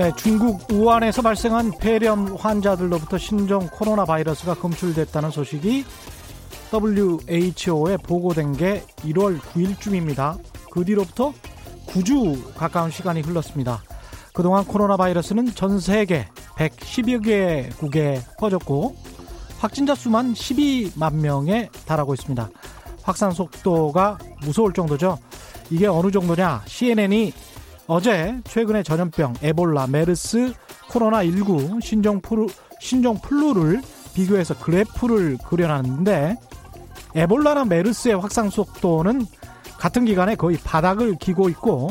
네, 0.00 0.10
중국 0.16 0.72
우한에서 0.72 1.20
발생한 1.20 1.72
폐렴 1.78 2.34
환자들로부터 2.34 3.18
신종 3.18 3.68
코로나 3.70 4.06
바이러스가 4.06 4.54
검출됐다는 4.54 5.30
소식이 5.30 5.84
WHO에 6.72 7.98
보고된 7.98 8.56
게 8.56 8.82
1월 9.00 9.38
9일쯤입니다. 9.38 10.38
그 10.70 10.86
뒤로부터 10.86 11.34
9주 11.88 12.54
가까운 12.54 12.90
시간이 12.90 13.20
흘렀습니다. 13.20 13.82
그동안 14.32 14.64
코로나 14.64 14.96
바이러스는 14.96 15.54
전 15.54 15.78
세계 15.78 16.26
110여 16.56 17.22
개국에 17.22 18.22
퍼졌고 18.38 18.96
확진자 19.58 19.94
수만 19.94 20.32
12만 20.32 21.16
명에 21.16 21.68
달하고 21.84 22.14
있습니다. 22.14 22.48
확산 23.02 23.32
속도가 23.32 24.16
무서울 24.40 24.72
정도죠. 24.72 25.18
이게 25.68 25.86
어느 25.86 26.10
정도냐? 26.10 26.62
CNN이 26.64 27.34
어제 27.92 28.40
최근의 28.44 28.84
전염병 28.84 29.34
에볼라, 29.42 29.88
메르스, 29.88 30.54
코로나19 30.90 31.82
신종 31.82 32.20
플루, 32.20 32.46
신종 32.78 33.18
플루를 33.20 33.82
비교해서 34.14 34.56
그래프를 34.56 35.38
그려놨는데 35.38 36.36
에볼라나 37.16 37.64
메르스의 37.64 38.16
확산 38.16 38.48
속도는 38.48 39.26
같은 39.76 40.04
기간에 40.04 40.36
거의 40.36 40.56
바닥을 40.58 41.16
기고 41.16 41.48
있고 41.48 41.90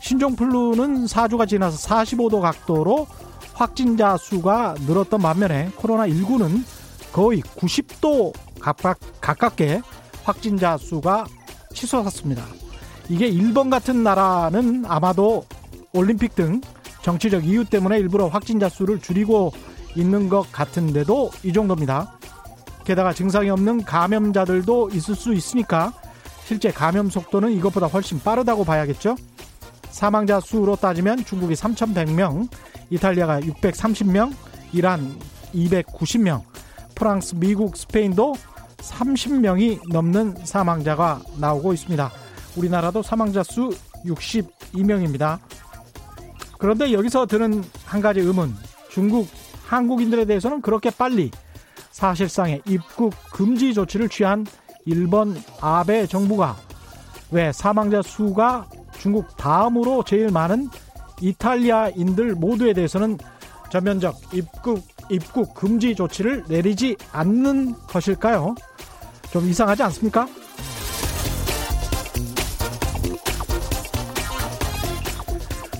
신종플루는 0.00 1.06
4주가 1.06 1.48
지나서 1.48 1.88
45도 1.88 2.42
각도로 2.42 3.06
확진자 3.54 4.18
수가 4.18 4.74
늘었던 4.80 5.22
반면에 5.22 5.70
코로나19는 5.70 6.64
거의 7.14 7.40
90도 7.40 8.34
가깝, 8.60 8.98
가깝게 9.22 9.80
확진자 10.22 10.76
수가 10.76 11.24
치솟았습니다. 11.72 12.44
이게 13.10 13.26
일본 13.26 13.70
같은 13.70 14.04
나라는 14.04 14.84
아마도 14.86 15.44
올림픽 15.92 16.36
등 16.36 16.60
정치적 17.02 17.44
이유 17.44 17.64
때문에 17.64 17.98
일부러 17.98 18.28
확진자 18.28 18.68
수를 18.68 19.00
줄이고 19.00 19.52
있는 19.96 20.28
것 20.28 20.50
같은데도 20.52 21.32
이 21.42 21.52
정도입니다. 21.52 22.16
게다가 22.84 23.12
증상이 23.12 23.50
없는 23.50 23.82
감염자들도 23.82 24.90
있을 24.92 25.16
수 25.16 25.34
있으니까 25.34 25.92
실제 26.44 26.70
감염 26.70 27.10
속도는 27.10 27.50
이것보다 27.50 27.88
훨씬 27.88 28.20
빠르다고 28.20 28.64
봐야겠죠. 28.64 29.16
사망자 29.90 30.38
수로 30.38 30.76
따지면 30.76 31.24
중국이 31.24 31.54
3,100명, 31.54 32.48
이탈리아가 32.90 33.40
630명, 33.40 34.32
이란 34.72 35.16
290명, 35.52 36.42
프랑스, 36.94 37.34
미국, 37.34 37.76
스페인도 37.76 38.36
30명이 38.76 39.90
넘는 39.90 40.36
사망자가 40.44 41.20
나오고 41.38 41.72
있습니다. 41.72 42.19
우리나라도 42.56 43.02
사망자 43.02 43.42
수 43.42 43.70
62명입니다. 44.04 45.38
그런데 46.58 46.92
여기서 46.92 47.26
드는 47.26 47.64
한 47.84 48.00
가지 48.00 48.20
의문. 48.20 48.54
중국 48.90 49.28
한국인들에 49.66 50.24
대해서는 50.24 50.60
그렇게 50.60 50.90
빨리 50.90 51.30
사실상의 51.92 52.62
입국 52.66 53.14
금지 53.32 53.72
조치를 53.72 54.08
취한 54.08 54.46
일본 54.84 55.40
아베 55.60 56.06
정부가 56.06 56.56
왜 57.30 57.52
사망자 57.52 58.02
수가 58.02 58.66
중국 58.98 59.36
다음으로 59.36 60.02
제일 60.04 60.30
많은 60.30 60.68
이탈리아인들 61.20 62.34
모두에 62.34 62.72
대해서는 62.72 63.18
전면적 63.70 64.18
입국 64.34 64.82
입국 65.10 65.54
금지 65.54 65.94
조치를 65.94 66.44
내리지 66.48 66.96
않는 67.12 67.74
것일까요? 67.88 68.54
좀 69.32 69.48
이상하지 69.48 69.82
않습니까? 69.84 70.26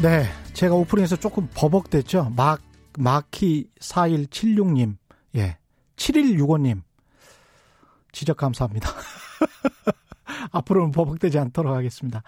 네, 0.00 0.26
제가 0.52 0.76
오프닝에서 0.76 1.16
조금 1.16 1.48
버벅댔죠. 1.52 2.32
막 2.36 2.60
마키 2.96 3.68
4176님, 3.80 4.96
예, 5.34 5.58
7165님 5.96 6.82
지적 8.12 8.36
감사합니다. 8.36 8.90
앞으로는 10.52 10.92
버벅대지 10.92 11.40
않도록 11.40 11.74
하겠습니다. 11.74 12.22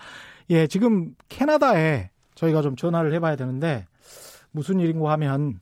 예, 0.50 0.66
지금 0.66 1.14
캐나다에 1.28 2.10
저희가 2.34 2.60
좀 2.60 2.74
전화를 2.74 3.14
해봐야 3.14 3.36
되는데 3.36 3.86
무슨 4.50 4.80
일인고 4.80 5.08
하면 5.08 5.60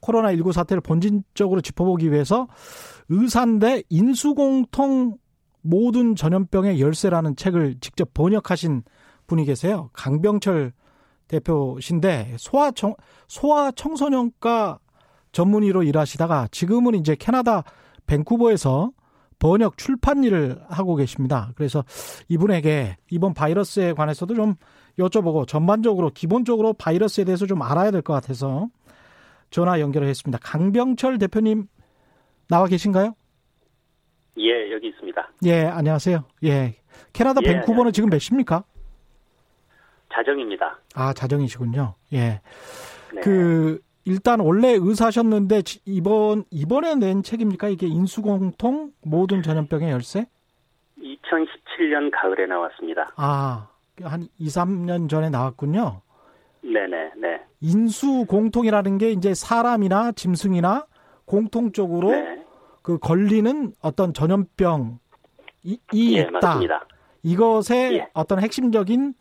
코로나19 0.00 0.52
사태를 0.52 0.80
본질적으로 0.80 1.60
짚어보기 1.60 2.10
위해서 2.10 2.48
의사인데 3.10 3.82
인수공통 3.90 5.18
모든 5.60 6.16
전염병의 6.16 6.80
열쇠라는 6.80 7.36
책을 7.36 7.76
직접 7.82 8.14
번역하신 8.14 8.82
분이 9.26 9.44
계세요. 9.44 9.90
강병철 9.92 10.72
대표신데 11.30 12.34
소아 12.38 12.72
청 12.72 12.94
소아 13.28 13.70
청소년과 13.72 14.78
전문의로 15.32 15.84
일하시다가 15.84 16.48
지금은 16.50 16.94
이제 16.96 17.14
캐나다 17.14 17.62
밴쿠버에서 18.06 18.90
번역 19.38 19.78
출판 19.78 20.24
일을 20.24 20.60
하고 20.68 20.96
계십니다. 20.96 21.52
그래서 21.54 21.84
이분에게 22.28 22.96
이번 23.10 23.32
바이러스에 23.32 23.92
관해서도 23.94 24.34
좀 24.34 24.56
여쭤보고 24.98 25.46
전반적으로 25.48 26.10
기본적으로 26.10 26.74
바이러스에 26.74 27.24
대해서 27.24 27.46
좀 27.46 27.62
알아야 27.62 27.90
될 27.90 28.02
것 28.02 28.12
같아서 28.12 28.68
전화 29.50 29.80
연결을 29.80 30.08
했습니다. 30.08 30.38
강병철 30.42 31.18
대표님 31.18 31.66
나와 32.48 32.66
계신가요? 32.66 33.14
예, 34.38 34.72
여기 34.72 34.88
있습니다. 34.88 35.30
예, 35.46 35.64
안녕하세요. 35.64 36.24
예. 36.44 36.76
캐나다 37.12 37.40
예, 37.44 37.48
밴쿠버는 37.52 37.92
지금 37.92 38.10
몇 38.10 38.18
시입니까? 38.18 38.64
자정입니다. 40.20 40.78
아, 40.94 41.12
자정이시군요. 41.12 41.94
예. 42.12 42.40
네. 43.14 43.20
그 43.22 43.80
일단 44.04 44.40
원래 44.40 44.76
의사셨는데 44.78 45.62
이번 45.86 46.44
이번에 46.50 46.94
낸 46.94 47.22
책입니까? 47.22 47.68
이게 47.68 47.86
인수공통 47.86 48.92
모든 49.02 49.42
전염병의 49.42 49.90
열쇠? 49.90 50.26
2017년 50.98 52.10
가을에 52.12 52.46
나왔습니다. 52.46 53.12
아, 53.16 53.68
한 54.02 54.28
2, 54.38 54.46
3년 54.46 55.08
전에 55.08 55.30
나왔군요. 55.30 56.02
네네, 56.62 57.12
네. 57.16 57.40
인수공통이라는 57.60 58.98
게 58.98 59.10
이제 59.10 59.34
사람이나 59.34 60.12
짐승이나 60.12 60.86
공통적으로 61.24 62.10
네. 62.10 62.44
그 62.82 62.98
걸리는 62.98 63.72
어떤 63.82 64.12
전염병이 64.12 64.98
이 65.64 66.16
예, 66.16 66.22
있다. 66.22 66.30
맞습니다. 66.32 66.86
이것에 67.22 67.94
예. 67.94 68.08
어떤 68.14 68.40
핵심적인 68.40 69.14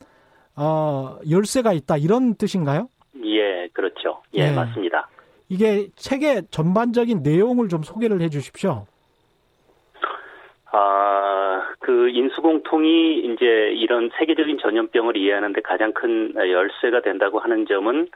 어 0.59 1.18
열쇠가 1.30 1.72
있다 1.72 1.97
이런 1.97 2.35
뜻인가요? 2.35 2.90
예, 3.23 3.70
그렇죠. 3.72 4.22
예, 4.38 4.50
예. 4.50 4.52
맞습니다. 4.52 5.08
이게 5.47 5.88
책의 5.96 6.44
전반적인 6.52 7.23
내용을 7.23 7.70
좀 7.70 7.82
소개를 7.82 8.22
해 8.22 8.29
주십시오. 8.29 8.85
아, 10.72 11.64
그 11.79 12.09
인수공통이 12.09 13.20
이제 13.20 13.46
이런 13.73 14.11
세계적인 14.20 14.59
전염병을 14.61 15.17
이해하는데 15.17 15.61
가장 15.61 15.94
큰 15.94 16.34
열쇠가 16.35 17.02
된다고 17.02 17.40
하는 17.40 17.66
점은 17.66 18.08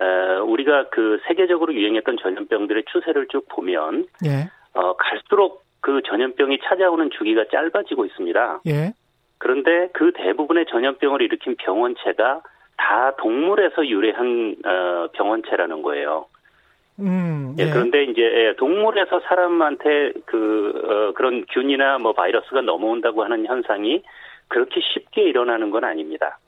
어, 0.00 0.42
우리가 0.44 0.88
그 0.88 1.20
세계적으로 1.28 1.72
유행했던 1.74 2.16
전염병들의 2.20 2.84
추세를 2.90 3.28
쭉 3.28 3.46
보면 3.48 4.06
예. 4.24 4.50
어, 4.74 4.96
갈수록 4.96 5.62
그 5.80 6.00
전염병이 6.04 6.58
찾아오는 6.64 7.10
주기가 7.10 7.44
짧아지고 7.50 8.06
있습니다. 8.06 8.62
예. 8.66 8.94
그런데 9.42 9.88
그 9.92 10.12
대부분의 10.14 10.66
전염병을 10.70 11.20
일으킨 11.20 11.56
병원체가 11.56 12.42
다 12.76 13.16
동물에서 13.16 13.88
유래한 13.88 14.54
어, 14.64 15.08
병원체라는 15.14 15.82
거예요. 15.82 16.26
음. 17.00 17.56
예, 17.58 17.68
그런데 17.68 18.04
이제 18.04 18.22
예, 18.22 18.54
동물에서 18.56 19.18
사람한테 19.26 20.12
그 20.26 20.72
어, 20.84 21.12
그런 21.14 21.44
균이나 21.50 21.98
뭐 21.98 22.12
바이러스가 22.12 22.60
넘어온다고 22.60 23.24
하는 23.24 23.44
현상이 23.44 24.04
그렇게 24.46 24.80
쉽게 24.80 25.22
일어나는 25.22 25.70
건 25.70 25.82
아닙니다. 25.82 26.38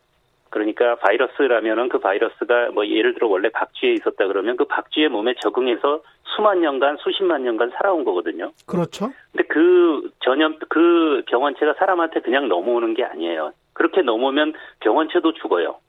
그러니까 0.54 0.94
바이러스라면은 1.00 1.88
그 1.88 1.98
바이러스가 1.98 2.70
뭐 2.70 2.86
예를 2.86 3.14
들어 3.14 3.26
원래 3.26 3.48
박쥐에 3.48 3.92
있었다 3.94 4.28
그러면 4.28 4.56
그 4.56 4.66
박쥐의 4.66 5.08
몸에 5.08 5.34
적응해서 5.42 6.00
수만 6.36 6.60
년간 6.60 6.98
수십만 6.98 7.42
년간 7.42 7.72
살아온 7.74 8.04
거거든요. 8.04 8.52
그렇죠. 8.64 9.10
근데 9.32 9.48
그 9.48 10.12
전염 10.20 10.56
그 10.68 11.24
병원체가 11.26 11.74
사람한테 11.74 12.20
그냥 12.20 12.46
넘어오는 12.46 12.94
게 12.94 13.02
아니에요. 13.02 13.50
그렇게 13.72 14.02
넘어오면 14.02 14.52
병원체도 14.78 15.34
죽어요. 15.34 15.80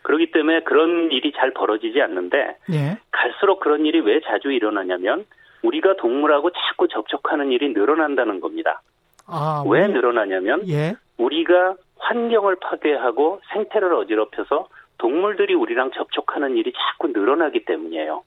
그렇기 0.00 0.30
때문에 0.30 0.60
그런 0.60 1.12
일이 1.12 1.32
잘 1.36 1.52
벌어지지 1.52 2.00
않는데 2.00 2.56
예. 2.72 2.96
갈수록 3.10 3.60
그런 3.60 3.84
일이 3.84 4.00
왜 4.00 4.20
자주 4.20 4.50
일어나냐면 4.50 5.26
우리가 5.62 5.96
동물하고 5.96 6.52
자꾸 6.52 6.88
접촉하는 6.88 7.52
일이 7.52 7.74
늘어난다는 7.74 8.40
겁니다. 8.40 8.80
아, 9.26 9.62
왜 9.66 9.86
늘어나냐면 9.88 10.66
예. 10.68 10.94
우리가 11.18 11.74
환경을 11.98 12.56
파괴하고 12.56 13.40
생태를 13.52 13.92
어지럽혀서 13.94 14.68
동물들이 14.98 15.54
우리랑 15.54 15.90
접촉하는 15.94 16.56
일이 16.56 16.72
자꾸 16.72 17.08
늘어나기 17.08 17.64
때문이에요. 17.64 18.22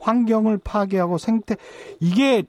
환경을 0.00 0.58
파괴하고 0.64 1.18
생태 1.18 1.56
이게 2.00 2.44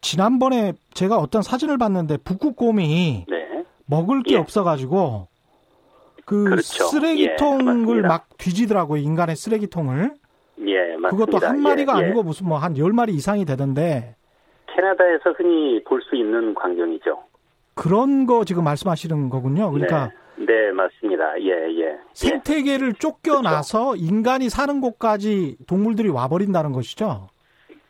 지난번에 0.00 0.72
제가 0.94 1.16
어떤 1.16 1.42
사진을 1.42 1.78
봤는데 1.78 2.18
북극곰이 2.18 3.24
네. 3.28 3.64
먹을 3.86 4.22
게 4.22 4.34
예. 4.34 4.38
없어가지고 4.38 5.26
그 6.26 6.44
그렇죠. 6.44 6.84
쓰레기통을 6.84 7.98
예. 7.98 8.06
막 8.06 8.26
뒤지더라고요 8.38 9.00
인간의 9.02 9.36
쓰레기통을 9.36 10.10
예, 10.66 10.96
맞습니다. 10.96 11.08
그것도 11.10 11.38
한 11.46 11.60
마리가 11.60 11.94
예, 11.98 12.00
예. 12.02 12.04
아니고 12.06 12.22
무슨 12.22 12.48
뭐 12.48 12.58
한 12.58 12.76
열 12.78 12.92
마리 12.92 13.12
이상이 13.14 13.44
되던데 13.44 14.14
캐나다에서 14.74 15.32
흔히 15.36 15.82
볼 15.84 16.00
수 16.02 16.16
있는 16.16 16.54
광경이죠. 16.54 17.22
그런 17.74 18.26
거 18.26 18.44
지금 18.44 18.64
말씀하시는 18.64 19.28
거군요. 19.30 19.70
그러니까 19.70 20.10
네, 20.36 20.44
네 20.46 20.72
맞습니다. 20.72 21.40
예, 21.40 21.68
예. 21.70 21.80
예. 21.80 21.96
생태계를 22.12 22.94
쫓겨나서 22.94 23.96
인간이 23.96 24.48
사는 24.48 24.80
곳까지 24.80 25.56
동물들이 25.68 26.08
와버린다는 26.08 26.72
것이죠. 26.72 27.28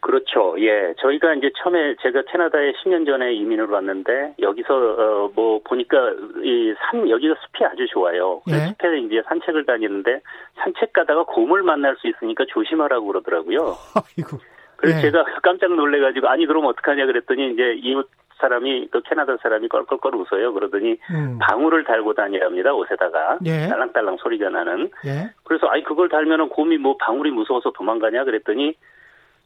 그렇죠. 0.00 0.54
예. 0.58 0.92
저희가 1.00 1.32
이제 1.34 1.50
처음에 1.62 1.96
제가 2.02 2.22
캐나다에 2.30 2.72
10년 2.82 3.06
전에 3.06 3.32
이민을 3.34 3.66
왔는데 3.70 4.34
여기서 4.38 4.74
어 4.74 5.30
뭐 5.34 5.60
보니까 5.64 5.96
이 6.42 6.74
산 6.78 7.08
여기가 7.08 7.34
숲이 7.46 7.64
아주 7.64 7.86
좋아요. 7.90 8.40
그래서 8.44 8.62
예. 8.64 8.68
숲에 8.68 8.98
이제 9.00 9.22
산책을 9.26 9.64
다니는데 9.64 10.20
산책 10.56 10.92
가다가 10.92 11.24
곰을 11.24 11.62
만날 11.62 11.96
수 11.96 12.08
있으니까 12.08 12.44
조심하라고 12.48 13.06
그러더라고요. 13.06 13.58
아이고. 13.96 14.38
그래서 14.76 14.98
예. 14.98 15.02
제가 15.02 15.24
깜짝 15.42 15.74
놀래가지고 15.74 16.28
아니 16.28 16.44
그럼 16.46 16.66
어떡하냐 16.66 17.06
그랬더니 17.06 17.52
이제 17.54 17.74
이웃 17.82 18.06
사람이 18.38 18.88
그 18.90 19.00
캐나다 19.02 19.36
사람이 19.36 19.68
껄껄껄 19.68 20.14
웃어요. 20.14 20.52
그러더니 20.52 20.98
음. 21.10 21.38
방울을 21.40 21.84
달고 21.84 22.14
다니라 22.14 22.46
합니다. 22.46 22.72
옷에다가 22.74 23.38
예. 23.46 23.68
딸랑딸랑 23.68 24.16
소리가 24.18 24.50
나는. 24.50 24.90
예. 25.06 25.30
그래서 25.44 25.68
아이 25.68 25.82
그걸 25.82 26.08
달면은 26.08 26.48
곰이 26.48 26.78
뭐 26.78 26.96
방울이 26.98 27.30
무서워서 27.30 27.72
도망가냐 27.72 28.24
그랬더니 28.24 28.74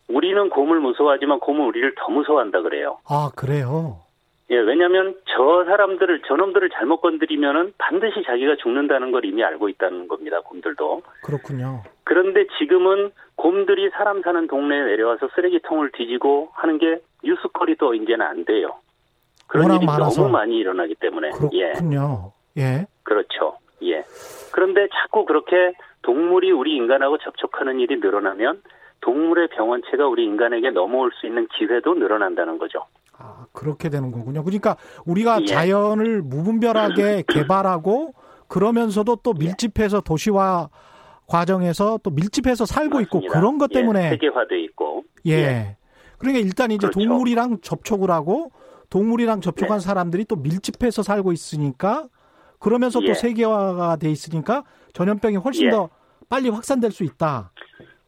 우리는 0.08 0.48
곰을 0.48 0.80
무서워하지만 0.80 1.40
곰은 1.40 1.66
우리를 1.66 1.94
더 1.96 2.10
무서워한다 2.10 2.62
그래요. 2.62 2.98
아 3.08 3.30
그래요. 3.36 4.00
예, 4.50 4.56
왜냐하면 4.56 5.14
저 5.26 5.64
사람들을 5.66 6.22
저놈들을 6.22 6.70
잘못 6.70 7.02
건드리면은 7.02 7.74
반드시 7.76 8.22
자기가 8.24 8.56
죽는다는 8.56 9.12
걸 9.12 9.26
이미 9.26 9.44
알고 9.44 9.68
있다는 9.68 10.08
겁니다. 10.08 10.40
곰들도. 10.40 11.02
그렇군요. 11.22 11.82
그런데 12.04 12.46
지금은 12.58 13.10
곰들이 13.36 13.90
사람 13.90 14.22
사는 14.22 14.46
동네에 14.46 14.84
내려와서 14.84 15.28
쓰레기통을 15.34 15.90
뒤지고 15.92 16.48
하는 16.54 16.78
게 16.78 16.98
뉴스거리도 17.22 17.94
이제는 17.94 18.22
안 18.22 18.44
돼요. 18.44 18.74
그런 19.46 19.74
일이 19.76 19.86
많아서. 19.86 20.22
너무 20.22 20.32
많이 20.32 20.56
일어나기 20.56 20.94
때문에. 20.94 21.28
예. 21.52 21.72
그렇군요. 21.72 22.32
예. 22.58 22.86
그렇죠. 23.02 23.56
예. 23.82 24.04
그런데 24.52 24.88
자꾸 25.02 25.24
그렇게 25.24 25.72
동물이 26.02 26.50
우리 26.52 26.76
인간하고 26.76 27.18
접촉하는 27.18 27.80
일이 27.80 27.96
늘어나면 27.96 28.62
동물의 29.00 29.48
병원체가 29.48 30.06
우리 30.06 30.24
인간에게 30.24 30.70
넘어올 30.70 31.10
수 31.20 31.26
있는 31.26 31.46
기회도 31.56 31.94
늘어난다는 31.94 32.58
거죠. 32.58 32.84
아, 33.16 33.46
그렇게 33.52 33.88
되는 33.88 34.12
거군요. 34.12 34.44
그러니까 34.44 34.76
우리가 35.06 35.40
예. 35.42 35.46
자연을 35.46 36.22
무분별하게 36.22 37.24
개발하고 37.28 38.12
그러면서도 38.48 39.16
또 39.16 39.32
예. 39.40 39.44
밀집해서 39.44 40.00
도시화 40.00 40.68
과정에서 41.26 41.98
또 42.02 42.10
밀집해서 42.10 42.64
살고 42.64 43.00
있고 43.02 43.18
맞습니다. 43.18 43.38
그런 43.38 43.58
것 43.58 43.70
예, 43.72 43.80
때문에 43.80 44.10
세계화돼 44.10 44.60
있고. 44.64 45.04
예. 45.26 45.76
그러니까 46.18 46.44
일단 46.44 46.70
이제 46.70 46.86
그렇죠. 46.86 46.98
동물이랑 47.00 47.58
접촉을 47.62 48.10
하고 48.10 48.50
동물이랑 48.90 49.40
접촉한 49.40 49.78
네. 49.78 49.84
사람들이 49.84 50.24
또 50.24 50.36
밀집해서 50.36 51.02
살고 51.02 51.32
있으니까 51.32 52.06
그러면서 52.58 53.00
또 53.00 53.08
예. 53.08 53.14
세계화가 53.14 53.96
돼 53.96 54.10
있으니까 54.10 54.64
전염병이 54.94 55.36
훨씬 55.36 55.66
예. 55.66 55.70
더 55.70 55.90
빨리 56.28 56.48
확산될 56.48 56.90
수 56.90 57.04
있다. 57.04 57.52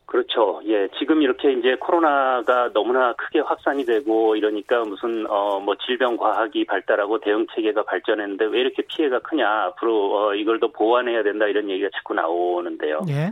그렇죠. 0.07 0.61
예, 0.67 0.89
지금 0.99 1.23
이렇게 1.23 1.53
이제 1.53 1.77
코로나가 1.79 2.73
너무나 2.73 3.13
크게 3.13 3.39
확산이 3.41 3.85
되고 3.85 4.35
이러니까 4.35 4.81
무슨 4.83 5.25
어 5.29 5.61
뭐 5.61 5.77
질병 5.87 6.17
과학이 6.17 6.65
발달하고 6.65 7.21
대응 7.21 7.47
체계가 7.55 7.85
발전했는데 7.85 8.47
왜 8.47 8.61
이렇게 8.61 8.83
피해가 8.89 9.21
크냐 9.21 9.47
앞으로 9.67 10.17
어 10.17 10.35
이걸 10.35 10.59
더 10.59 10.69
보완해야 10.73 11.23
된다 11.23 11.47
이런 11.47 11.69
얘기가 11.71 11.91
자꾸 11.95 12.15
나오는데요. 12.15 13.03
예. 13.09 13.31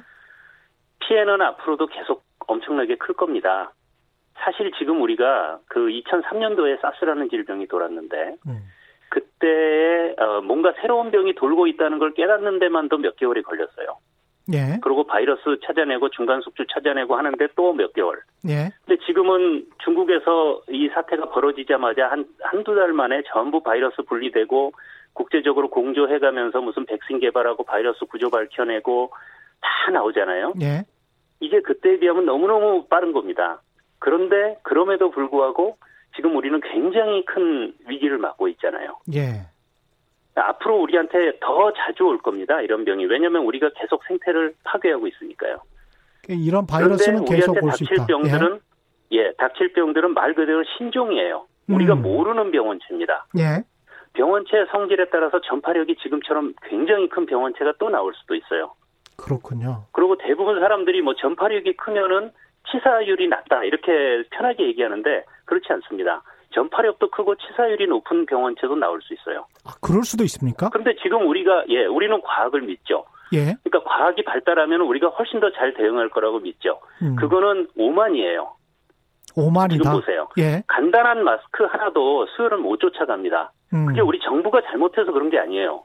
피해는 1.01 1.41
앞으로도 1.41 1.87
계속 1.89 2.23
엄청나게 2.47 2.97
클 2.97 3.15
겁니다. 3.15 3.73
사실 4.49 4.71
지금 4.79 5.03
우리가 5.03 5.59
그 5.67 5.89
2003년도에 5.89 6.81
사스라는 6.81 7.29
질병이 7.29 7.67
돌았는데 7.67 8.37
음. 8.47 8.59
그때 9.11 10.15
어 10.19 10.41
뭔가 10.41 10.73
새로운 10.81 11.11
병이 11.11 11.35
돌고 11.35 11.67
있다는 11.67 11.99
걸 11.99 12.15
깨닫는 12.15 12.59
데만도 12.59 12.97
몇 12.99 13.17
개월이 13.17 13.43
걸렸어요. 13.43 13.99
예. 14.55 14.79
그리고 14.83 15.05
바이러스 15.05 15.43
찾아내고 15.67 16.09
중간 16.11 16.41
숙주 16.41 16.65
찾아내고 16.73 17.15
하는데 17.17 17.47
또 17.55 17.75
몇 17.75 17.93
개월. 17.93 18.21
예. 18.49 18.71
근데 18.87 19.05
지금은 19.05 19.67
중국에서 19.85 20.63
이 20.71 20.89
사태가 20.89 21.27
벌어지자마자 21.29 22.09
한, 22.11 22.25
한두 22.41 22.75
달 22.75 22.95
만에 22.95 23.23
전부 23.31 23.63
바이러스 23.63 24.01
분리되고 24.03 24.73
국제적으로 25.13 25.69
공조해 25.69 26.19
가면서 26.21 26.63
무슨 26.63 26.87
백신 26.87 27.21
개발하고 27.21 27.65
바이러스 27.65 28.07
구조 28.07 28.31
밝혀내고 28.31 29.11
다 29.61 29.91
나오잖아요. 29.91 30.55
예. 30.63 30.85
이게 31.41 31.61
그때에 31.61 31.99
비하면 31.99 32.25
너무너무 32.25 32.87
빠른 32.89 33.13
겁니다. 33.13 33.61
그런데 33.99 34.59
그럼에도 34.63 35.11
불구하고 35.11 35.77
지금 36.17 36.37
우리는 36.37 36.61
굉장히 36.61 37.25
큰 37.25 37.75
위기를 37.87 38.19
맞고 38.19 38.49
있잖아요. 38.49 38.99
예. 39.15 39.47
앞으로 40.35 40.81
우리한테 40.81 41.39
더 41.41 41.73
자주 41.73 42.05
올 42.05 42.19
겁니다. 42.19 42.61
이런 42.61 42.85
병이. 42.85 43.07
왜냐하면 43.07 43.45
우리가 43.45 43.71
계속 43.75 44.05
생태를 44.07 44.55
파괴하고 44.65 45.07
있으니까요. 45.09 45.59
이런 46.29 46.67
바이러스는 46.67 47.25
계속 47.25 47.63
올수 47.63 47.85
닥칠 47.85 47.95
있다. 47.95 48.07
병들은 48.07 48.61
예. 49.13 49.33
닥칠 49.39 49.73
병들은 49.73 50.15
말 50.15 50.35
그대로 50.35 50.63
신종이에요. 50.77 51.47
우리가 51.69 51.95
음. 51.95 52.03
모르는 52.03 52.51
병원체입니다. 52.51 53.27
예. 53.39 53.65
병원체 54.13 54.67
성질에 54.71 55.07
따라서 55.11 55.41
전파력이 55.41 55.97
지금처럼 55.97 56.55
굉장히 56.63 57.09
큰 57.09 57.27
병원체가 57.27 57.75
또 57.79 57.89
나올 57.89 58.13
수도 58.15 58.35
있어요. 58.35 58.73
그렇군요. 59.17 59.85
그리고 59.93 60.17
대부분 60.17 60.61
사람들이 60.61 61.03
뭐 61.03 61.15
전파력이 61.15 61.77
크면은 61.77 62.31
치사율이 62.71 63.29
낮다 63.29 63.65
이렇게 63.65 64.25
편하게 64.31 64.67
얘기하는데 64.69 65.25
그렇지 65.45 65.67
않습니다. 65.73 66.23
전파력도 66.51 67.11
크고 67.11 67.35
치사율이 67.37 67.87
높은 67.87 68.27
병원체도 68.27 68.77
나올 68.77 69.01
수 69.03 69.13
있어요. 69.15 69.47
아, 69.67 69.73
그럴 69.83 70.03
수도 70.05 70.25
있습니까? 70.25 70.71
그런데 70.71 70.95
지금 71.03 71.27
우리가 71.29 71.65
예, 71.69 71.85
우리는 71.85 72.21
과학을 72.23 72.63
믿죠. 72.63 73.05
예. 73.35 73.55
그러니까 73.63 73.83
과학이 73.85 74.25
발달하면 74.25 74.81
우리가 74.81 75.09
훨씬 75.09 75.41
더 75.41 75.51
잘 75.53 75.75
대응할 75.75 76.09
거라고 76.09 76.41
믿죠. 76.41 76.81
음. 77.03 77.17
그거는 77.17 77.69
오만이에요. 77.77 78.53
오만이다. 79.37 79.83
지금 79.83 80.01
보세요. 80.01 80.29
예. 80.39 80.63
간단한 80.67 81.23
마스크 81.23 81.65
하나도 81.65 82.27
수요를 82.35 82.59
못 82.59 82.79
쫓아갑니다. 82.81 83.53
음. 83.75 83.87
그게 83.87 84.01
우리 84.01 84.19
정부가 84.21 84.63
잘못해서 84.63 85.13
그런 85.13 85.29
게 85.31 85.39
아니에요. 85.39 85.85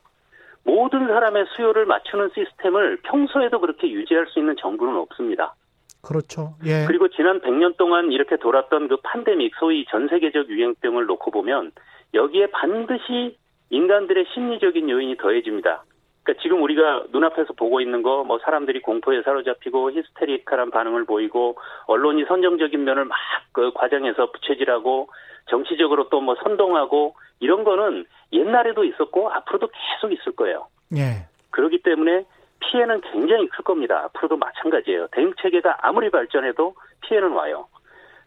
모든 0.63 1.07
사람의 1.07 1.45
수요를 1.55 1.85
맞추는 1.85 2.31
시스템을 2.33 2.99
평소에도 3.03 3.59
그렇게 3.59 3.89
유지할 3.91 4.27
수 4.27 4.39
있는 4.39 4.55
정부는 4.57 4.95
없습니다. 4.95 5.55
그렇죠. 6.03 6.55
예. 6.65 6.86
그리고 6.86 7.07
지난 7.07 7.39
100년 7.41 7.77
동안 7.77 8.12
이렇게 8.12 8.38
돌았던 8.38 8.89
그 8.89 8.98
팬데믹, 9.03 9.53
소위 9.60 9.86
전 9.89 10.07
세계적 10.07 10.50
유행병을 10.50 11.05
놓고 11.05 11.31
보면 11.31 11.72
여기에 12.13 12.48
반드시 12.48 13.38
인간들의 13.69 14.25
심리적인 14.33 14.89
요인이 14.89 15.17
더해집니다. 15.17 15.83
그러니까 16.24 16.41
지금 16.43 16.62
우리가 16.62 17.05
눈앞에서 17.12 17.53
보고 17.53 17.81
있는 17.81 18.01
거, 18.01 18.24
뭐 18.24 18.39
사람들이 18.39 18.81
공포에 18.81 19.22
사로잡히고 19.24 19.91
히스테리컬한 19.91 20.72
반응을 20.72 21.05
보이고 21.05 21.57
언론이 21.88 22.25
선정적인 22.25 22.83
면을 22.83 23.05
막 23.05 23.17
그 23.53 23.72
과장해서 23.72 24.31
부채질하고 24.31 25.10
정치적으로 25.50 26.10
또 26.10 26.19
뭐 26.19 26.36
선동하고 26.43 27.15
이런 27.39 27.63
거는 27.63 28.05
옛날에도 28.31 28.83
있었고 28.83 29.29
앞으로도 29.29 29.67
계속 29.67 30.12
있을 30.13 30.36
거예요. 30.36 30.67
예. 30.95 31.27
그렇기 31.51 31.83
때문에 31.83 32.25
피해는 32.72 33.01
굉장히 33.01 33.48
클 33.50 33.63
겁니다. 33.63 34.03
앞으로도 34.05 34.38
마찬가지예요. 34.38 35.08
대응 35.12 35.34
체계가 35.41 35.79
아무리 35.82 36.10
발전해도 36.10 36.75
피해는 37.01 37.32
와요. 37.32 37.67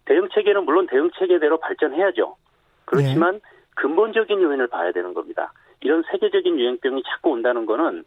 대응 0.05 0.29
체계는 0.33 0.65
물론 0.65 0.87
대응 0.87 1.11
체계대로 1.19 1.59
발전해야죠. 1.59 2.37
그렇지만 2.85 3.41
근본적인 3.75 4.41
요인을 4.41 4.69
봐야 4.69 4.93
되는 4.93 5.15
겁니다. 5.15 5.53
이런 5.81 6.03
세계적인 6.11 6.59
유행병이 6.59 7.03
자꾸 7.05 7.31
온다는 7.31 7.67
거는 7.67 8.05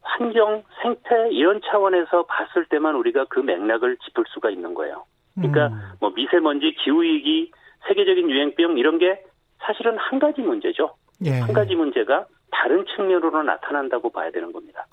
환경, 0.00 0.62
생태 0.82 1.30
이런 1.30 1.60
차원에서 1.64 2.24
봤을 2.26 2.64
때만 2.66 2.94
우리가 2.94 3.26
그 3.28 3.40
맥락을 3.40 3.96
짚을 3.98 4.24
수가 4.28 4.50
있는 4.50 4.74
거예요. 4.74 5.04
그러니까 5.34 5.68
음. 5.68 5.80
뭐 6.00 6.10
미세먼지, 6.10 6.74
기후 6.82 7.02
위기, 7.02 7.50
세계적인 7.88 8.30
유행병 8.30 8.78
이런 8.78 8.98
게 8.98 9.22
사실은 9.60 9.96
한 9.98 10.18
가지 10.18 10.40
문제죠. 10.40 10.94
예. 11.24 11.40
한 11.40 11.52
가지 11.52 11.74
문제가 11.74 12.26
다른 12.50 12.84
측면으로 12.94 13.42
나타난다고 13.42 14.10
봐야 14.10 14.30
되는 14.30 14.52
겁니다. 14.52 14.86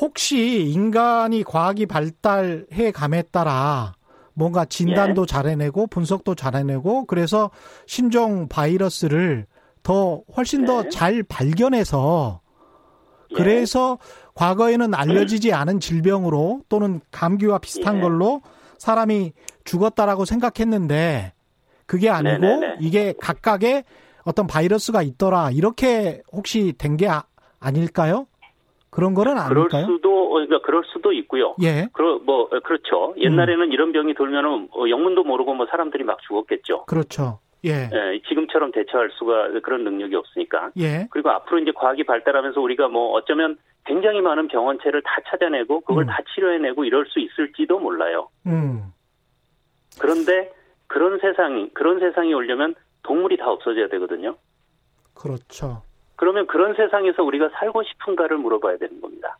혹시 0.00 0.64
인간이 0.64 1.42
과학이 1.42 1.86
발달해 1.86 2.90
감에 2.92 3.22
따라 3.30 3.94
뭔가 4.34 4.64
진단도 4.64 5.22
예. 5.22 5.26
잘해내고 5.26 5.86
분석도 5.86 6.34
잘해내고 6.34 7.06
그래서 7.06 7.50
신종 7.86 8.48
바이러스를 8.48 9.46
더 9.82 10.22
훨씬 10.36 10.64
더 10.66 10.82
네. 10.82 10.88
잘 10.90 11.22
발견해서 11.22 12.40
예. 13.30 13.34
그래서 13.34 13.98
과거에는 14.34 14.94
알려지지 14.94 15.52
않은 15.54 15.80
질병으로 15.80 16.60
또는 16.68 17.00
감기와 17.10 17.58
비슷한 17.58 17.96
예. 17.96 18.00
걸로 18.00 18.42
사람이 18.78 19.32
죽었다라고 19.64 20.26
생각했는데 20.26 21.32
그게 21.86 22.10
아니고 22.10 22.38
네네네. 22.38 22.76
이게 22.80 23.14
각각의 23.20 23.84
어떤 24.26 24.46
바이러스가 24.46 25.02
있더라 25.02 25.50
이렇게 25.52 26.20
혹시 26.32 26.74
된 26.76 26.96
게 26.96 27.08
아, 27.08 27.24
아닐까요? 27.60 28.26
그런 28.90 29.12
거는 29.14 29.34
그럴 29.48 29.58
아닐까요? 29.68 29.86
수도 29.86 30.26
어, 30.30 30.32
그러니까 30.34 30.60
그럴 30.62 30.82
수도 30.92 31.12
있고요. 31.12 31.54
예, 31.62 31.88
그러 31.92 32.18
뭐 32.18 32.42
어, 32.44 32.60
그렇죠. 32.64 33.14
옛날에는 33.18 33.70
이런 33.72 33.92
병이 33.92 34.14
돌면은 34.14 34.68
어, 34.72 34.88
영문도 34.88 35.24
모르고 35.24 35.54
뭐 35.54 35.66
사람들이 35.66 36.04
막 36.04 36.18
죽었겠죠. 36.26 36.86
그렇죠. 36.86 37.38
예, 37.66 37.90
예, 37.92 38.20
지금처럼 38.28 38.72
대처할 38.72 39.10
수가 39.18 39.60
그런 39.62 39.84
능력이 39.84 40.14
없으니까. 40.14 40.70
예, 40.78 41.06
그리고 41.10 41.30
앞으로 41.30 41.58
이제 41.58 41.72
과학이 41.74 42.04
발달하면서 42.04 42.60
우리가 42.60 42.88
뭐 42.88 43.10
어쩌면 43.12 43.58
굉장히 43.84 44.20
많은 44.22 44.48
병원체를 44.48 45.02
다 45.02 45.10
찾아내고 45.28 45.80
그걸 45.80 46.04
음. 46.04 46.06
다 46.06 46.18
치료해내고 46.34 46.84
이럴 46.84 47.06
수 47.06 47.18
있을지도 47.20 47.78
몰라요. 47.78 48.28
음, 48.46 48.92
그런데 50.00 50.52
그런 50.86 51.18
세상이 51.18 51.70
그런 51.74 51.98
세상이 52.00 52.32
오려면 52.32 52.74
동물이 53.06 53.36
다 53.36 53.50
없어져야 53.50 53.88
되거든요. 53.88 54.36
그렇죠. 55.14 55.82
그러면 56.16 56.46
그런 56.46 56.74
세상에서 56.74 57.22
우리가 57.22 57.50
살고 57.58 57.82
싶은가를 57.84 58.38
물어봐야 58.38 58.78
되는 58.78 59.00
겁니다. 59.00 59.38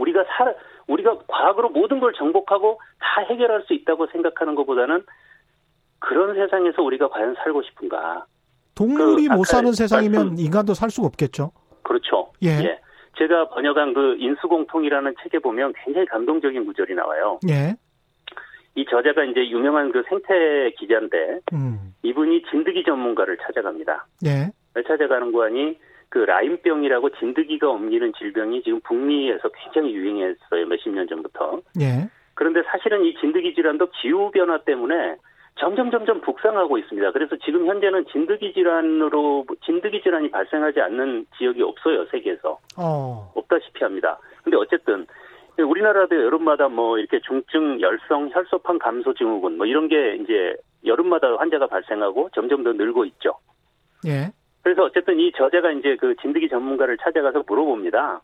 우리가 0.00 0.24
살 0.36 0.56
우리가 0.88 1.18
과학으로 1.28 1.68
모든 1.70 2.00
걸 2.00 2.12
정복하고 2.14 2.80
다 2.98 3.20
해결할 3.28 3.62
수 3.66 3.74
있다고 3.74 4.06
생각하는 4.08 4.54
것보다는 4.54 5.04
그런 5.98 6.34
세상에서 6.34 6.82
우리가 6.82 7.08
과연 7.08 7.34
살고 7.42 7.62
싶은가? 7.62 8.24
동물이 8.74 9.28
그 9.28 9.34
못 9.34 9.44
사는 9.44 9.70
세상이면 9.72 10.28
말씀- 10.28 10.44
인간도 10.44 10.74
살 10.74 10.90
수가 10.90 11.06
없겠죠. 11.08 11.52
그렇죠. 11.82 12.32
예. 12.42 12.80
제가 13.18 13.50
번역한 13.50 13.92
그 13.92 14.16
인수공통이라는 14.18 15.14
책에 15.22 15.38
보면 15.38 15.74
굉장히 15.84 16.06
감동적인 16.06 16.64
구절이 16.64 16.94
나와요. 16.94 17.38
예, 17.48 17.76
이 18.74 18.84
저자가 18.86 19.24
이제 19.24 19.48
유명한 19.50 19.92
그 19.92 20.02
생태 20.08 20.70
기자인데 20.78 21.40
음, 21.52 21.94
이분이 22.02 22.44
진드기 22.50 22.84
전문가를 22.84 23.36
찾아갑니다. 23.38 24.06
예, 24.26 24.50
왜 24.74 24.82
찾아가는 24.82 25.30
거 25.32 25.44
아니 25.44 25.78
그 26.08 26.18
라임병이라고 26.18 27.10
진드기가 27.18 27.68
옮기는 27.68 28.12
질병이 28.18 28.62
지금 28.62 28.80
북미에서 28.80 29.48
굉장히 29.50 29.94
유행했어요. 29.94 30.66
몇십 30.66 30.92
년 30.92 31.06
전부터. 31.06 31.60
예, 31.80 32.08
그런데 32.34 32.62
사실은 32.64 33.04
이 33.04 33.14
진드기 33.20 33.54
질환도 33.54 33.90
기후 34.00 34.30
변화 34.30 34.58
때문에 34.58 35.16
점점 35.56 35.90
점점 35.90 36.22
북상하고 36.22 36.78
있습니다. 36.78 37.12
그래서 37.12 37.36
지금 37.44 37.66
현재는 37.66 38.06
진드기 38.10 38.54
질환으로 38.54 39.44
진드기 39.64 40.00
질환이 40.02 40.30
발생하지 40.30 40.80
않는 40.80 41.26
지역이 41.36 41.62
없어요 41.62 42.06
세계에서 42.06 42.58
어, 42.78 43.32
없다시피 43.34 43.84
합니다. 43.84 44.18
근데 44.42 44.56
어쨌든 44.56 45.06
우리나라도 45.58 46.16
여름마다 46.16 46.68
뭐 46.68 46.98
이렇게 46.98 47.20
중증 47.20 47.80
열성 47.80 48.30
혈소판 48.32 48.78
감소 48.78 49.12
증후군 49.14 49.58
뭐 49.58 49.66
이런 49.66 49.88
게 49.88 50.16
이제 50.16 50.56
여름마다 50.84 51.36
환자가 51.36 51.66
발생하고 51.66 52.30
점점 52.34 52.64
더 52.64 52.72
늘고 52.72 53.04
있죠. 53.06 53.34
예, 54.06 54.32
그래서 54.62 54.84
어쨌든 54.84 55.20
이 55.20 55.32
저자가 55.32 55.72
이제 55.72 55.96
그 55.96 56.14
진드기 56.22 56.48
전문가를 56.48 56.96
찾아가서 56.98 57.44
물어봅니다. 57.46 58.22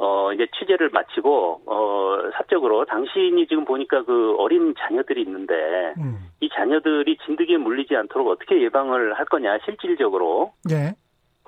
어, 0.00 0.32
이제 0.32 0.46
취재를 0.56 0.90
마치고, 0.90 1.62
어, 1.66 2.30
사적으로 2.34 2.84
당신이 2.84 3.48
지금 3.48 3.64
보니까 3.64 4.04
그 4.04 4.36
어린 4.38 4.72
자녀들이 4.78 5.22
있는데, 5.22 5.92
음, 5.98 6.28
이 6.40 6.48
자녀들이 6.48 7.18
진드기에 7.26 7.56
물리지 7.56 7.96
않도록 7.96 8.28
어떻게 8.28 8.62
예방을 8.62 9.14
할 9.14 9.24
거냐, 9.24 9.58
실질적으로. 9.64 10.52
예, 10.70 10.94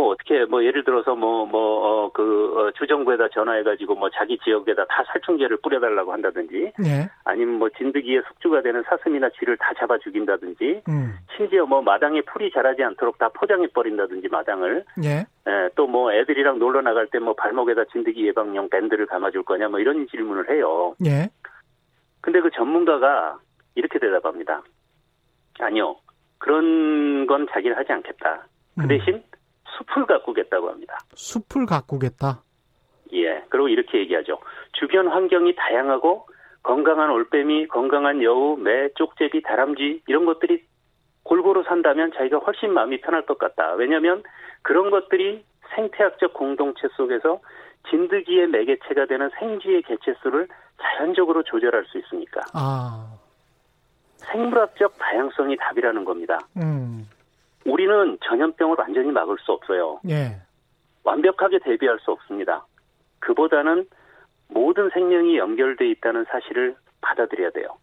뭐 0.01 0.09
어떻게, 0.13 0.47
뭐 0.47 0.65
예를 0.65 0.83
들어서 0.83 1.15
뭐, 1.15 1.45
뭐, 1.45 1.61
어, 1.61 2.11
그, 2.13 2.23
어, 2.57 2.71
주정부에다 2.73 3.29
전화해가지고 3.29 3.97
뭐 3.97 4.09
자기 4.09 4.39
지역에다 4.39 4.87
다 4.87 5.05
살충제를 5.09 5.59
뿌려달라고 5.59 6.11
한다든지, 6.11 6.73
예, 6.87 7.11
아니면 7.25 7.59
뭐 7.59 7.69
진드기의 7.69 8.23
숙주가 8.27 8.63
되는 8.63 8.83
사슴이나 8.85 9.29
쥐를 9.39 9.59
다 9.59 9.75
잡아 9.79 9.99
죽인다든지, 9.99 10.85
음, 10.89 11.17
심지어 11.37 11.67
뭐 11.67 11.83
마당에 11.83 12.23
풀이 12.23 12.51
자라지 12.51 12.83
않도록 12.83 13.19
다 13.19 13.29
포장해 13.29 13.67
버린다든지 13.75 14.29
마당을 14.29 14.85
예, 15.05 15.27
또 15.75 15.87
뭐 15.87 16.13
애들이랑 16.15 16.59
놀러 16.59 16.81
나갈 16.81 17.07
때 17.09 17.19
뭐 17.19 17.35
발목에다 17.35 17.85
진드기 17.93 18.27
예방용 18.29 18.71
밴드를 18.71 19.05
감아줄 19.07 19.43
거냐 19.43 19.69
뭐 19.69 19.81
이런 19.81 20.07
질문을 20.09 20.49
해요. 20.49 20.95
예, 21.05 21.29
근데 22.23 22.41
그 22.41 22.51
전문가가 22.51 23.39
이렇게 23.75 23.99
대답합니다. 23.99 24.63
아니요. 25.59 25.97
그런 26.39 27.27
건 27.27 27.47
자기는 27.53 27.77
하지 27.77 27.93
않겠다. 27.93 28.47
그 28.79 28.85
음. 28.85 28.89
대신 28.89 29.23
숲을 29.79 30.07
가꾸겠다고 30.07 30.69
합니다. 30.69 30.99
숲을 31.15 31.67
가꾸겠다. 31.67 32.43
예. 33.13 33.43
그리고 33.49 33.69
이렇게 33.69 33.99
얘기하죠. 33.99 34.39
주변 34.73 35.09
환경이 35.09 35.55
다양하고 35.57 36.27
건강한 36.63 37.11
올빼미, 37.11 37.69
건강한 37.69 38.23
여우, 38.23 38.57
매, 38.57 38.89
쪽제비, 38.95 39.43
다람쥐 39.43 40.03
이런 40.07 40.27
것들이 40.27 40.63
골고루 41.23 41.63
산다면 41.65 42.13
자기가 42.17 42.39
훨씬 42.39 42.73
마음이 42.73 43.01
편할 43.01 43.27
것 43.27 43.39
같다. 43.39 43.75
왜냐하면 43.75 44.23
그런 44.63 44.91
것들이 44.91 45.45
생태학적 45.75 46.35
공동체 46.35 46.89
속에서 46.97 47.41
진드기의 47.89 48.49
매개체가 48.49 49.07
되는 49.07 49.31
생쥐의 49.39 49.83
개체수를 49.83 50.49
자연적으로 50.81 51.43
조절할 51.43 51.85
수 51.87 51.99
있으니까 51.99 52.41
아, 52.53 53.15
생물학적 54.17 54.99
다양성이 54.99 55.57
답이라는 55.57 56.05
겁니다. 56.05 56.39
음, 56.57 57.07
우리는 57.67 58.19
전염병을 58.25 58.77
완전히 58.79 59.11
막을 59.11 59.37
수 59.41 59.53
없어요. 59.53 60.01
예, 60.09 60.41
완벽하게 61.05 61.59
대비할 61.61 61.99
수 62.01 62.13
없습니다. 62.13 62.67
그보다는 63.21 63.87
모든 64.49 64.91
생명이 64.91 65.37
연결돼 65.39 65.89
있다는 65.91 66.25
사실을 66.25 66.77
받아들여야 67.01 67.51
돼요. 67.51 67.77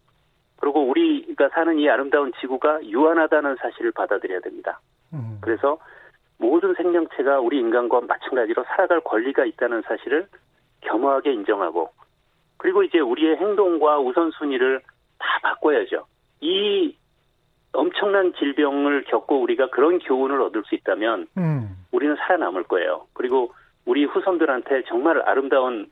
그리고 0.56 0.82
우리가 0.88 1.48
사는 1.50 1.78
이 1.78 1.88
아름다운 1.88 2.32
지구가 2.40 2.84
유한하다는 2.84 3.56
사실을 3.60 3.92
받아들여야 3.92 4.40
됩니다. 4.40 4.80
음, 5.12 5.38
그래서 5.40 5.78
모든 6.38 6.74
생명체가 6.74 7.40
우리 7.40 7.58
인간과 7.58 8.00
마찬가지로 8.00 8.64
살아갈 8.64 9.00
권리가 9.00 9.44
있다는 9.44 9.82
사실을 9.82 10.28
겸허하게 10.82 11.32
인정하고 11.32 11.90
그리고 12.56 12.82
이제 12.82 12.98
우리의 12.98 13.36
행동과 13.36 14.00
우선순위를 14.00 14.80
다 15.18 15.38
바꿔야죠. 15.42 16.06
이 16.40 16.96
엄청난 17.72 18.32
질병을 18.38 19.04
겪고 19.04 19.40
우리가 19.42 19.70
그런 19.70 19.98
교훈을 19.98 20.40
얻을 20.42 20.62
수 20.66 20.74
있다면 20.74 21.26
음, 21.36 21.76
우리는 21.92 22.16
살아남을 22.16 22.64
거예요. 22.64 23.06
그리고 23.12 23.52
우리 23.84 24.04
후손들한테 24.04 24.84
정말 24.88 25.22
아름다운 25.22 25.90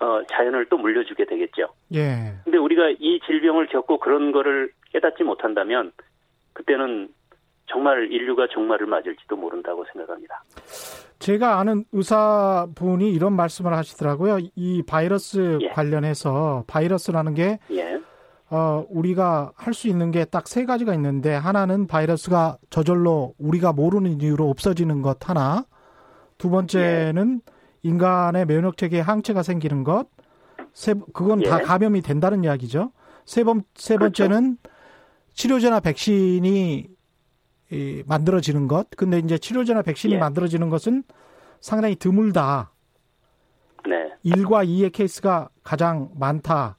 어, 0.00 0.22
자연을 0.30 0.66
또 0.66 0.78
물려주게 0.78 1.24
되겠죠. 1.26 1.68
예, 1.94 2.34
근데 2.44 2.56
우리가 2.56 2.90
이 3.00 3.20
질병을 3.26 3.66
겪고 3.66 3.98
그런 3.98 4.30
거를 4.32 4.70
깨닫지 4.92 5.24
못한다면 5.24 5.92
그때는 6.52 7.08
정말 7.66 8.10
인류가 8.10 8.46
종말을 8.48 8.86
맞을지도 8.86 9.36
모른다고 9.36 9.84
생각합니다. 9.92 10.42
제가 11.18 11.58
아는 11.58 11.84
의사분이 11.92 13.10
이런 13.12 13.34
말씀을 13.34 13.72
하시더라고요. 13.74 14.38
이 14.54 14.82
바이러스 14.86 15.58
예. 15.62 15.68
관련해서 15.68 16.64
바이러스라는 16.68 17.34
게 17.34 17.58
예, 17.72 18.00
어, 18.50 18.84
우리가 18.88 19.52
할 19.56 19.74
수 19.74 19.88
있는 19.88 20.10
게 20.10 20.24
딱 20.24 20.46
세 20.48 20.64
가지가 20.64 20.94
있는데 20.94 21.34
하나는 21.34 21.86
바이러스가 21.86 22.58
저절로 22.70 23.34
우리가 23.38 23.72
모르는 23.72 24.20
이유로 24.22 24.48
없어지는 24.48 25.02
것 25.02 25.28
하나, 25.28 25.66
두 26.38 26.48
번째는 26.50 27.42
인간의 27.82 28.46
면역 28.46 28.76
체계에 28.76 29.00
항체가 29.00 29.42
생기는 29.42 29.84
것, 29.84 30.06
세 30.72 30.94
그건 31.12 31.42
다 31.42 31.60
예. 31.60 31.62
감염이 31.64 32.00
된다는 32.02 32.42
이야기죠. 32.44 32.92
세번세 33.26 33.96
그렇죠. 33.96 34.24
번째는 34.24 34.56
치료제나 35.34 35.80
백신이 35.80 36.88
이, 37.70 38.02
만들어지는 38.06 38.66
것. 38.66 38.88
근데 38.96 39.18
이제 39.18 39.36
치료제나 39.36 39.82
백신이 39.82 40.14
예. 40.14 40.18
만들어지는 40.18 40.70
것은 40.70 41.02
상당히 41.60 41.96
드물다. 41.96 42.72
네, 43.86 44.12
1과 44.24 44.66
2의 44.66 44.92
케이스가 44.92 45.50
가장 45.62 46.10
많다. 46.14 46.77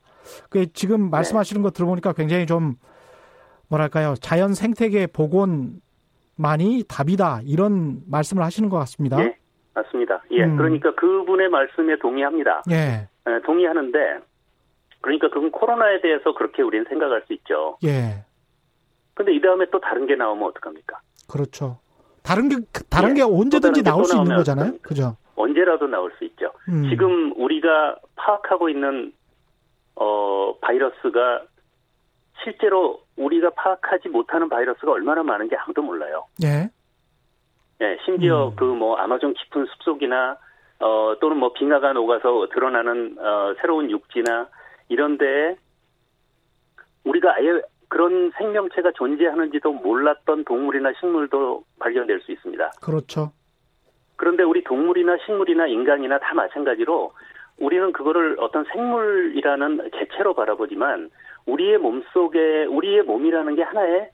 그 0.50 0.71
지금 0.74 1.09
말씀하시는 1.09 1.62
거 1.62 1.71
들어보니까 1.71 2.13
굉장히 2.13 2.45
좀 2.45 2.75
뭐랄까요 3.69 4.15
자연 4.19 4.53
생태계 4.53 5.07
복원만이 5.07 6.83
답이다 6.88 7.41
이런 7.45 8.01
말씀을 8.09 8.43
하시는 8.43 8.69
것 8.69 8.77
같습니다. 8.79 9.19
예, 9.21 9.38
맞습니다. 9.74 10.24
예, 10.31 10.43
음. 10.43 10.57
그러니까 10.57 10.93
그분의 10.95 11.50
말씀에 11.50 11.98
동의합니다. 12.00 12.63
예, 12.71 13.07
예, 13.27 13.41
동의하는데 13.45 14.19
그러니까 15.01 15.29
그건 15.29 15.51
코로나에 15.51 16.01
대해서 16.01 16.33
그렇게 16.33 16.62
우리는 16.62 16.86
생각할 16.89 17.24
수 17.27 17.33
있죠. 17.33 17.77
예, 17.83 18.25
근데 19.13 19.33
이 19.33 19.41
다음에 19.41 19.65
또 19.71 19.79
다른 19.79 20.07
게 20.07 20.15
나오면 20.15 20.48
어떡합니까? 20.50 21.00
그렇죠. 21.29 21.79
다른 22.24 22.50
게 22.50 22.57
다른 22.89 23.12
예, 23.12 23.13
게 23.15 23.21
언제든지 23.21 23.59
또 23.59 23.59
다른 23.59 23.74
게 23.74 23.81
나올 23.83 24.01
또수 24.03 24.15
있는 24.17 24.36
거잖아요. 24.36 24.65
어떡합니까? 24.65 24.88
그죠? 24.88 25.17
언제라도 25.36 25.88
나올 25.88 26.12
수 26.17 26.25
있죠. 26.25 26.51
음, 26.67 26.89
지금 26.89 27.33
우리가 27.38 27.98
파악하고 28.15 28.69
있는 28.69 29.13
어 30.00 30.56
바이러스가 30.62 31.44
실제로 32.44 33.01
우리가 33.18 33.50
파악하지 33.51 34.10
못하는 34.10 34.48
바이러스가 34.48 34.91
얼마나 34.91 35.24
많은지 35.24 35.56
아무도 35.56 35.82
몰라요. 35.82 36.25
예. 36.44 36.70
예, 37.82 37.98
심지어 38.06 38.50
음. 38.50 38.56
그뭐 38.56 38.96
아마존 38.96 39.34
깊은 39.34 39.65
숲속이나 39.65 40.38
어 40.79 41.15
또는 41.20 41.38
뭐 41.38 41.51
빙하가 41.53 41.94
녹아서 41.94 42.48
드러나는 42.53 43.18
어 43.20 43.53
새로운 43.62 43.91
육지나 43.91 44.48
이런데 44.88 45.58
우리가 47.03 47.36
아예 47.36 47.62
그런 47.89 48.32
생명체가 48.38 48.91
존재하는지도 48.96 49.74
몰랐던 49.74 50.46
동물이나 50.46 50.94
식물도 51.00 51.63
발견될 51.79 52.22
수 52.22 52.32
있습니다. 52.32 52.72
그렇죠. 52.82 53.32
그런데 54.15 54.44
우리 54.44 54.63
동물이나 54.63 55.18
식물이나 55.25 55.68
인간이나 55.68 56.20
다 56.20 56.34
마찬가지로 56.34 57.12
우리는 57.60 57.92
그거를 57.92 58.38
어떤 58.39 58.66
생물이라는 58.74 59.92
개체로 59.92 60.34
바라보지만 60.34 61.10
우리의 61.46 61.78
몸 61.78 62.04
속에 62.13 62.66
우리의 62.66 63.04
몸이라는 63.04 63.56
게 63.56 63.63
하나의 63.63 64.10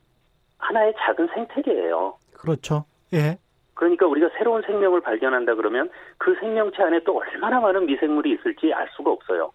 하나의 0.58 0.94
작은 0.98 1.28
생태계예요. 1.34 2.16
그렇죠. 2.32 2.84
예. 3.12 3.38
그러니까 3.74 4.06
우리가 4.06 4.30
새로운 4.38 4.62
생명을 4.62 5.02
발견한다 5.02 5.54
그러면 5.54 5.90
그 6.18 6.34
생명체 6.40 6.82
안에 6.82 7.00
또 7.04 7.18
얼마나 7.18 7.60
많은 7.60 7.86
미생물이 7.86 8.32
있을지 8.32 8.72
알 8.72 8.88
수가 8.96 9.10
없어요. 9.10 9.52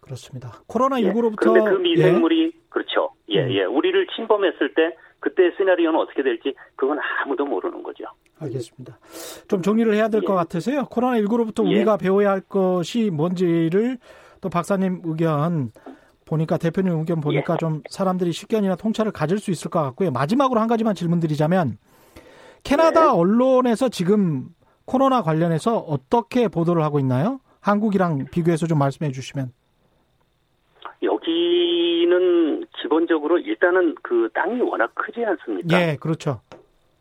그렇습니다. 0.00 0.52
코로나 0.66 1.00
예. 1.00 1.12
19로부터 1.12 1.36
그런데 1.36 1.70
그 1.70 1.76
미생물이 1.76 2.52
그렇죠. 2.70 3.10
예, 3.28 3.44
음. 3.44 3.50
예. 3.52 3.64
우리를 3.64 4.06
침범했을 4.16 4.74
때 4.74 4.96
그때 5.20 5.52
시나리오는 5.56 5.98
어떻게 5.98 6.22
될지 6.22 6.54
그건 6.76 6.98
아무도 7.22 7.44
모르는 7.44 7.82
거죠. 7.82 8.04
알겠습니다. 8.38 8.98
좀 9.48 9.62
정리를 9.62 9.92
해야 9.94 10.08
될것 10.08 10.30
예. 10.30 10.34
같아서요. 10.34 10.86
코로나 10.86 11.18
19로부터 11.20 11.64
예. 11.66 11.76
우리가 11.76 11.98
배워야 11.98 12.30
할 12.30 12.40
것이 12.40 13.10
뭔지를 13.10 13.98
또 14.40 14.48
박사님 14.48 15.02
의견 15.04 15.72
보니까 16.24 16.56
대표님 16.56 16.98
의견 16.98 17.20
보니까 17.20 17.54
예. 17.54 17.58
좀 17.58 17.82
사람들이 17.90 18.32
식견이나 18.32 18.76
통찰을 18.76 19.12
가질 19.12 19.38
수 19.38 19.50
있을 19.50 19.70
것 19.70 19.82
같고요. 19.82 20.10
마지막으로 20.10 20.60
한 20.60 20.68
가지만 20.68 20.94
질문드리자면 20.94 21.76
캐나다 22.62 23.02
네. 23.02 23.08
언론에서 23.08 23.88
지금 23.88 24.48
코로나 24.86 25.22
관련해서 25.22 25.78
어떻게 25.78 26.48
보도를 26.48 26.82
하고 26.82 26.98
있나요? 26.98 27.40
한국이랑 27.60 28.26
비교해서 28.30 28.66
좀 28.66 28.78
말씀해 28.78 29.12
주시면. 29.12 29.52
여기는 31.30 32.66
기본적으로 32.80 33.38
일단은 33.38 33.94
그 34.02 34.28
땅이 34.34 34.60
워낙 34.62 34.92
크지 34.94 35.24
않습니까? 35.24 35.80
예, 35.80 35.96
그렇죠. 35.96 36.40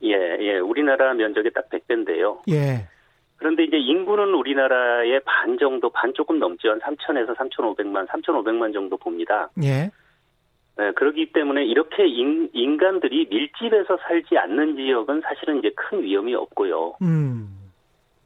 예, 0.03 0.13
예. 0.13 0.57
우리나라 0.59 1.13
면적이 1.13 1.51
딱 1.51 1.69
100배인데요. 1.69 2.39
예. 2.49 2.87
그런데 3.37 3.63
이제 3.63 3.77
인구는 3.77 4.33
우리나라의 4.33 5.21
반 5.25 5.57
정도, 5.57 5.89
반 5.89 6.13
조금 6.13 6.39
넘죠. 6.39 6.69
한 6.69 6.79
3천에서 6.79 7.35
3,500만, 7.35 8.07
3,500만 8.07 8.73
정도 8.73 8.97
봅니다. 8.97 9.49
예. 9.63 9.89
네, 10.77 10.91
그렇기 10.93 11.31
때문에 11.33 11.65
이렇게 11.65 12.07
인, 12.07 12.49
인간들이 12.53 13.27
밀집해서 13.29 13.97
살지 14.01 14.37
않는 14.37 14.75
지역은 14.77 15.21
사실은 15.21 15.59
이제 15.59 15.71
큰 15.75 16.03
위험이 16.03 16.35
없고요. 16.35 16.97
음. 17.01 17.58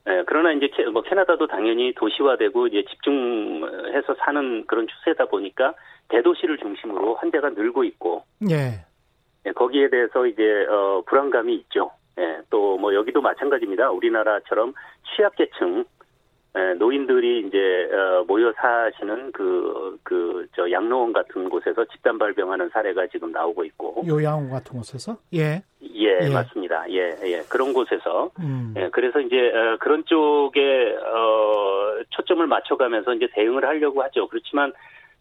예, 0.07 0.24
그러나 0.27 0.51
이제 0.51 0.67
캐, 0.67 0.86
뭐 0.86 1.01
캐나다도 1.01 1.48
당연히 1.48 1.93
도시화되고 1.93 2.67
이제 2.67 2.83
집중해서 2.89 4.15
사는 4.19 4.65
그런 4.67 4.88
추세다 4.88 5.25
보니까 5.25 5.74
대도시를 6.10 6.57
중심으로 6.57 7.15
환자가 7.15 7.51
늘고 7.51 7.83
있고 7.85 8.24
예. 8.50 8.85
예, 9.46 9.51
거기에 9.51 9.89
대해서 9.89 10.25
이제 10.25 10.66
어, 10.70 11.03
불안감이 11.05 11.55
있죠. 11.55 11.92
예, 12.20 12.39
또뭐 12.50 12.94
여기도 12.94 13.22
마찬가지입니다. 13.22 13.92
우리나라처럼 13.92 14.74
취약계층 15.16 15.79
예, 15.79 15.83
노인들이 16.77 17.48
이제 17.48 17.89
어, 17.92 18.24
모여 18.27 18.53
사시는 18.53 19.31
그 19.31 19.98
그 20.03 20.33
저 20.55 20.70
양로원 20.70 21.13
같은 21.13 21.50
곳에서 21.50 21.83
집단 21.85 22.18
발병하는 22.20 22.70
사례가 22.70 23.07
지금 23.07 23.31
나오고 23.31 23.63
있고 23.66 24.03
요양원 24.05 24.50
같은 24.51 24.77
곳에서 24.77 25.18
예. 25.33 25.63
예, 25.81 26.20
예. 26.22 26.29
맞습니다. 26.29 26.85
예, 26.92 27.16
예. 27.24 27.42
그런 27.50 27.74
곳에서 27.74 28.29
음. 28.39 28.74
예, 28.77 28.89
그래서 28.89 29.20
이제 29.20 29.35
어, 29.51 29.77
그런 29.79 30.03
쪽에 30.05 30.96
어, 30.96 32.03
초점을 32.11 32.46
맞춰 32.46 32.75
가면서 32.77 33.13
이제 33.16 33.27
대응을 33.33 33.66
하려고 33.66 34.03
하죠. 34.03 34.27
그렇지만 34.27 34.74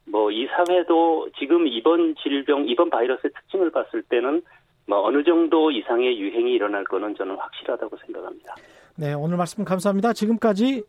뭐 0.05 0.31
이 0.31 0.47
사회도 0.49 1.29
지금 1.38 1.66
이번 1.66 2.14
질병, 2.23 2.68
이번 2.68 2.90
바이러스의 2.90 3.31
특징을 3.33 3.71
봤을 3.71 4.03
때는 4.03 4.42
뭐 4.87 5.01
어느 5.07 5.23
정도 5.25 5.71
이상의 5.71 6.18
유행이 6.21 6.53
일어날 6.53 6.85
거는 6.85 7.14
저는 7.16 7.37
확실하다고 7.37 7.97
생각합니다. 8.05 8.55
네, 8.97 9.14
오늘 9.14 9.37
말씀 9.38 9.64
감사합니다. 9.64 10.12
지금까지 10.12 10.83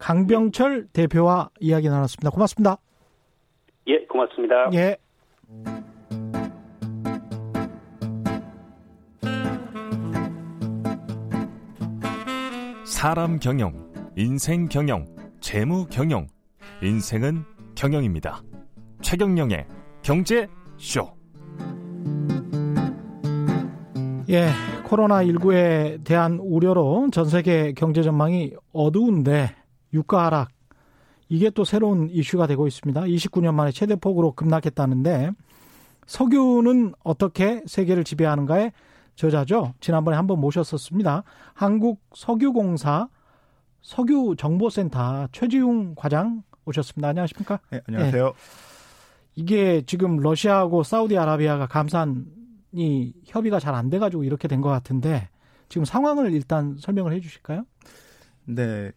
강병철 0.00 0.88
대표와 0.92 1.50
이야기 1.60 1.88
나눴습니다. 1.88 2.30
고맙습니다. 2.30 2.78
예, 3.86 4.04
고맙습니다. 4.06 4.70
예. 4.72 4.96
사람 12.84 13.38
경영, 13.38 13.72
인생 14.16 14.68
경영, 14.68 15.06
재무 15.40 15.86
경영. 15.86 16.26
인생은 16.82 17.44
경영입니다. 17.74 18.42
최경영의 19.02 19.66
경제 20.02 20.48
쇼. 20.78 21.08
예, 24.30 24.48
코로나19에 24.86 26.04
대한 26.04 26.38
우려로 26.40 27.08
전 27.12 27.26
세계 27.26 27.72
경제 27.72 28.02
전망이 28.02 28.54
어두운데 28.72 29.59
유가 29.92 30.26
하락 30.26 30.48
이게 31.28 31.50
또 31.50 31.64
새로운 31.64 32.08
이슈가 32.10 32.46
되고 32.46 32.66
있습니다. 32.66 33.02
29년 33.02 33.54
만에 33.54 33.70
최대 33.70 33.94
폭으로 33.96 34.32
급락했다는데 34.32 35.30
석유는 36.06 36.94
어떻게 37.04 37.62
세계를 37.66 38.02
지배하는가의 38.04 38.72
저자죠. 39.14 39.74
지난번에 39.80 40.16
한번 40.16 40.40
모셨었습니다. 40.40 41.22
한국 41.54 42.00
석유공사 42.14 43.08
석유정보센터 43.82 45.28
최지웅 45.32 45.94
과장 45.96 46.42
오셨습니다. 46.64 47.08
안녕하십니까? 47.08 47.60
네, 47.70 47.80
안녕하세요. 47.86 48.32
이게 49.36 49.82
지금 49.86 50.16
러시아하고 50.16 50.82
사우디아라비아가 50.82 51.66
감산이 51.66 53.12
협의가 53.24 53.58
잘 53.60 53.74
안 53.74 53.88
돼가지고 53.90 54.24
이렇게 54.24 54.48
된 54.48 54.60
것 54.60 54.68
같은데 54.68 55.28
지금 55.68 55.84
상황을 55.84 56.32
일단 56.32 56.76
설명을 56.78 57.12
해주실까요? 57.14 57.64
네. 58.46 58.90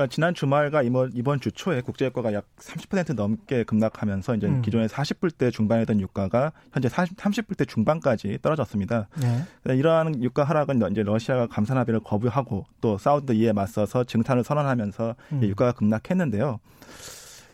그러니까 0.00 0.06
지난 0.06 0.32
주말과 0.32 0.82
이번, 0.82 1.10
이번 1.14 1.40
주 1.40 1.52
초에 1.52 1.82
국제유가가 1.82 2.32
약 2.32 2.46
30% 2.56 3.14
넘게 3.14 3.64
급락하면서 3.64 4.36
이제 4.36 4.46
음. 4.46 4.62
기존에 4.62 4.86
40불대 4.86 5.52
중반이던 5.52 6.00
유가가 6.00 6.52
현재 6.72 6.88
40, 6.88 7.16
30불대 7.18 7.68
중반까지 7.68 8.38
떨어졌습니다. 8.40 9.08
네. 9.20 9.42
네, 9.64 9.76
이러한 9.76 10.22
유가 10.22 10.44
하락은 10.44 10.80
이제 10.90 11.02
러시아가 11.02 11.46
감산 11.46 11.76
합의를 11.76 12.00
거부하고 12.00 12.64
또 12.80 12.96
사우디도 12.96 13.34
이에 13.34 13.52
맞서서 13.52 14.04
증산을 14.04 14.42
선언하면서 14.42 15.16
음. 15.32 15.42
유가가 15.42 15.72
급락했는데요. 15.72 16.60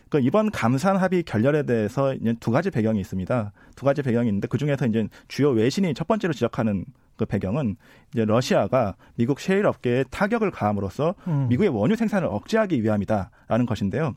그 0.08 0.20
이번 0.20 0.52
감산 0.52 0.96
합의 0.96 1.24
결렬에 1.24 1.64
대해서 1.64 2.14
이제 2.14 2.36
두 2.38 2.52
가지 2.52 2.70
배경이 2.70 3.00
있습니다. 3.00 3.52
두 3.74 3.84
가지 3.84 4.02
배경이 4.02 4.28
있는데 4.28 4.46
그 4.46 4.56
중에서 4.56 4.86
이제 4.86 5.08
주요 5.26 5.50
외신이 5.50 5.94
첫 5.94 6.06
번째로 6.06 6.32
지적하는 6.32 6.84
그 7.16 7.24
배경은 7.24 7.76
이제 8.12 8.24
러시아가 8.24 8.94
미국 9.16 9.40
셰일 9.40 9.66
업계에 9.66 10.04
타격을 10.10 10.50
가함으로써 10.50 11.14
음. 11.26 11.46
미국의 11.48 11.70
원유 11.70 11.96
생산을 11.96 12.28
억제하기 12.28 12.82
위함이다라는 12.82 13.66
것인데요. 13.66 14.14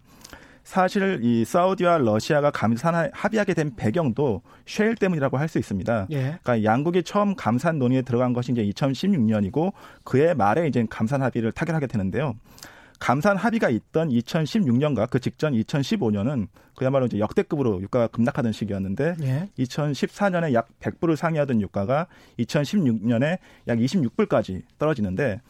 사실 0.64 1.20
이 1.24 1.46
사우디와 1.46 1.98
러시아가 1.98 2.52
감산 2.52 3.10
합의하게 3.12 3.56
된 3.56 3.76
배경도 3.76 4.44
셰일 4.68 4.96
때문이라고 4.96 5.38
할 5.38 5.48
수 5.48 5.58
있습니다. 5.58 6.08
예. 6.12 6.38
그러니까 6.44 6.64
양국이 6.64 7.02
처음 7.02 7.36
감산 7.36 7.80
논의에 7.80 8.04
들어간 8.04 8.34
것이 8.34 8.52
이제 8.52 8.64
2016년이고 8.64 9.74
그해 10.04 10.36
말에 10.36 10.68
이제 10.68 10.86
감산 10.88 11.24
합의를 11.24 11.52
타결하게 11.54 11.88
되는데요. 11.88 12.36
감산 13.00 13.38
합의가 13.38 13.70
있던 13.70 14.10
2016년과 14.10 15.10
그 15.10 15.20
직전 15.20 15.54
2015년은 15.54 16.48
그야말로 16.76 17.06
이제 17.06 17.20
역대급으로 17.20 17.82
유가가 17.82 18.08
급락하던 18.08 18.52
시기였는데 18.52 19.16
예. 19.22 19.50
2014년에 19.58 20.54
약 20.54 20.68
100불을 20.80 21.16
상회하던 21.16 21.62
유가가 21.62 22.08
2016년에 22.40 23.40
약 23.68 23.78
26불까지 23.78 24.64
떨어지는데 24.78 25.42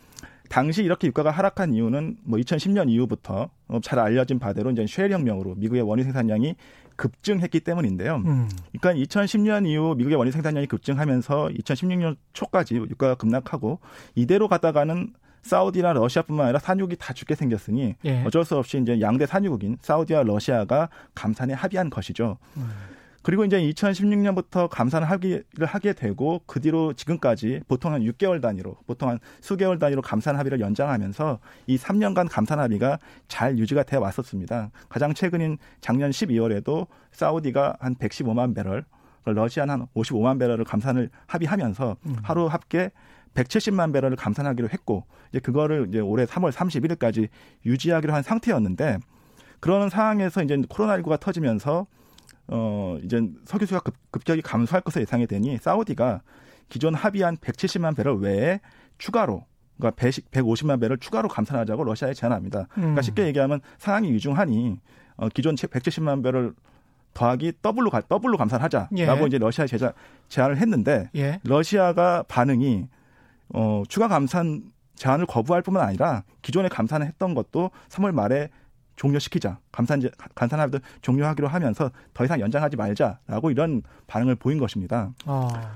당시 0.50 0.84
이렇게 0.84 1.08
유가가 1.08 1.30
하락한 1.32 1.74
이유는 1.74 2.18
뭐 2.24 2.40
2010년 2.40 2.90
이후부터 2.90 3.50
어, 3.68 3.80
잘 3.82 4.00
알려진 4.00 4.40
바대로 4.40 4.72
이제 4.72 4.86
쉐일 4.88 5.12
혁명으로 5.12 5.56
미국의 5.56 5.84
원유 5.84 6.04
생산량이 6.04 6.56
급증했기 6.96 7.62
때문인데요. 7.62 8.16
음. 8.26 8.50
그러니까 8.80 9.02
2010년 9.06 9.68
이후 9.68 9.96
미국의 9.96 10.18
원유 10.18 10.32
생산량이 10.32 10.68
급증하면서 10.68 11.50
2016년 11.60 12.18
초까지 12.34 12.76
유가가 12.76 13.16
급락하고 13.16 13.80
이대로 14.16 14.48
가다가는 14.48 15.14
사우디나 15.42 15.94
러시아뿐만 15.94 16.48
아니라 16.48 16.60
산유국이 16.60 16.98
다 16.98 17.14
죽게 17.14 17.36
생겼으니 17.36 17.96
예. 18.06 18.24
어쩔 18.24 18.46
수 18.46 18.58
없이 18.58 18.80
이제 18.80 19.02
양대 19.02 19.26
산유국인 19.26 19.78
사우디와 19.82 20.24
러시아가 20.24 20.90
감산에 21.16 21.54
합의한 21.54 21.90
것이죠. 21.90 22.38
음. 22.58 22.70
그리고 23.22 23.44
이제 23.44 23.62
2016년부터 23.62 24.70
감산을 24.70 25.10
하기를 25.10 25.66
하게 25.66 25.94
되고 25.94 26.42
그 26.46 26.62
뒤로 26.62 26.94
지금까지 26.94 27.62
보통 27.68 27.94
한 27.94 28.02
6개월 28.02 28.42
단위로 28.42 28.78
보통 28.88 29.10
한 29.10 29.20
수개월 29.42 29.78
단위로 29.78 30.02
감산 30.02 30.38
합의를 30.38 30.60
연장하면서 30.62 31.40
이 31.68 31.78
3년간 31.78 32.30
감산 32.32 32.60
합의가 32.60 32.98
잘 33.28 33.58
유지가 33.58 33.84
돼 33.84 33.98
왔었습니다. 33.98 34.72
가장 34.88 35.14
최근인 35.14 35.58
작년 35.82 36.12
12월에도 36.12 36.88
사우디가 37.12 37.78
한 37.80 37.96
115만 37.96 38.56
배럴, 38.56 38.86
러시아는 39.26 39.74
한 39.74 39.88
55만 39.96 40.40
배럴을 40.40 40.64
감산을 40.64 41.10
합의하면서 41.28 41.98
음. 42.06 42.16
하루 42.24 42.48
합계 42.48 42.92
170만 43.34 43.94
배럴을 43.94 44.18
감산하기로 44.18 44.70
했고 44.70 45.06
이제 45.30 45.40
그거를 45.40 45.88
이제 45.90 46.00
올해 46.00 46.26
3월 46.26 46.52
31일까지 46.52 47.30
유지하기로 47.66 48.14
한 48.14 48.24
상태였는데 48.24 49.00
그러는 49.60 49.90
상황에서 49.90 50.44
이제 50.44 50.56
코로나19가 50.56 51.20
터지면서 51.20 51.88
어, 52.48 52.98
이제 53.04 53.22
석유 53.46 53.64
수요가 53.64 53.82
급, 53.82 53.96
급격히 54.12 54.42
감소할 54.42 54.82
것으로 54.82 55.02
예상이 55.02 55.28
되니 55.28 55.58
사우디가 55.58 56.22
기존 56.68 56.96
합의한 56.96 57.38
170만 57.38 57.96
배럴 57.96 58.18
외에 58.20 58.60
추가로 58.98 59.46
그러니까 59.78 59.96
100, 59.96 60.32
150만 60.32 60.80
배럴 60.82 60.98
추가로 60.98 61.30
감산하자고 61.30 61.84
러시아에 61.84 62.14
제안합니다. 62.14 62.68
그러니까 62.72 63.00
음. 63.00 63.02
쉽게 63.02 63.26
얘기하면 63.28 63.62
상황이 63.78 64.12
위중하니 64.12 64.80
어, 65.18 65.30
기존 65.30 65.56
170만 65.56 66.24
배럴 66.24 66.54
더하기 67.14 67.54
더블로 67.62 67.90
가, 67.90 68.02
더블로 68.02 68.38
감산하자라고 68.38 68.92
예. 68.98 69.26
이제 69.28 69.38
러시아에 69.38 69.68
제자, 69.68 69.94
제안을 70.28 70.58
했는데 70.58 71.10
예. 71.16 71.40
러시아가 71.44 72.24
반응이 72.28 72.88
어, 73.54 73.84
추가 73.88 74.08
감산 74.08 74.72
제안을 74.96 75.26
거부할 75.26 75.62
뿐만 75.62 75.88
아니라 75.88 76.24
기존에 76.42 76.68
감산을 76.68 77.08
했던 77.08 77.34
것도 77.34 77.72
3월 77.90 78.12
말에 78.12 78.50
종료시키자. 78.98 79.60
감산 79.72 80.02
감산 80.36 80.60
합의도 80.60 80.80
종료하기로 81.02 81.48
하면서 81.48 81.90
더 82.14 82.26
이상 82.26 82.42
연장하지 82.42 82.76
말자라고 82.76 83.50
이런 83.50 83.82
반응을 84.08 84.36
보인 84.36 84.60
것입니다. 84.60 85.14
아, 85.26 85.74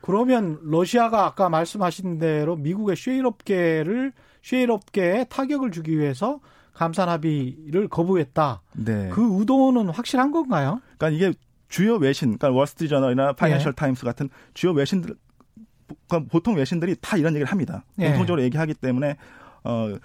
그러면 0.00 0.58
러시아가 0.62 1.26
아까 1.26 1.48
말씀하신 1.48 2.18
대로 2.18 2.56
미국의 2.56 2.96
셰일 2.96 3.24
업계를 3.24 4.12
셰일 4.42 4.72
업계에 4.72 5.24
타격을 5.24 5.70
주기 5.70 5.96
위해서 5.96 6.40
감산 6.72 7.08
합의를 7.08 7.88
거부했다. 7.88 8.62
네. 8.74 9.10
그 9.10 9.38
의도는 9.38 9.88
확실한 9.88 10.32
건가요? 10.32 10.80
그러니까 10.98 11.10
이게 11.10 11.38
주요 11.68 11.96
외신, 11.96 12.36
그러니까 12.36 12.50
월스트리트 12.50 12.90
저널이나 12.90 13.32
파이낸셜 13.32 13.72
네. 13.72 13.76
타임스 13.76 14.04
같은 14.04 14.28
주요 14.54 14.72
외신들 14.72 15.14
그러니까 16.08 16.30
보통 16.30 16.54
외신들이 16.56 16.96
다 17.00 17.16
이런 17.16 17.34
얘기를 17.34 17.50
합니다. 17.50 17.84
네. 17.96 18.08
공통적으로 18.08 18.42
얘기하기 18.42 18.74
때문에 18.74 19.16
어 19.64 19.96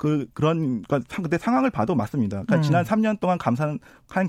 그 0.00 0.26
그런 0.32 0.80
그러니까 0.88 1.00
근데 1.14 1.36
상황을 1.36 1.68
봐도 1.68 1.94
맞습니다. 1.94 2.42
그러니까 2.44 2.56
음. 2.56 2.62
지난 2.62 2.84
3년 2.86 3.20
동안 3.20 3.36
감산한 3.36 3.78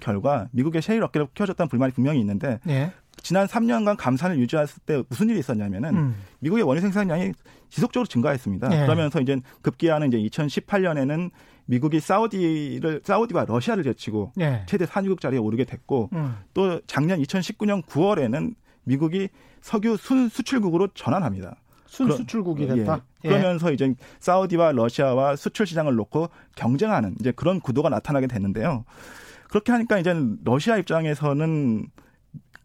결과 0.02 0.50
미국의 0.52 0.82
셰일 0.82 1.02
어깨를 1.02 1.28
키워줬다는 1.34 1.70
불만이 1.70 1.94
분명히 1.94 2.20
있는데 2.20 2.60
네. 2.66 2.92
지난 3.22 3.48
3년간 3.48 3.96
감산을 3.96 4.38
유지했을 4.38 4.82
때 4.86 5.02
무슨 5.08 5.30
일이 5.30 5.40
있었냐면은 5.40 5.96
음. 5.96 6.16
미국의 6.40 6.66
원유 6.66 6.82
생산량이 6.82 7.32
지속적으로 7.70 8.06
증가했습니다. 8.06 8.68
네. 8.68 8.82
그러면서 8.86 9.22
이제 9.22 9.40
급기야는 9.62 10.10
이제 10.10 10.18
2018년에는 10.18 11.32
미국이 11.68 12.02
사우디를 12.02 13.04
사우디와 13.06 13.46
러시아를 13.46 13.86
제치고 13.86 14.34
네. 14.36 14.64
최대 14.66 14.86
산유국 14.86 15.22
자리에 15.22 15.40
오르게 15.40 15.64
됐고 15.64 16.10
음. 16.12 16.36
또 16.54 16.82
작년 16.86 17.22
2019년 17.22 17.86
9월에는 17.86 18.56
미국이 18.84 19.30
석유 19.62 19.98
순 19.98 20.30
수출국으로 20.30 20.88
전환합니다. 20.94 21.56
순수출국이 21.92 22.68
됐다. 22.68 23.02
예. 23.26 23.30
그러면서 23.30 23.70
예. 23.70 23.74
이제 23.74 23.94
사우디와 24.20 24.72
러시아와 24.72 25.36
수출 25.36 25.68
시장을 25.68 25.96
놓고 25.96 26.30
경쟁하는 26.56 27.16
이제 27.20 27.32
그런 27.32 27.60
구도가 27.60 27.90
나타나게 27.90 28.28
됐는데요. 28.28 28.86
그렇게 29.50 29.74
하니까 29.74 30.00
이제 30.00 30.16
러시아 30.46 30.78
입장에서는 30.78 31.88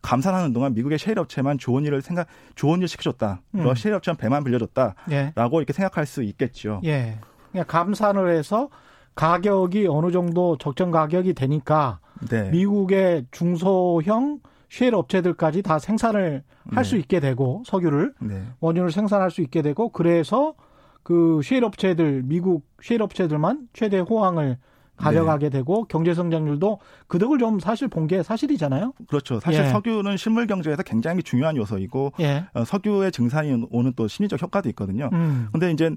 감산하는 0.01 0.53
동안 0.53 0.75
미국의 0.75 1.01
셰일 1.01 1.19
업체만 1.19 1.59
좋은 1.59 1.85
일을 1.85 2.03
생각 2.03 2.29
좋은 2.55 2.81
일 2.81 2.87
시켜줬다. 2.87 3.43
음. 3.57 3.65
러시아 3.65 3.97
업체만 3.97 4.17
배만 4.17 4.45
빌려줬다라고 4.45 5.07
예. 5.11 5.33
이렇게 5.35 5.73
생각할 5.73 6.07
수 6.07 6.23
있겠죠. 6.23 6.81
예. 6.85 7.19
그냥 7.51 7.67
감산을 7.67 8.31
해서 8.31 8.69
가격이 9.17 9.89
어느 9.89 10.13
정도 10.13 10.57
적정 10.59 10.93
가격이 10.93 11.35
되니까 11.35 11.99
네. 12.29 12.51
미국의 12.51 13.27
중소형 13.33 14.39
셰일 14.69 14.95
업체들까지 14.95 15.63
다 15.63 15.79
생산을 15.79 16.43
할수 16.73 16.95
네. 16.95 17.01
있게 17.01 17.21
되고 17.21 17.63
석유를 17.67 18.15
네. 18.21 18.43
원유를 18.61 18.91
생산할 18.91 19.31
수 19.31 19.41
있게 19.41 19.63
되고 19.63 19.91
그래서 19.91 20.55
그 21.03 21.25
셰일 21.25 21.63
업체들 21.65 22.23
미국 22.25 22.67
셰일 22.83 23.01
업체들만 23.01 23.69
최대 23.73 23.99
호황을 24.01 24.59
가져가게 24.97 25.51
네. 25.51 25.59
되고 25.59 25.85
경제 25.85 26.15
성장률도 26.15 26.81
그 27.07 27.19
덕을 27.19 27.39
좀 27.39 27.61
사실 27.61 27.87
본 27.87 28.07
게 28.07 28.23
사실이잖아요. 28.23 28.95
그렇죠. 29.09 29.39
사실 29.41 29.65
예. 29.65 29.69
석유는 29.69 30.17
실물 30.17 30.47
경제에서 30.47 30.83
굉장히 30.83 31.23
중요한 31.23 31.57
요소이고 31.57 32.13
예. 32.21 32.47
어, 32.55 32.65
석유의 32.65 33.13
증산이 33.13 33.67
오는 33.71 33.93
또 33.95 34.09
심리적 34.09 34.41
효과도 34.41 34.69
있거든요. 34.71 35.11
음. 35.13 35.49
근데 35.53 35.71
이제 35.71 35.91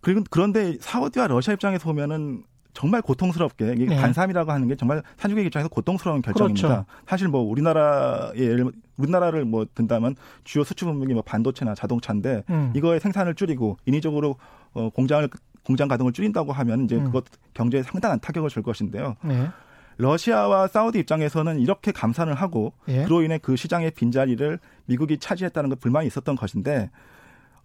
그리고 0.00 0.22
그런데 0.30 0.76
사우디와 0.80 1.26
러시아 1.26 1.52
입장에서 1.52 1.84
보면은 1.84 2.42
정말 2.72 3.02
고통스럽게 3.02 3.74
네. 3.74 3.96
감산이라고 3.96 4.52
하는 4.52 4.68
게 4.68 4.76
정말 4.76 5.02
산유국 5.16 5.44
입장에서 5.44 5.68
고통스러운 5.68 6.22
결정입니다. 6.22 6.68
그렇죠. 6.68 6.86
사실 7.06 7.28
뭐 7.28 7.42
우리나라의 7.42 8.70
우리나라를 8.96 9.44
뭐 9.44 9.66
든다면 9.74 10.16
주요 10.44 10.64
수출 10.64 10.86
품목이 10.88 11.12
뭐 11.14 11.22
반도체나 11.22 11.74
자동차인데 11.74 12.44
음. 12.50 12.72
이거의 12.74 13.00
생산을 13.00 13.34
줄이고 13.34 13.76
인위적으로 13.86 14.36
어 14.72 14.90
공장을 14.90 15.28
공장 15.64 15.88
가동을 15.88 16.12
줄인다고 16.12 16.52
하면 16.52 16.84
이제 16.84 16.96
음. 16.96 17.04
그것 17.04 17.24
경제에 17.54 17.82
상당한 17.82 18.20
타격을 18.20 18.48
줄 18.50 18.62
것인데요. 18.62 19.16
네. 19.22 19.48
러시아와 19.96 20.68
사우디 20.68 20.98
입장에서는 21.00 21.60
이렇게 21.60 21.92
감산을 21.92 22.34
하고 22.34 22.72
예. 22.88 23.04
그로 23.04 23.22
인해 23.22 23.38
그 23.38 23.56
시장의 23.56 23.90
빈자리를 23.90 24.58
미국이 24.86 25.18
차지했다는 25.18 25.68
것 25.68 25.78
불만이 25.78 26.06
있었던 26.06 26.36
것인데 26.36 26.90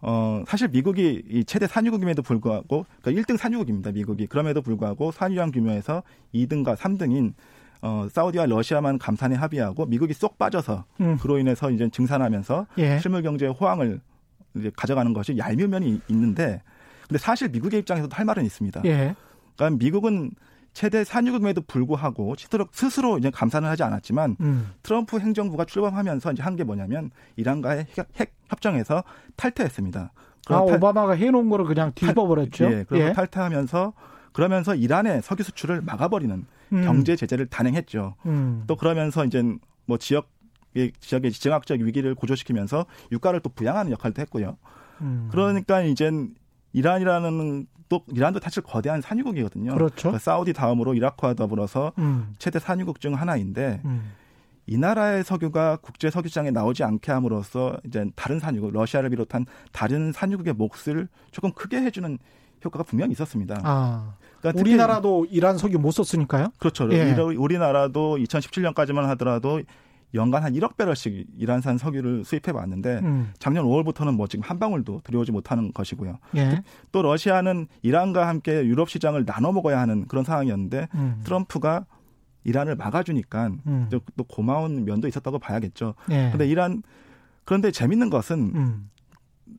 어, 0.08 0.44
사실 0.48 0.68
미국이 0.68 1.24
이 1.28 1.44
최대 1.46 1.66
산유국임에도 1.66 2.22
불구하고, 2.22 2.86
그러니까 3.02 3.24
1등 3.24 3.38
산유국입니다, 3.38 3.92
미국이. 3.92 4.28
그럼에도 4.28 4.62
불구하고 4.62 5.12
산유량 5.12 5.50
규모에서 5.52 6.04
2등과 6.34 6.76
3등인 6.76 7.34
어, 7.82 8.08
사우디와 8.12 8.46
러시아만 8.46 9.00
감산에 9.00 9.36
합의하고 9.36 9.86
미국이 9.88 10.14
쏙 10.14 10.38
빠져서 10.38 10.86
음. 11.02 11.18
그로 11.18 11.40
인해서 11.40 11.70
이제 11.72 11.90
증산하면서 11.90 12.68
예. 12.78 13.00
실물 13.00 13.22
경제의 13.24 13.54
호황을 13.54 14.00
이제 14.56 14.72
가져가는 14.76 15.12
것이 15.14 15.38
얄미운 15.38 15.70
면이 15.72 16.02
있는데 16.08 16.62
근데 17.08 17.18
사실 17.20 17.50
미국의 17.50 17.82
입장에서도 17.82 18.16
할 18.16 18.26
말은 18.26 18.44
있습니다. 18.46 18.82
예. 18.86 19.16
그러니까 19.56 19.78
미국은 19.84 20.32
최대 20.74 21.04
산유국임에도 21.04 21.62
불구하고 21.68 22.36
스스로, 22.38 22.68
스스로 22.72 23.18
이제 23.18 23.30
감산을 23.30 23.70
하지 23.70 23.84
않았지만 23.84 24.38
음. 24.42 24.72
트럼프 24.84 25.20
행정부가 25.20 25.66
출범하면서 25.66 26.32
이제 26.34 26.44
한 26.44 26.56
게 26.56 26.64
뭐냐면 26.64 27.12
이란과의 27.36 27.88
핵, 27.98 28.08
핵 28.20 28.35
협정에서 28.50 29.04
탈퇴했습니다. 29.36 30.12
아, 30.48 30.66
탈, 30.66 30.76
오바마가 30.76 31.14
해놓은 31.14 31.50
거를 31.50 31.66
그냥 31.66 31.92
뒤집어버렸죠. 31.96 32.66
예, 32.66 32.86
그래서 32.88 33.10
예. 33.10 33.14
탈퇴하면서 33.14 33.94
그러면서 34.32 34.76
이란의 34.76 35.22
석유 35.22 35.44
수출을 35.44 35.82
막아버리는 35.82 36.46
음. 36.74 36.84
경제 36.84 37.16
제재를 37.16 37.48
단행했죠. 37.48 38.16
음. 38.26 38.64
또 38.68 38.76
그러면서 38.76 39.26
이제 39.26 39.44
뭐 39.86 39.98
지역 39.98 40.30
지역의 41.00 41.32
지정학적 41.32 41.80
위기를 41.80 42.16
고조시키면서 42.16 42.86
유가를 43.12 43.40
또 43.40 43.50
부양하는 43.50 43.92
역할도 43.94 44.22
했고요. 44.22 44.58
음. 45.02 45.30
그러니까 45.32 45.82
이제 45.82 46.12
이란이라는 46.74 47.68
또 47.88 48.02
이란도 48.12 48.40
사실 48.42 48.62
거대한 48.62 49.02
산유국이거든요. 49.02 49.74
그렇죠. 49.74 49.96
그러니까 49.96 50.20
사우디 50.20 50.54
다음으로 50.54 50.94
이라크와 50.96 51.34
더불어서 51.34 51.94
음. 51.98 52.34
최대 52.40 52.60
산유국 52.60 53.00
중 53.00 53.14
하나인데 53.14 53.82
음. 53.86 54.12
이 54.68 54.78
나라의 54.78 55.24
석유가 55.24 55.78
국제 55.78 56.10
석유 56.10 56.28
시장에 56.28 56.52
나오지 56.52 56.84
않게 56.84 57.12
함으로써 57.12 57.78
이제 57.86 58.06
다른 58.16 58.40
산유국, 58.40 58.72
러시아를 58.74 59.10
비롯한 59.10 59.46
다른 59.72 60.12
산유국의 60.12 60.54
몫을 60.54 61.08
조금 61.32 61.52
크게 61.52 61.78
해주는 61.78 62.18
효과가 62.64 62.84
분명히 62.84 63.12
있었습니다. 63.12 63.62
아, 63.64 64.16
그러니까 64.40 64.60
우리나라도 64.60 65.26
이란 65.30 65.58
석유 65.58 65.78
못 65.78 65.92
썼으니까요? 65.92 66.48
그렇죠. 66.58 66.92
예. 66.92 67.12
우리나라도 67.14 68.18
2017년까지만 68.18 69.04
하더라도 69.10 69.62
연간 70.16 70.44
한 70.44 70.54
1억 70.54 70.78
배럴씩 70.78 71.28
이란산 71.38 71.78
석유를 71.78 72.24
수입해 72.24 72.52
왔는데 72.52 73.00
음. 73.04 73.34
작년 73.38 73.66
5월부터는 73.66 74.16
뭐 74.16 74.28
지금 74.28 74.44
한 74.44 74.60
방울도 74.60 75.02
들여오지 75.04 75.32
못하는 75.32 75.74
것이고요. 75.74 76.18
예. 76.38 76.64
또 76.92 77.02
러시아는 77.02 77.68
이란과 77.82 78.28
함께 78.28 78.66
유럽 78.66 78.90
시장을 78.90 79.26
나눠 79.26 79.52
먹어야 79.52 79.80
하는 79.80 80.08
그런 80.08 80.24
상황이었는데 80.24 80.88
음. 80.96 81.22
트럼프가 81.24 81.86
이란을 82.46 82.76
막아주니까 82.76 83.52
음. 83.68 83.90
또 83.90 84.24
고마운 84.24 84.86
면도 84.86 85.08
있었다고 85.08 85.40
봐야겠죠. 85.40 85.96
그런데 86.06 86.46
예. 86.46 86.50
이란 86.50 86.84
그런데 87.44 87.72
재밌는 87.72 88.10
것은 88.10 88.52
음. 88.56 88.90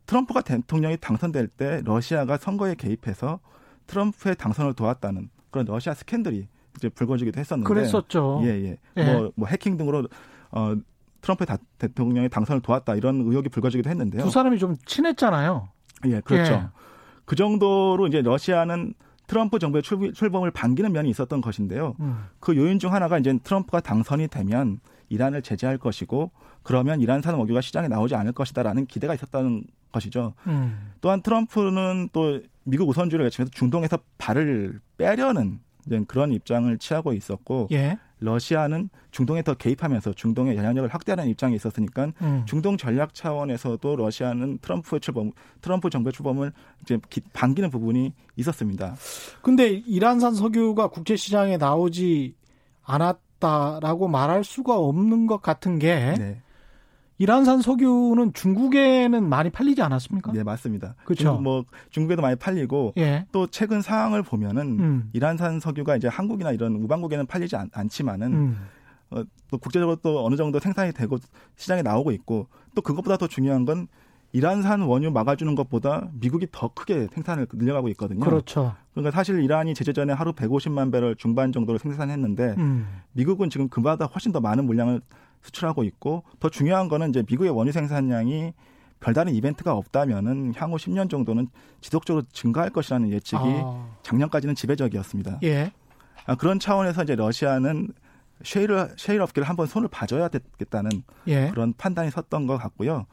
트럼프가 0.06 0.40
대통령이 0.40 0.96
당선될 0.96 1.48
때 1.48 1.82
러시아가 1.84 2.36
선거에 2.38 2.74
개입해서 2.74 3.40
트럼프의 3.86 4.36
당선을 4.36 4.74
도왔다는 4.74 5.28
그런 5.50 5.66
러시아 5.66 5.94
스캔들이 5.94 6.48
이제 6.76 6.88
불거지기도 6.88 7.38
했었는데 7.38 7.68
그랬었죠. 7.68 8.40
예, 8.44 8.48
예. 8.48 8.78
예. 8.96 9.04
뭐, 9.04 9.32
뭐 9.34 9.48
해킹 9.48 9.76
등으로 9.76 10.08
어, 10.50 10.74
트럼프 11.20 11.44
대통령의 11.78 12.28
당선을 12.28 12.62
도왔다 12.62 12.94
이런 12.94 13.20
의혹이 13.20 13.48
불거지기도 13.48 13.90
했는데요. 13.90 14.22
두 14.22 14.30
사람이 14.30 14.58
좀 14.58 14.76
친했잖아요. 14.84 15.68
예, 16.06 16.20
그렇죠. 16.20 16.52
예. 16.52 16.68
그 17.24 17.34
정도로 17.34 18.06
이제 18.06 18.22
러시아는 18.22 18.94
트럼프 19.26 19.58
정부의 19.58 19.82
출범을 19.82 20.50
반기는 20.50 20.92
면이 20.92 21.10
있었던 21.10 21.40
것인데요. 21.40 21.96
음. 22.00 22.26
그 22.40 22.56
요인 22.56 22.78
중 22.78 22.92
하나가 22.92 23.18
이제 23.18 23.38
트럼프가 23.42 23.80
당선이 23.80 24.28
되면 24.28 24.80
이란을 25.08 25.42
제재할 25.42 25.78
것이고 25.78 26.30
그러면 26.62 27.00
이란산 27.00 27.34
원유가 27.34 27.60
시장에 27.60 27.88
나오지 27.88 28.14
않을 28.14 28.32
것이다라는 28.32 28.86
기대가 28.86 29.14
있었다는 29.14 29.64
것이죠. 29.92 30.34
음. 30.46 30.92
또한 31.00 31.22
트럼프는 31.22 32.10
또 32.12 32.40
미국 32.64 32.88
우선주의를 32.88 33.24
외치면서 33.26 33.50
중동에서 33.52 33.98
발을 34.18 34.80
빼려는 34.98 35.60
그런 36.08 36.32
입장을 36.32 36.76
취하고 36.78 37.12
있었고 37.12 37.68
예. 37.70 37.98
러시아는 38.18 38.88
중동에 39.10 39.42
더 39.42 39.54
개입하면서 39.54 40.14
중동의 40.14 40.56
영향력을 40.56 40.92
확대하는 40.92 41.28
입장이 41.28 41.54
있었으니까 41.54 42.12
음. 42.22 42.44
중동 42.46 42.76
전략 42.76 43.14
차원에서도 43.14 43.96
러시아는 43.96 44.58
트럼프의 44.58 45.00
출범, 45.00 45.32
트럼프 45.60 45.90
정부의 45.90 46.12
출범을 46.12 46.52
이제 46.82 46.98
반기는 47.32 47.70
부분이 47.70 48.12
있었습니다. 48.36 48.96
근데 49.42 49.68
이란산 49.68 50.34
석유가 50.34 50.88
국제 50.88 51.16
시장에 51.16 51.56
나오지 51.56 52.34
않았다라고 52.84 54.08
말할 54.08 54.44
수가 54.44 54.76
없는 54.78 55.26
것 55.26 55.42
같은 55.42 55.78
게 55.78 56.14
네. 56.18 56.42
이란산 57.18 57.62
석유는 57.62 58.34
중국에는 58.34 59.26
많이 59.28 59.50
팔리지 59.50 59.80
않았습니까? 59.80 60.32
네, 60.32 60.42
맞습니다. 60.42 60.94
그렇죠. 61.04 61.34
뭐 61.38 61.64
중국에도 61.90 62.20
많이 62.20 62.36
팔리고 62.36 62.92
예. 62.98 63.26
또 63.32 63.46
최근 63.46 63.80
상황을 63.80 64.22
보면은 64.22 64.78
음. 64.78 65.10
이란산 65.12 65.60
석유가 65.60 65.96
이제 65.96 66.08
한국이나 66.08 66.52
이런 66.52 66.74
우방국에는 66.76 67.26
팔리지 67.26 67.56
않, 67.56 67.88
지만은 67.88 68.32
음. 68.32 68.58
어, 69.10 69.22
또 69.50 69.58
국제적으로 69.58 69.96
또 69.96 70.26
어느 70.26 70.36
정도 70.36 70.58
생산이 70.58 70.92
되고 70.92 71.16
시장에 71.56 71.82
나오고 71.82 72.10
있고 72.12 72.48
또 72.74 72.82
그것보다 72.82 73.16
더 73.16 73.26
중요한 73.26 73.64
건 73.64 73.88
이란산 74.32 74.82
원유 74.82 75.12
막아주는 75.12 75.54
것보다 75.54 76.10
미국이 76.12 76.46
더 76.52 76.68
크게 76.74 77.08
생산을 77.12 77.46
늘려가고 77.50 77.88
있거든요. 77.90 78.20
그렇죠. 78.20 78.74
그러니까 78.92 79.10
사실 79.10 79.42
이란이 79.42 79.72
제재 79.72 79.94
전에 79.94 80.12
하루 80.12 80.32
150만 80.32 80.92
배럴 80.92 81.16
중반 81.16 81.52
정도를 81.52 81.78
생산했는데 81.78 82.56
음. 82.58 82.86
미국은 83.12 83.48
지금 83.48 83.68
그보다 83.68 84.04
훨씬 84.04 84.32
더 84.32 84.40
많은 84.40 84.66
물량을 84.66 85.00
수출하고 85.46 85.84
있고 85.84 86.22
더 86.40 86.48
중요한 86.48 86.88
거는 86.88 87.10
이제 87.10 87.22
미국의 87.28 87.50
원유 87.50 87.72
생산량이 87.72 88.52
별다른 89.00 89.34
이벤트가 89.34 89.74
없다면은 89.74 90.54
향후 90.56 90.76
10년 90.76 91.10
정도는 91.10 91.48
지속적으로 91.80 92.24
증가할 92.32 92.70
것이라는 92.70 93.10
예측이 93.10 93.42
아. 93.44 93.88
작년까지는 94.02 94.54
지배적이었습니다. 94.54 95.40
예. 95.44 95.72
아, 96.24 96.34
그런 96.34 96.58
차원에서 96.58 97.02
이제 97.04 97.14
러시아는 97.14 97.88
쉐일 98.42 98.68
쉐일 98.96 99.20
업계를 99.22 99.48
한번 99.48 99.66
손을 99.66 99.88
봐줘야 99.88 100.28
되겠다는 100.28 100.90
예. 101.28 101.50
그런 101.50 101.72
판단이 101.74 102.10
섰던 102.10 102.46
것 102.46 102.56
같고요. 102.58 103.06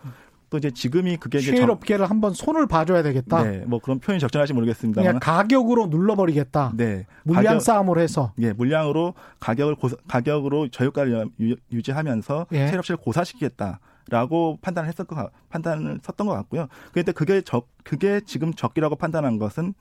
또 0.53 0.59
이제 0.59 0.69
지금이 0.69 1.17
그게 1.17 1.39
이제 1.39 1.55
쉐일 1.55 1.71
업계를 1.71 2.07
한번 2.07 2.35
손을 2.35 2.67
봐줘야 2.67 3.01
되겠다. 3.01 3.41
네, 3.41 3.63
뭐 3.65 3.79
그런 3.79 3.97
표현이 3.97 4.19
적절할지 4.19 4.53
모르겠습니다. 4.53 5.01
그냥 5.01 5.19
가격으로 5.19 5.87
눌러버리겠다. 5.87 6.73
네, 6.75 7.07
물량 7.23 7.53
가격, 7.53 7.61
싸움을 7.63 7.97
해서. 7.97 8.33
예, 8.37 8.53
물량으로 8.53 9.15
가격을 9.39 9.73
고사, 9.73 9.95
가격으로 10.07 10.67
저유가를 10.67 11.27
유, 11.39 11.81
지하면서 11.81 12.45
예. 12.51 12.67
업체를 12.67 12.97
고사시키겠다. 12.97 13.79
라고 14.09 14.59
판단을 14.61 14.87
했을 14.89 15.05
것 15.05 15.31
판단을 15.49 15.97
섰던 16.03 16.27
것 16.27 16.33
같고요. 16.33 16.67
그런데 16.91 17.13
그게 17.13 17.41
적 17.41 17.67
그게 17.83 18.21
지금 18.23 18.53
적기라고 18.53 18.95
판단한 18.95 19.39
것은 19.39 19.73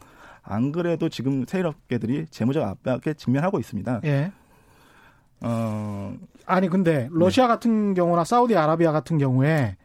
안 0.42 0.72
그래도 0.72 1.10
지금 1.10 1.44
세일 1.44 1.66
업계들이 1.66 2.26
재무적 2.30 2.66
압박에 2.66 3.12
직면하고 3.14 3.58
있습니다. 3.58 4.00
예. 4.04 4.32
어 5.42 6.14
아니 6.46 6.68
근데 6.68 7.08
러시아 7.10 7.44
네. 7.44 7.48
같은 7.48 7.92
경우나 7.92 8.24
사우디 8.24 8.56
아라비아 8.56 8.92
같은 8.92 9.18
경우에 9.18 9.76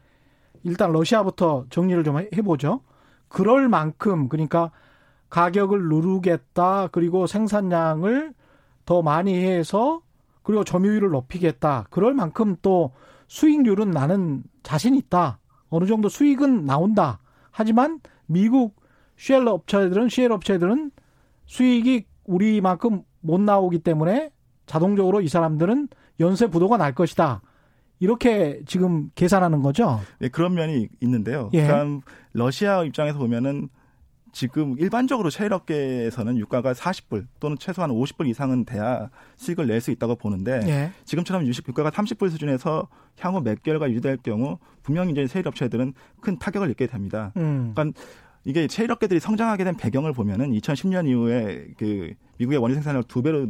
일단 0.63 0.91
러시아부터 0.91 1.65
정리를 1.70 2.04
좀 2.04 2.20
해보죠. 2.20 2.82
그럴 3.28 3.67
만큼 3.67 4.30
그러니까 4.30 4.72
가격을 5.30 5.89
누르겠다 5.89 6.88
그리고 6.91 7.28
생산량을 7.28 8.34
더 8.86 9.02
많이 9.02 9.36
해서 9.36 10.02
그리고 10.43 10.63
점유율을 10.63 11.10
높이겠다. 11.10 11.88
그럴 11.89 12.13
만큼 12.13 12.56
또 12.62 12.93
수익률은 13.28 13.91
나는 13.91 14.43
자신 14.63 14.96
있다. 14.96 15.39
어느 15.70 15.86
정도 15.86 16.08
수익은 16.08 16.65
나온다. 16.65 17.20
하지만 17.52 18.00
미국 18.26 18.76
쉘 19.17 19.46
업체들은 19.46 20.10
쉘 20.10 20.32
업체들은 20.32 20.91
수익이 21.46 22.06
우리만큼 22.24 23.04
못 23.20 23.41
나오기 23.41 23.80
때문에 23.80 24.32
자동적으로 24.65 25.22
이 25.22 25.28
사람들은 25.28 25.89
연쇄 26.20 26.48
부도가 26.48 26.78
날 26.78 26.93
것이다. 26.93 27.41
이렇게 28.00 28.62
지금 28.66 29.10
계산하는 29.16 29.62
거죠. 29.62 30.00
네, 30.20 30.30
그런 30.30 30.54
면이 30.54 30.88
있는데요. 31.02 31.50
예. 31.54 31.66
그러니까 31.66 32.06
러시아 32.34 32.84
입장에서 32.84 33.18
보면은 33.18 33.70
지금 34.34 34.78
일반적으로 34.78 35.32
셰일업계에서는 35.32 36.38
유가가 36.38 36.74
40불 36.74 37.26
또는 37.40 37.58
최소한 37.60 37.90
50불 37.90 38.28
이상은 38.28 38.66
돼야 38.66 39.10
수익을 39.38 39.66
낼 39.66 39.82
수 39.82 39.90
있다고 39.90 40.16
보는데 40.16 40.60
예. 40.68 40.92
지금처럼 41.06 41.48
유식 41.48 41.68
유가가 41.68 41.90
30불 41.90 42.30
수준에서 42.30 42.88
향후 43.20 43.42
몇 43.42 43.64
개월가 43.64 43.90
유지될 43.90 44.18
경우 44.18 44.60
분명히 44.84 45.12
이제 45.12 45.26
셰일업체들은 45.26 45.94
큰 46.22 46.38
타격을 46.38 46.70
입게 46.70 46.86
됩니다. 46.86 47.32
음. 47.38 47.72
그러니까 47.74 48.00
이게 48.44 48.68
셰일업계들이 48.70 49.20
성장하게 49.20 49.64
된 49.64 49.76
배경을 49.76 50.14
보면은 50.14 50.52
2010년 50.52 51.08
이후에 51.08 51.70
그 51.78 52.14
미국의 52.38 52.60
원유 52.60 52.76
생산을 52.76 53.04
두 53.08 53.24
배로 53.24 53.48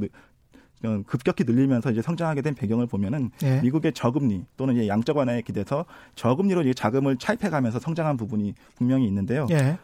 급격히 1.06 1.44
늘리면서 1.44 1.92
이제 1.92 2.02
성장하게 2.02 2.42
된 2.42 2.54
배경을 2.54 2.86
보면은 2.86 3.32
예. 3.44 3.62
미국의 3.62 3.94
저금리 3.94 4.46
또는 4.58 4.76
이제 4.76 4.88
양적 4.88 5.18
완화에 5.18 5.42
기대서 5.42 5.86
저금리로 6.16 6.62
이제 6.62 6.74
자금을 6.74 7.18
차입해가면서 7.18 7.80
성장한 7.80 8.18
부분이 8.18 8.54
분명히 8.76 9.08
있는데요. 9.08 9.48
예. 9.52 9.78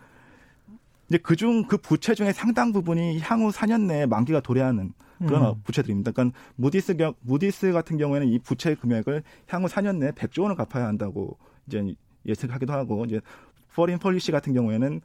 이제 1.10 1.18
그중 1.18 1.64
그 1.68 1.78
부채 1.78 2.14
중에 2.14 2.32
상당 2.32 2.72
부분이 2.72 3.20
향후 3.20 3.50
4년 3.50 3.86
내에 3.86 4.06
만기가 4.06 4.40
도래하는 4.42 4.94
그런 5.20 5.46
음. 5.46 5.62
부채들입니다. 5.64 6.12
그러니까 6.12 6.38
무디스 6.56 6.96
경, 6.98 7.14
무디스 7.22 7.72
같은 7.72 7.98
경우에는 7.98 8.28
이 8.28 8.40
부채 8.40 8.76
금액을 8.76 9.24
향후 9.48 9.68
4년 9.68 9.98
내에 9.98 10.12
100조 10.12 10.44
원을 10.44 10.56
갚아야 10.56 10.86
한다고 10.86 11.38
이제 11.68 11.96
예측하기도 12.26 12.72
하고 12.72 13.06
이제 13.06 13.22
포린 13.74 13.98
폴리시 13.98 14.32
같은 14.32 14.54
경우에는 14.54 15.02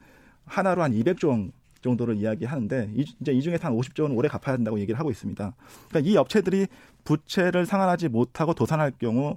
하나로 0.47 0.83
한 0.83 0.93
200조 0.93 1.29
원 1.29 1.53
정도를 1.83 2.17
이야기하는데 2.17 2.91
이, 2.95 3.05
이제 3.21 3.33
이 3.33 3.43
중에서 3.43 3.67
한 3.69 3.75
50조 3.77 4.03
원 4.03 4.13
올해 4.13 4.29
갚아야 4.29 4.55
한다고 4.55 4.79
얘기를 4.81 4.99
하고 4.99 5.11
있습니다. 5.11 5.55
그러니까 5.89 6.11
이 6.11 6.17
업체들이 6.17 6.67
부채를 7.05 7.67
상환하지 7.67 8.09
못하고 8.09 8.55
도산할 8.55 8.93
경우 8.99 9.37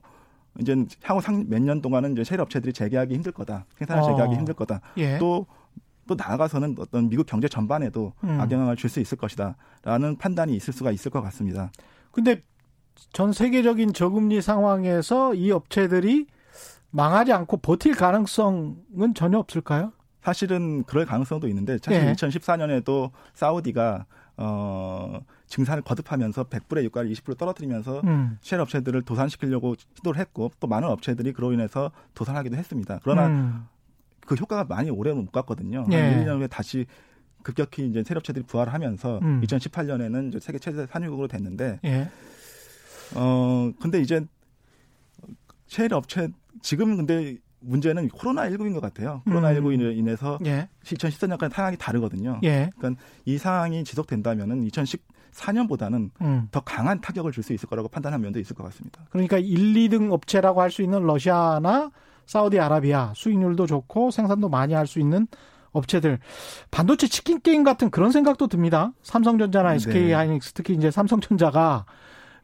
이제 0.60 0.76
향후 1.04 1.22
몇 1.48 1.60
년 1.62 1.82
동안은 1.82 2.14
이제 2.14 2.24
셰일 2.24 2.42
업체들이 2.42 2.74
재개하기 2.74 3.14
힘들 3.14 3.32
거다. 3.32 3.66
생산을 3.78 4.04
어. 4.04 4.06
재개하기 4.08 4.36
힘들 4.36 4.54
거다. 4.54 4.82
예. 4.98 5.18
또, 5.18 5.46
또 6.08 6.16
나아가서는 6.16 6.76
어떤 6.80 7.08
미국 7.10 7.26
경제 7.26 7.48
전반에도 7.48 8.14
음. 8.24 8.40
악영향을 8.42 8.76
줄 8.76 8.90
수 8.90 9.00
있을 9.00 9.18
것이다라는 9.18 10.18
판단이 10.18 10.54
있을 10.56 10.74
수가 10.74 10.92
있을 10.92 11.10
것 11.12 11.22
같습니다. 11.22 11.72
근데 12.12 12.42
전 13.14 13.32
세계적인 13.32 13.94
저금리 13.94 14.42
상황에서 14.42 15.34
이 15.34 15.52
업체들이 15.52 16.28
망하지 16.90 17.32
않고 17.32 17.58
버틸 17.58 17.96
가능성은 17.96 19.14
전혀 19.16 19.38
없을까요? 19.40 19.94
사실은 20.22 20.84
그럴 20.84 21.06
가능성도 21.06 21.48
있는데 21.48 21.78
사실 21.82 22.08
예. 22.08 22.14
2014년에도 22.14 23.12
사우디가 23.34 24.06
어 24.38 25.20
증산을 25.48 25.84
거듭하면서 25.84 26.46
100불의 26.46 26.84
유가를 26.84 27.12
20% 27.12 27.38
떨어뜨리면서 27.38 28.02
음. 28.06 28.38
셰일 28.42 28.60
업체들을 28.60 29.02
도산시키려고 29.02 29.76
시도를 29.98 30.20
했고 30.20 30.52
또 30.60 30.68
많은 30.68 30.88
업체들이 30.88 31.34
그로 31.34 31.52
인해서 31.54 31.92
도산하기도 32.14 32.56
했습니다. 32.56 33.00
그러나 33.04 33.28
음. 33.28 33.68
그 34.26 34.36
효과가 34.36 34.64
많이 34.64 34.90
오래는 34.90 35.26
못 35.26 35.32
갔거든요. 35.32 35.86
예. 35.92 35.96
한 35.96 36.26
1년 36.26 36.40
후에 36.40 36.48
다시 36.48 36.86
급격히 37.44 37.88
이제 37.88 38.04
셰일 38.04 38.16
업체들이 38.16 38.46
부활을 38.46 38.74
하면서 38.74 39.20
음. 39.24 39.42
2018년에는 39.42 40.30
이제 40.30 40.40
세계 40.40 40.60
최대 40.60 40.86
산유국으로 40.86 41.28
됐는데 41.28 41.80
예. 41.84 42.10
어 43.16 43.72
근데 43.82 44.00
이제 44.00 44.24
셰일 45.68 45.94
업체 45.94 46.30
지금 46.62 46.98
근데 46.98 47.38
문제는 47.62 48.10
코로나19인 48.10 48.74
것 48.74 48.82
같아요. 48.82 49.22
코로나19로 49.28 49.90
음. 49.92 49.98
인해서 49.98 50.38
예. 50.46 50.68
2014년까지 50.84 51.54
상황이 51.54 51.78
다르거든요. 51.78 52.40
예. 52.44 52.70
그러니까 52.78 53.02
이 53.26 53.38
상황이 53.38 53.84
지속된다면은 53.84 54.68
2014년보다는 54.68 56.10
음. 56.22 56.48
더 56.52 56.60
강한 56.62 57.00
타격을 57.02 57.32
줄 57.32 57.44
수 57.44 57.54
있을 57.54 57.68
거라고 57.70 57.88
판단한 57.88 58.22
면도 58.22 58.40
있을 58.40 58.56
것 58.56 58.64
같습니다. 58.66 59.02
그러니까 59.10 59.38
1, 59.38 59.74
2등 59.74 60.12
업체라고 60.12 60.62
할 60.62 60.70
수 60.72 60.82
있는 60.82 61.04
러시아나 61.04 61.92
사우디아라비아 62.28 63.14
수익률도 63.16 63.66
좋고 63.68 64.12
생산도 64.12 64.48
많이 64.50 64.74
할 64.74 64.86
수 64.88 65.00
있는 65.00 65.28
업체들 65.72 66.20
반도체 66.70 67.08
치킨 67.08 67.40
게임 67.42 67.64
같은 67.64 67.90
그런 67.90 68.12
생각도 68.12 68.48
듭니다. 68.48 68.92
삼성전자나 69.04 69.76
SK 69.76 70.08
네. 70.08 70.14
하이닉스 70.14 70.54
특히 70.54 70.74
이제 70.74 70.92
삼성전자가 70.92 71.86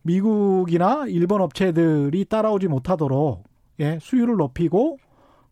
미국이나 0.01 1.05
일본 1.07 1.41
업체들이 1.41 2.25
따라오지 2.25 2.67
못하도록 2.67 3.43
예, 3.79 3.99
수율을 4.01 4.35
높이고 4.37 4.97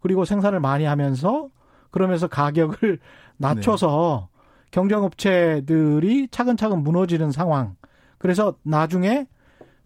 그리고 0.05 0.23
생산을 0.23 0.59
많이 0.59 0.85
하면서 0.85 1.49
그러면서 1.89 2.27
가격을 2.27 2.99
낮춰서 3.37 4.29
네. 4.31 4.67
경쟁업체들이 4.69 6.27
차근차근 6.29 6.83
무너지는 6.83 7.31
상황. 7.31 7.75
그래서 8.19 8.55
나중에 8.61 9.25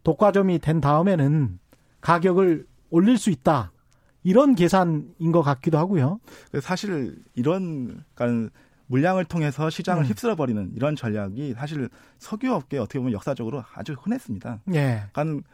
독과점이 0.03 0.60
된 0.60 0.82
다음에는 0.82 1.58
가격을 2.01 2.67
올릴 2.89 3.17
수 3.17 3.29
있다. 3.29 3.71
이런 4.23 4.55
계산인 4.55 5.32
것 5.32 5.41
같기도 5.41 5.77
하고요. 5.77 6.19
사실 6.62 7.15
이런 7.36 8.03
그러니까 8.13 8.49
물량을 8.88 9.23
통해서 9.23 9.69
시장을 9.69 10.03
음. 10.03 10.05
휩쓸어 10.05 10.36
버리는 10.36 10.69
이런 10.75 10.97
전략이 10.97 11.53
사실 11.53 11.88
석유업계 12.17 12.77
어떻게 12.77 12.99
보면 12.99 13.13
역사적으로 13.13 13.63
아주 13.73 13.93
흔했습니다. 13.93 14.60
예. 14.73 15.03
그러니까 15.13 15.47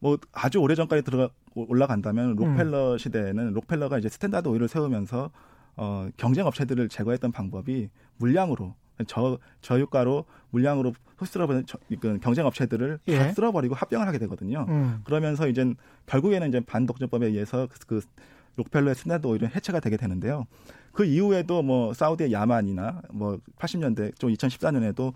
뭐 0.00 0.18
아주 0.32 0.58
오래 0.58 0.74
전까지 0.74 1.02
들어가 1.02 1.28
올라간다면 1.54 2.36
록펠러 2.36 2.92
음. 2.92 2.98
시대에는 2.98 3.52
록펠러가 3.52 3.98
이제 3.98 4.08
스탠다드 4.08 4.48
오일을 4.48 4.68
세우면서 4.68 5.30
어 5.76 6.08
경쟁 6.16 6.46
업체들을 6.46 6.88
제거했던 6.88 7.32
방법이 7.32 7.88
물량으로 8.16 8.74
저 9.06 9.38
저유가로 9.60 10.24
물량으로 10.50 10.92
흡수해버린 11.16 11.64
그 12.00 12.18
경쟁 12.20 12.46
업체들을 12.46 12.98
예. 13.08 13.18
다 13.18 13.32
쓸어버리고 13.32 13.74
합병을 13.74 14.06
하게 14.06 14.18
되거든요. 14.18 14.66
음. 14.68 15.00
그러면서 15.04 15.48
이제 15.48 15.74
결국에는 16.06 16.48
이제 16.48 16.60
반독점법에 16.60 17.26
의해서 17.26 17.68
그, 17.70 17.78
그 17.86 18.00
록펠러의 18.56 18.94
스탠다드 18.94 19.26
오일은 19.26 19.48
해체가 19.54 19.80
되게 19.80 19.96
되는데요. 19.96 20.46
그 20.92 21.04
이후에도 21.04 21.62
뭐 21.62 21.94
사우디의 21.94 22.32
야마니나 22.32 23.02
뭐 23.12 23.38
80년대 23.58 24.18
좀 24.18 24.32
2014년에도 24.32 25.12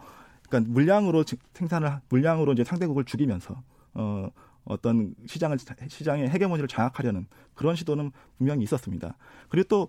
그러니까 0.49 0.73
물량으로 0.73 1.25
생산을 1.53 2.01
물량으로 2.09 2.53
이제 2.53 2.65
상대국을 2.65 3.05
죽이면서 3.05 3.61
어 3.95 4.29
어떤 4.65 5.15
시장을 5.27 5.59
시장의 5.89 6.31
헤게모니를 6.31 6.69
장악하려는 6.69 7.27
그런 7.55 7.77
시도는 7.77 8.13
분명히 8.39 8.63
있었습니다. 8.65 9.17
그리고 9.49 9.69
또 9.69 9.89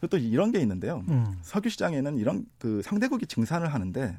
그리고 0.00 0.16
또 0.16 0.18
이런 0.18 0.52
게 0.52 0.60
있는데요. 0.60 1.04
음. 1.08 1.38
석유 1.42 1.68
시장에는 1.68 2.18
이런 2.18 2.46
그 2.58 2.82
상대국이 2.82 3.26
증산을 3.26 3.74
하는데 3.74 4.18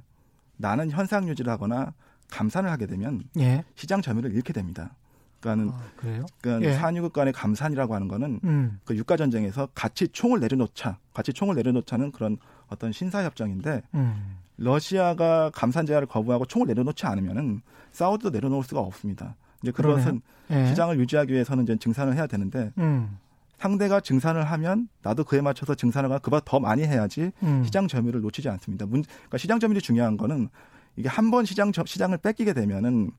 나는 0.58 0.92
현상 0.92 1.28
유지를 1.30 1.52
하거나 1.52 1.94
감산을 2.30 2.70
하게 2.70 2.86
되면 2.86 3.24
예. 3.38 3.64
시장 3.76 4.02
점유를 4.02 4.34
잃게 4.34 4.54
됩니다. 4.54 4.96
그러니까는 5.40 5.74
아, 5.74 5.82
그러니까 5.96 6.70
예. 6.70 6.74
산유국 6.74 7.14
간의 7.14 7.34
감산이라고 7.34 7.96
하는 7.96 8.08
거는 8.08 8.40
음. 8.44 8.80
그 8.84 8.96
유가 8.96 9.16
전쟁에서 9.16 9.68
같이 9.74 10.10
총을 10.10 10.42
내려놓자, 10.42 11.00
같이 11.14 11.32
총을 11.32 11.56
내려놓자는 11.56 12.12
그런 12.12 12.38
어떤 12.68 12.92
신사 12.92 13.24
협정인데 13.24 13.84
음. 13.96 14.38
러시아가 14.58 15.50
감산 15.52 15.86
제한을 15.86 16.08
거부하고 16.08 16.46
총을 16.46 16.68
내려놓지 16.68 17.06
않으면은 17.06 17.62
사우디도 17.94 18.32
내려놓을 18.32 18.64
수가 18.64 18.82
없습니다. 18.82 19.36
이제 19.62 19.72
그것은 19.72 20.22
예. 20.52 20.68
시장을 20.68 21.00
유지하기 21.00 21.32
위해서는 21.34 21.64
이제 21.64 21.76
증산을 21.78 22.16
해야 22.16 22.28
되는데 22.28 22.72
음. 22.78 23.18
상대가 23.58 24.00
증산을 24.00 24.44
하면 24.46 24.88
나도 25.04 25.24
그에 25.26 25.42
맞춰서 25.42 25.76
증산을 25.76 26.10
가 26.10 26.20
그보다 26.20 26.42
더 26.46 26.60
많이 26.60 26.84
해야지 26.84 27.32
음. 27.44 27.64
시장 27.66 27.88
점유율을 27.88 28.22
놓치지 28.22 28.48
않습니다. 28.50 28.86
문, 28.86 29.04
그러니까 29.04 29.38
시장 29.38 29.60
점유율이 29.60 29.82
중요한 29.82 30.16
거는 30.18 30.50
이게 30.96 31.08
한 31.10 31.30
번 31.32 31.46
시장 31.46 31.72
시장을 31.74 32.18
뺏기게 32.20 32.54
되면은 32.54 33.12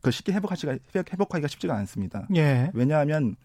그 0.00 0.10
쉽게 0.10 0.32
회복하기가 0.32 0.76
회복하기가 0.94 1.48
쉽지가 1.48 1.74
않습니다. 1.76 2.26
예. 2.34 2.70
왜냐하면 2.74 3.36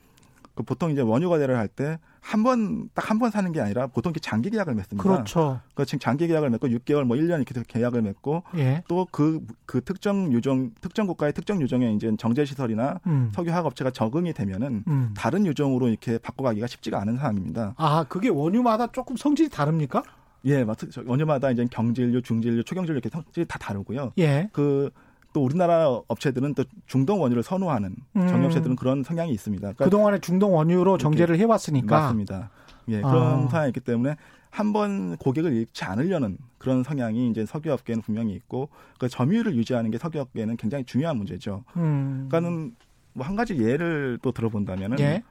그 0.59 0.63
보통 0.63 0.91
이제 0.91 1.01
원유 1.01 1.29
거래를 1.29 1.55
할 1.57 1.69
때 1.69 1.97
한 2.21 2.43
번 2.43 2.89
딱 2.93 3.09
한 3.09 3.17
번 3.19 3.31
사는 3.31 3.49
게 3.53 3.61
아니라 3.61 3.87
보통 3.87 4.09
이렇게 4.11 4.19
장기 4.19 4.49
계약을 4.49 4.75
맺습니다. 4.75 5.01
그렇죠. 5.01 5.61
그 5.73 5.85
지금 5.85 5.99
장기 5.99 6.27
계약을 6.27 6.49
맺고 6.49 6.67
6개월 6.67 7.05
뭐 7.05 7.15
1년 7.15 7.37
이렇게 7.41 7.63
계약을 7.65 8.01
맺고 8.01 8.43
예. 8.57 8.83
또그그 8.89 9.47
그 9.65 9.81
특정 9.81 10.33
유종 10.33 10.71
특정 10.81 11.07
국가의 11.07 11.31
특정 11.31 11.61
유종에 11.61 11.93
이제 11.93 12.11
정제 12.17 12.43
시설이나 12.43 12.99
음. 13.07 13.31
석유 13.33 13.51
화학 13.51 13.65
업체가 13.67 13.91
적응이 13.91 14.33
되면은 14.33 14.83
음. 14.85 15.13
다른 15.15 15.45
유종으로 15.45 15.87
이렇게 15.87 16.17
바꿔가기가 16.17 16.67
쉽지가 16.67 16.99
않은 17.01 17.15
상황입니다. 17.17 17.75
아, 17.77 18.03
그게 18.09 18.27
원유마다 18.27 18.87
조금 18.87 19.15
성질이 19.15 19.47
다릅니까? 19.47 20.03
예, 20.45 20.65
맞 20.65 20.77
원유마다 21.05 21.51
이제 21.51 21.65
경질류, 21.71 22.21
중질류, 22.21 22.63
초경질류 22.65 22.97
이렇게 22.99 23.09
성질이 23.09 23.45
다 23.47 23.57
다르고요. 23.59 24.11
예. 24.17 24.49
그 24.51 24.89
또 25.33 25.43
우리나라 25.43 25.87
업체들은 26.07 26.55
또 26.55 26.63
중동 26.87 27.21
원유를 27.21 27.43
선호하는 27.43 27.95
음. 28.15 28.27
정유업체들은 28.27 28.75
그런 28.75 29.03
성향이 29.03 29.31
있습니다. 29.31 29.61
그러니까 29.61 29.85
그동안에 29.85 30.19
중동 30.19 30.55
원유로 30.55 30.97
정제를 30.97 31.37
해왔으니까. 31.37 31.99
맞습니다. 32.01 32.49
예, 32.87 33.01
그런 33.01 33.45
아. 33.45 33.47
상황이 33.49 33.69
있기 33.69 33.79
때문에 33.81 34.15
한 34.51 34.73
번 34.73 35.15
고객을 35.17 35.53
잃지 35.53 35.83
않으려는 35.83 36.37
그런 36.57 36.81
성향이 36.81 37.29
이제 37.29 37.45
석유업계는 37.45 38.01
분명히 38.01 38.33
있고 38.33 38.69
그 38.97 39.07
점유율을 39.07 39.55
유지하는 39.55 39.91
게 39.91 39.99
석유업계는 39.99 40.57
굉장히 40.57 40.83
중요한 40.85 41.17
문제죠. 41.17 41.63
음. 41.77 42.27
그러니까는 42.29 42.75
뭐 43.13 43.25
한 43.27 43.35
가지 43.35 43.57
예를 43.61 44.17
또 44.23 44.31
들어본다면은 44.31 44.99
예? 45.01 45.23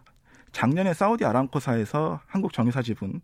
작년에 0.59 0.93
사우디 0.93 1.25
아람코사에서 1.25 2.19
한국 2.27 2.53
정유사 2.53 2.83
지분을 2.83 3.21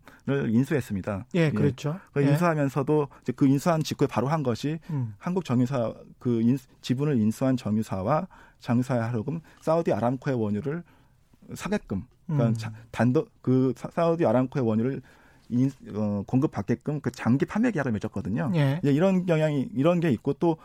인수했습니다. 0.47 1.25
예, 1.33 1.51
그렇죠. 1.51 1.99
그 2.13 2.23
예. 2.23 2.29
인수하면서도 2.29 3.09
이제 3.23 3.33
그 3.35 3.45
인수한 3.45 3.83
직후에 3.83 4.07
바로 4.07 4.29
한 4.29 4.41
것이 4.41 4.79
음. 4.89 5.15
한국 5.17 5.43
정유사 5.43 5.93
그 6.17 6.41
인, 6.41 6.57
지분을 6.79 7.17
인수한 7.17 7.57
정유사와 7.57 8.29
정유사의 8.61 9.01
하루금 9.01 9.41
사우디 9.59 9.91
아람코의 9.91 10.41
원유를 10.41 10.83
사게끔 11.55 12.05
그러니까 12.25 12.69
음. 12.69 12.73
단독 12.91 13.29
그 13.41 13.73
사우디 13.75 14.25
아람코의 14.25 14.65
원유를 14.65 15.01
인, 15.49 15.69
어, 15.93 16.23
공급받게끔 16.25 17.01
그 17.01 17.11
장기 17.11 17.43
판매 17.43 17.69
계약을 17.71 17.91
맺었거든요. 17.91 18.53
예. 18.55 18.79
이런 18.83 19.25
경향이 19.25 19.71
이런 19.73 19.99
게 19.99 20.09
있고 20.09 20.31
또 20.33 20.55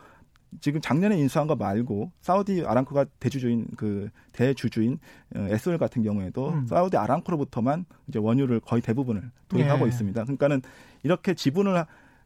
지금 0.59 0.81
작년에 0.81 1.17
인수한 1.17 1.47
거 1.47 1.55
말고 1.55 2.11
사우디 2.21 2.65
아람코가 2.65 3.05
대주주인 3.19 3.67
그 3.77 4.09
대주주인 4.33 4.99
어, 5.35 5.47
에스올 5.49 5.77
같은 5.77 6.03
경우에도 6.03 6.49
음. 6.49 6.67
사우디 6.67 6.97
아람코로부터만 6.97 7.85
이제 8.07 8.19
원유를 8.19 8.59
거의 8.59 8.81
대부분을 8.81 9.31
도입하고 9.47 9.85
예. 9.85 9.89
있습니다. 9.89 10.23
그러니까는 10.23 10.61
이렇게 11.03 11.33
지분을 11.33 11.85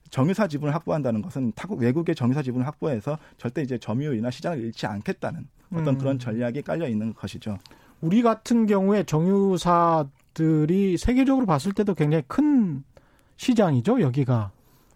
정유사 0.10 0.48
지분을 0.48 0.74
확보한다는 0.74 1.22
것은 1.22 1.52
타국 1.56 1.80
외국의 1.80 2.16
정유사 2.16 2.42
지분을 2.42 2.66
확보해서 2.66 3.18
절대 3.38 3.62
이제 3.62 3.78
점유율이나 3.78 4.32
시장을 4.32 4.60
잃지 4.60 4.86
않겠다는 4.86 5.48
어떤 5.72 5.88
음. 5.88 5.98
그런 5.98 6.20
전략이 6.20 6.62
깔려 6.62 6.88
있는 6.88 7.14
것이죠. 7.14 7.58
우리 8.02 8.22
같은 8.22 8.66
경우에 8.66 9.04
정유사들이 9.04 10.98
세계적으로 10.98 11.46
봤을 11.46 11.74
때도 11.74 11.96
굉장히 11.96 12.24
큰 12.28 12.84
시장이죠, 13.38 14.02
여기가. 14.02 14.52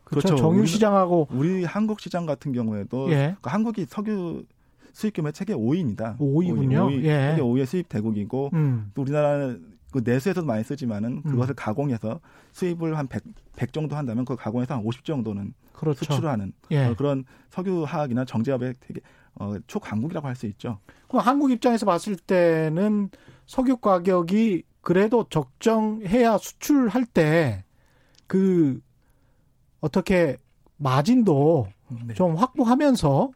그렇죠. 0.09 0.35
정유 0.35 0.65
시장하고 0.65 1.27
우리, 1.31 1.63
한국 1.63 1.99
시장 1.99 2.25
같은 2.25 2.51
경우에도 2.51 3.11
예. 3.11 3.35
그 3.41 3.49
한국이 3.49 3.85
석유 3.85 4.43
수입 4.91 5.13
규모 5.13 5.31
세계 5.31 5.53
5위입니다. 5.53 6.17
5위군요. 6.17 6.89
5위, 6.89 7.03
예. 7.03 7.29
세계 7.31 7.41
5위의 7.41 7.65
수입 7.65 7.89
대국이고 7.89 8.49
음. 8.53 8.91
또 8.93 9.03
우리나라는 9.03 9.77
그 9.91 10.01
내수에서도 10.03 10.45
많이 10.45 10.63
쓰지만은 10.63 11.21
음. 11.25 11.31
그것을 11.31 11.53
음. 11.53 11.55
가공해서 11.55 12.19
수입을 12.51 12.97
한 12.97 13.07
100, 13.07 13.23
100 13.55 13.73
정도 13.73 13.95
한다면 13.95 14.25
그 14.25 14.35
가공해서 14.35 14.75
한 14.75 14.83
50 14.83 15.05
정도는 15.05 15.53
그렇죠. 15.73 16.05
수출을 16.05 16.29
하는 16.29 16.53
예. 16.71 16.87
어, 16.87 16.95
그런 16.95 17.23
석유 17.49 17.83
화학이나 17.83 18.25
정제업의 18.25 18.75
되게 18.79 19.01
어, 19.35 19.55
초강국이라고 19.67 20.27
할 20.27 20.35
수 20.35 20.47
있죠. 20.47 20.79
그럼 21.07 21.25
한국 21.25 21.51
입장에서 21.51 21.85
봤을 21.85 22.15
때는 22.15 23.09
석유 23.45 23.77
가격이 23.77 24.63
그래도 24.81 25.25
적정해야 25.29 26.37
수출할 26.37 27.05
때 27.05 27.63
그 28.29 28.79
어떻게 29.81 30.37
마진도 30.77 31.67
네. 32.07 32.13
좀 32.13 32.35
확보하면서 32.35 33.31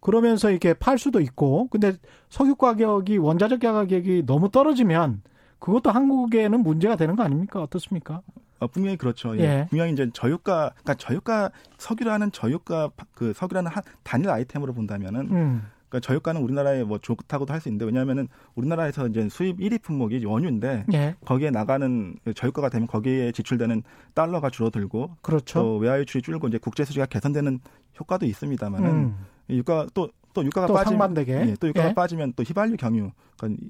그러면서 0.00 0.50
이렇게 0.50 0.74
팔 0.74 0.98
수도 0.98 1.20
있고 1.20 1.68
근데 1.68 1.94
석유 2.28 2.54
가격이 2.56 3.16
원자적 3.18 3.60
가격이 3.60 4.24
너무 4.26 4.50
떨어지면 4.50 5.22
그것도 5.58 5.90
한국에는 5.90 6.62
문제가 6.62 6.96
되는 6.96 7.16
거 7.16 7.22
아닙니까? 7.22 7.62
어떻습니까? 7.62 8.20
어, 8.60 8.66
분명히 8.66 8.96
그렇죠. 8.96 9.36
예. 9.38 9.42
예. 9.42 9.66
분명히 9.70 9.92
이제 9.92 10.08
저유가, 10.12 10.70
그러니까 10.70 10.94
저유가 10.94 11.50
석유라는 11.78 12.32
저유가 12.32 12.90
그 13.12 13.32
석유라는 13.32 13.70
한 13.70 13.82
단일 14.02 14.30
아이템으로 14.30 14.74
본다면은 14.74 15.20
음. 15.30 15.62
그러니까 15.94 16.00
저유가는 16.00 16.40
우리나라에 16.40 16.82
뭐 16.82 16.98
좋다고도 16.98 17.52
할 17.52 17.60
수 17.60 17.68
있는데 17.68 17.84
왜냐하면은 17.84 18.28
우리나라에서 18.56 19.06
이제 19.06 19.28
수입 19.28 19.58
1위 19.58 19.80
품목이 19.80 20.24
원유인데 20.24 20.86
예. 20.92 21.14
거기에 21.24 21.50
나가는 21.50 22.16
저유가가 22.34 22.68
되면 22.68 22.88
거기에 22.88 23.30
지출되는 23.32 23.82
달러가 24.12 24.50
줄어들고 24.50 25.16
그렇죠. 25.22 25.60
또 25.60 25.76
외화 25.76 25.98
유출이 26.00 26.22
줄고 26.22 26.48
이제 26.48 26.58
국제 26.58 26.84
수지가 26.84 27.06
개선되는 27.06 27.60
효과도 28.00 28.26
있습니다만은 28.26 28.90
음. 28.90 29.16
유가 29.50 29.86
또또 29.94 30.44
유가가 30.44 30.66
또 30.66 30.74
빠지면 30.74 31.16
예, 31.28 31.54
또 31.60 31.68
유가가 31.68 31.90
예. 31.90 31.94
빠지면 31.94 32.32
또 32.34 32.42
휘발유 32.42 32.76
경유 32.76 33.12
그러니까 33.38 33.62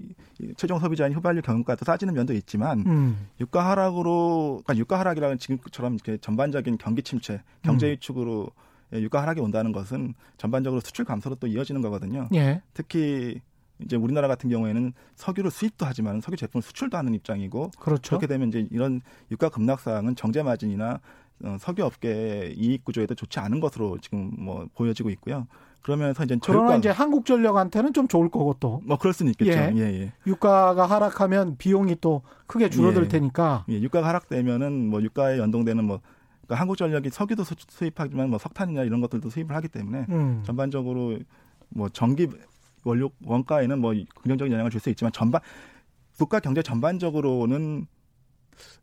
최종 0.57 0.79
소비자인 0.79 1.13
휘발유 1.13 1.43
경유가 1.43 1.77
또 1.77 1.85
싸지는 1.85 2.15
면도 2.15 2.33
있지만 2.33 2.81
음. 2.87 3.29
유가 3.41 3.71
하락으로 3.71 4.63
그러니까 4.65 4.77
유가 4.79 4.99
하락이라는 4.99 5.39
지금처럼 5.39 5.95
이렇게 5.95 6.17
전반적인 6.17 6.79
경기 6.79 7.03
침체, 7.03 7.43
경제 7.63 7.89
음. 7.89 7.93
위축으로 7.93 8.45
음. 8.45 8.65
예, 8.95 9.01
유가 9.01 9.23
하락이 9.23 9.41
온다는 9.41 9.73
것은 9.73 10.15
전반적으로 10.39 10.81
수출 10.81 11.05
감소로 11.05 11.37
또 11.37 11.47
이어지는 11.47 11.83
거거든요. 11.83 12.29
예. 12.35 12.63
특히 12.73 13.41
이제 13.81 13.97
우리나라 13.97 14.29
같은 14.29 14.49
경우에는 14.49 14.93
석유를 15.17 15.51
수입도 15.51 15.85
하지만 15.85 16.21
석유 16.21 16.37
제품을 16.37 16.63
수출도 16.63 16.97
하는 16.97 17.13
입장이고 17.15 17.73
그렇죠. 17.79 18.11
그렇게 18.11 18.27
되면 18.27 18.49
이제 18.49 18.67
이런 18.71 19.01
유가 19.31 19.49
급락 19.49 19.81
사항은 19.81 20.15
정제 20.15 20.43
마진이나 20.43 21.01
어, 21.43 21.57
석유 21.59 21.85
업계의 21.85 22.55
이익 22.57 22.85
구조에도 22.85 23.15
좋지 23.15 23.41
않은 23.41 23.61
것으로 23.61 23.99
지금 24.01 24.31
뭐 24.39 24.69
보여지고 24.75 25.11
있고요. 25.11 25.47
그러면서 25.83 26.25
이제 26.25 26.39
그러나 26.43 26.77
이제 26.77 26.89
한국전력한테는 26.89 27.93
좀 27.93 28.09
좋을 28.09 28.31
거고 28.31 28.57
또. 28.59 28.81
뭐 28.85 28.97
그럴 28.97 29.13
수는 29.13 29.33
있겠죠. 29.33 29.51
예. 29.51 29.73
예, 29.77 29.81
예. 29.81 30.13
유가가 30.27 30.87
하락하면 30.87 31.57
비용이 31.59 31.97
또 32.01 32.23
크게 32.47 32.71
줄어들 32.71 33.05
예. 33.05 33.09
테니까. 33.09 33.67
예, 33.69 33.75
유가가 33.75 34.09
하락되면은 34.09 34.89
뭐 34.89 35.03
유가에 35.03 35.39
연동되는 35.39 35.85
뭐 35.85 36.01
그러니까 36.45 36.61
한국전력이 36.61 37.11
석유도 37.11 37.45
수입하지만 37.45 38.31
뭐 38.31 38.39
석탄이나 38.39 38.85
이런 38.85 39.01
것들도 39.01 39.31
수입을 39.31 39.55
하기 39.57 39.69
때문에 39.69 40.07
음. 40.11 40.43
전반적으로 40.45 41.19
뭐 41.71 41.89
전기 41.89 42.29
원료 42.85 43.11
원가에는 43.25 43.79
뭐 43.81 43.95
긍정적인 44.23 44.53
영향을 44.53 44.71
줄 44.71 44.81
수 44.81 44.91
있지만 44.91 45.13
전반 45.13 45.41
국가 46.19 46.39
경제 46.41 46.63
전반적으로는 46.63 47.87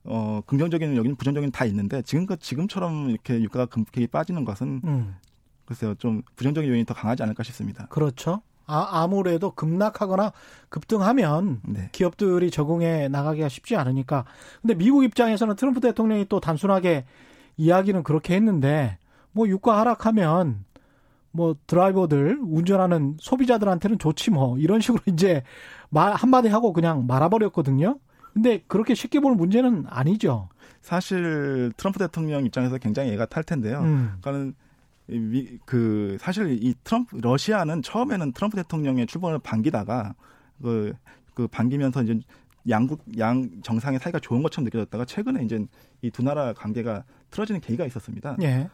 어 0.04 0.42
긍정적인 0.46 0.98
여기는 0.98 1.16
부정적인 1.16 1.52
다 1.52 1.64
있는데 1.66 2.02
지금 2.02 2.26
그 2.26 2.38
지금처럼 2.38 3.10
이렇게 3.10 3.42
유가가 3.42 3.66
급격히 3.68 4.08
빠지는 4.08 4.44
것은 4.44 4.82
음. 4.84 5.16
글쎄요 5.66 5.96
좀 5.96 6.24
부정적인 6.36 6.70
요인이 6.70 6.86
더 6.86 6.94
강하지 6.94 7.24
않을까 7.24 7.44
싶습니다. 7.44 7.86
그렇죠. 7.88 8.42
아, 8.66 8.88
아무래도 9.04 9.52
급락하거나 9.52 10.32
급등하면 10.70 11.62
네. 11.64 11.90
기업들이 11.92 12.50
적응해 12.52 13.10
나가기가 13.10 13.50
쉽지 13.50 13.76
않으니까. 13.76 14.26
근데 14.62 14.76
미국 14.76 15.04
입장에서는 15.04 15.56
트럼프 15.56 15.82
대통령이 15.82 16.26
또 16.30 16.40
단순하게 16.40 17.06
이야기는 17.62 18.02
그렇게 18.02 18.36
했는데 18.36 18.98
뭐 19.32 19.48
유가 19.48 19.80
하락하면 19.80 20.66
뭐 21.32 21.56
드라이버들 21.68 22.40
운전하는 22.42 23.18
소비자들한테는 23.20 24.00
좋지 24.00 24.32
뭐 24.32 24.58
이런 24.58 24.82
식으로 24.82 25.02
이제 25.06 25.44
말 25.90 26.14
한마디 26.14 26.50
하고 26.50 26.74
그냥 26.74 27.06
말아버렸거든요. 27.06 28.00
근데 28.34 28.64
그렇게 28.68 28.96
쉽게 28.96 29.20
볼 29.20 29.36
문제는 29.36 29.86
아니죠. 29.88 30.50
사실 30.82 31.72
트럼프 31.78 32.00
대통령 32.00 32.46
입장에서 32.46 32.78
굉장히 32.80 33.12
애가 33.12 33.28
탈 33.28 33.44
텐데요. 33.44 33.82
음. 33.82 34.14
그러니까는 34.22 34.56
그 35.66 36.18
사실 36.20 36.64
이 36.64 36.74
트럼프 36.84 37.18
러시아는 37.18 37.84
처음에는 37.84 38.32
트럼프 38.32 38.56
대통령의 38.58 39.06
출범을 39.06 39.40
반기다가 39.40 40.16
그, 40.62 40.94
그 41.36 41.48
반기면서 41.48 42.02
이제 42.04 42.20
양국 42.70 43.04
양 43.18 43.50
정상의 43.62 44.00
사이가 44.00 44.20
좋은 44.20 44.42
것처럼 44.42 44.66
느껴졌다가 44.66 45.06
최근에 45.06 45.44
이제 45.44 45.64
이 46.02 46.10
두 46.10 46.24
나라 46.24 46.54
관계가 46.54 47.04
틀어지는 47.32 47.62
계기가 47.62 47.86
있었습니다. 47.86 48.38
예. 48.42 48.70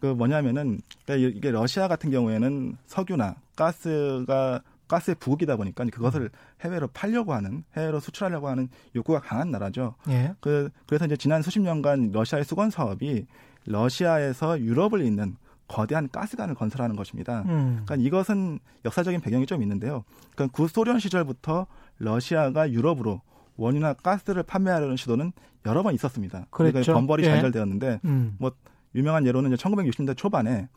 그 0.00 0.06
뭐냐면은 0.06 0.80
그러니까 1.04 1.28
이게 1.36 1.50
러시아 1.50 1.88
같은 1.88 2.10
경우에는 2.10 2.76
석유나 2.86 3.36
가스가 3.56 4.62
가스의 4.88 5.16
부국이다 5.18 5.56
보니까 5.56 5.84
그것을 5.86 6.30
해외로 6.60 6.86
팔려고 6.88 7.34
하는 7.34 7.64
해외로 7.76 7.98
수출하려고 7.98 8.48
하는 8.48 8.68
욕구가 8.94 9.20
강한 9.20 9.50
나라죠. 9.50 9.94
예. 10.08 10.34
그 10.40 10.70
그래서 10.86 11.06
이제 11.06 11.16
지난 11.16 11.42
수십 11.42 11.60
년간 11.60 12.12
러시아의 12.12 12.44
수건 12.44 12.70
사업이 12.70 13.26
러시아에서 13.64 14.60
유럽을 14.60 15.00
잇는 15.04 15.36
거대한 15.66 16.08
가스관을 16.08 16.54
건설하는 16.54 16.94
것입니다. 16.94 17.42
음. 17.46 17.82
그러니까 17.84 17.96
이것은 17.96 18.60
역사적인 18.84 19.20
배경이 19.20 19.46
좀 19.46 19.62
있는데요. 19.62 20.04
그러니까 20.34 20.54
구소련 20.56 21.00
시절부터 21.00 21.66
러시아가 21.98 22.70
유럽으로 22.70 23.20
원유나 23.56 23.94
가스를 23.94 24.44
판매하려는 24.44 24.96
시도는 24.96 25.32
여러 25.66 25.82
번 25.82 25.94
있었습니다. 25.94 26.46
그러니까 26.50 26.80
번벌이 26.80 27.24
예. 27.24 27.28
잔절되었는데 27.28 28.00
음. 28.04 28.36
뭐 28.38 28.52
유명한 28.94 29.26
예로는 29.26 29.52
이제 29.52 29.62
1960년대 29.62 30.16
초반에 30.16 30.68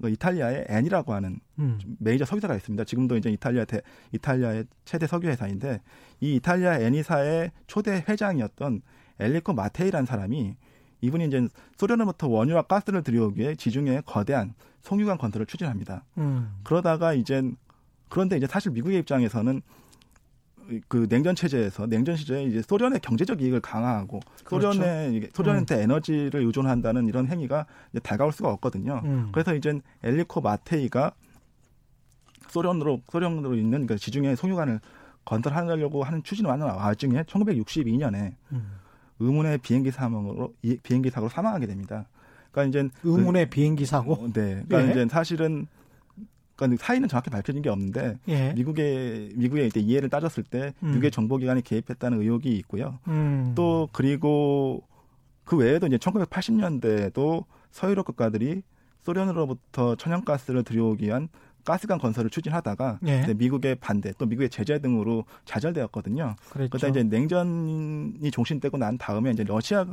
그 0.00 0.10
이탈리아의 0.10 0.66
엔이라고 0.68 1.14
하는 1.14 1.40
음. 1.58 1.78
메이저 1.98 2.24
석유사가 2.24 2.54
있습니다. 2.54 2.84
지금도 2.84 3.16
이제 3.16 3.30
이탈리아 3.30 3.64
대, 3.64 3.80
이탈리아의 4.12 4.66
최대 4.84 5.06
석유 5.06 5.28
회사인데 5.28 5.80
이 6.20 6.36
이탈리아 6.36 6.78
엔이사의 6.78 7.50
초대 7.66 8.04
회장이었던 8.06 8.82
엘리코 9.18 9.54
마테이라는 9.54 10.06
사람이 10.06 10.56
이분이 11.00 11.26
이제 11.26 11.48
소련으로부터 11.78 12.28
원유와 12.28 12.62
가스를 12.62 13.02
들여오기 13.02 13.40
위해 13.40 13.54
지중해 13.54 14.02
거대한 14.04 14.54
송유관 14.82 15.18
건설을 15.18 15.46
추진합니다. 15.46 16.04
음. 16.18 16.54
그러다가 16.62 17.14
이제 17.14 17.42
그런데 18.08 18.36
이제 18.36 18.46
사실 18.46 18.72
미국의 18.72 19.00
입장에서는 19.00 19.62
그 20.88 21.06
냉전 21.08 21.34
체제에서 21.34 21.86
냉전 21.86 22.16
시절에 22.16 22.44
이제 22.44 22.62
소련의 22.62 23.00
경제적 23.00 23.40
이익을 23.42 23.60
강화하고 23.60 24.20
그렇죠. 24.44 24.72
소련의 24.72 25.30
소련한테 25.32 25.76
음. 25.76 25.80
에너지를 25.82 26.42
의존한다는 26.42 27.06
이런 27.06 27.26
행위가 27.26 27.66
이제 27.92 28.00
다가올 28.00 28.32
수가 28.32 28.50
없거든요. 28.52 29.00
음. 29.04 29.28
그래서 29.32 29.54
이제 29.54 29.80
엘리코 30.02 30.40
마테이가 30.40 31.12
소련으로 32.48 33.02
소련으로 33.10 33.54
있는 33.54 33.86
그 33.86 33.96
지중해 33.96 34.36
송유관을 34.36 34.80
건설하려고 35.24 36.04
하는 36.04 36.22
추진을 36.22 36.50
하는 36.50 36.66
와중에 36.66 37.22
1962년에 37.24 38.34
음. 38.52 38.76
의문의 39.18 39.58
비행기 39.58 39.90
사망으로 39.90 40.54
비행기 40.82 41.10
사고로 41.10 41.30
사망하게 41.30 41.66
됩니다. 41.66 42.06
그러니까 42.50 42.80
이제 42.80 42.88
의문의 43.02 43.46
그, 43.46 43.50
비행기 43.50 43.84
사고. 43.86 44.30
네. 44.32 44.62
그러니까 44.66 44.86
예. 44.86 44.90
이제 44.90 45.08
사실은 45.10 45.66
그러니까 46.56 46.84
사인은 46.84 47.08
정확히 47.08 47.30
밝혀진 47.30 47.62
게 47.62 47.68
없는데 47.68 48.18
예. 48.28 48.52
미국의 48.54 49.32
미국의 49.34 49.66
이제 49.68 49.80
이해를 49.80 50.08
따졌을 50.08 50.42
때 50.42 50.72
음. 50.82 50.88
미국의 50.88 51.10
정보기관이 51.10 51.62
개입했다는 51.62 52.20
의혹이 52.20 52.56
있고요. 52.58 52.98
음. 53.08 53.52
또 53.54 53.88
그리고 53.92 54.82
그 55.44 55.56
외에도 55.56 55.86
이제 55.86 55.96
1980년대에도 55.98 57.44
서유럽 57.70 58.06
국가들이 58.06 58.62
소련으로부터 59.02 59.94
천연가스를 59.96 60.64
들여오기 60.64 61.04
위한 61.04 61.28
가스관 61.64 61.98
건설을 61.98 62.30
추진하다가 62.30 63.00
예. 63.06 63.34
미국의 63.34 63.76
반대 63.76 64.12
또 64.18 64.24
미국의 64.24 64.48
제재 64.48 64.78
등으로 64.78 65.24
좌절되었거든요. 65.44 66.36
그렇죠. 66.50 66.70
그러다 66.70 66.88
이제 66.88 67.02
냉전이 67.02 68.30
종식되고 68.30 68.78
난 68.78 68.96
다음에 68.96 69.32
이제 69.32 69.44
러시아 69.44 69.84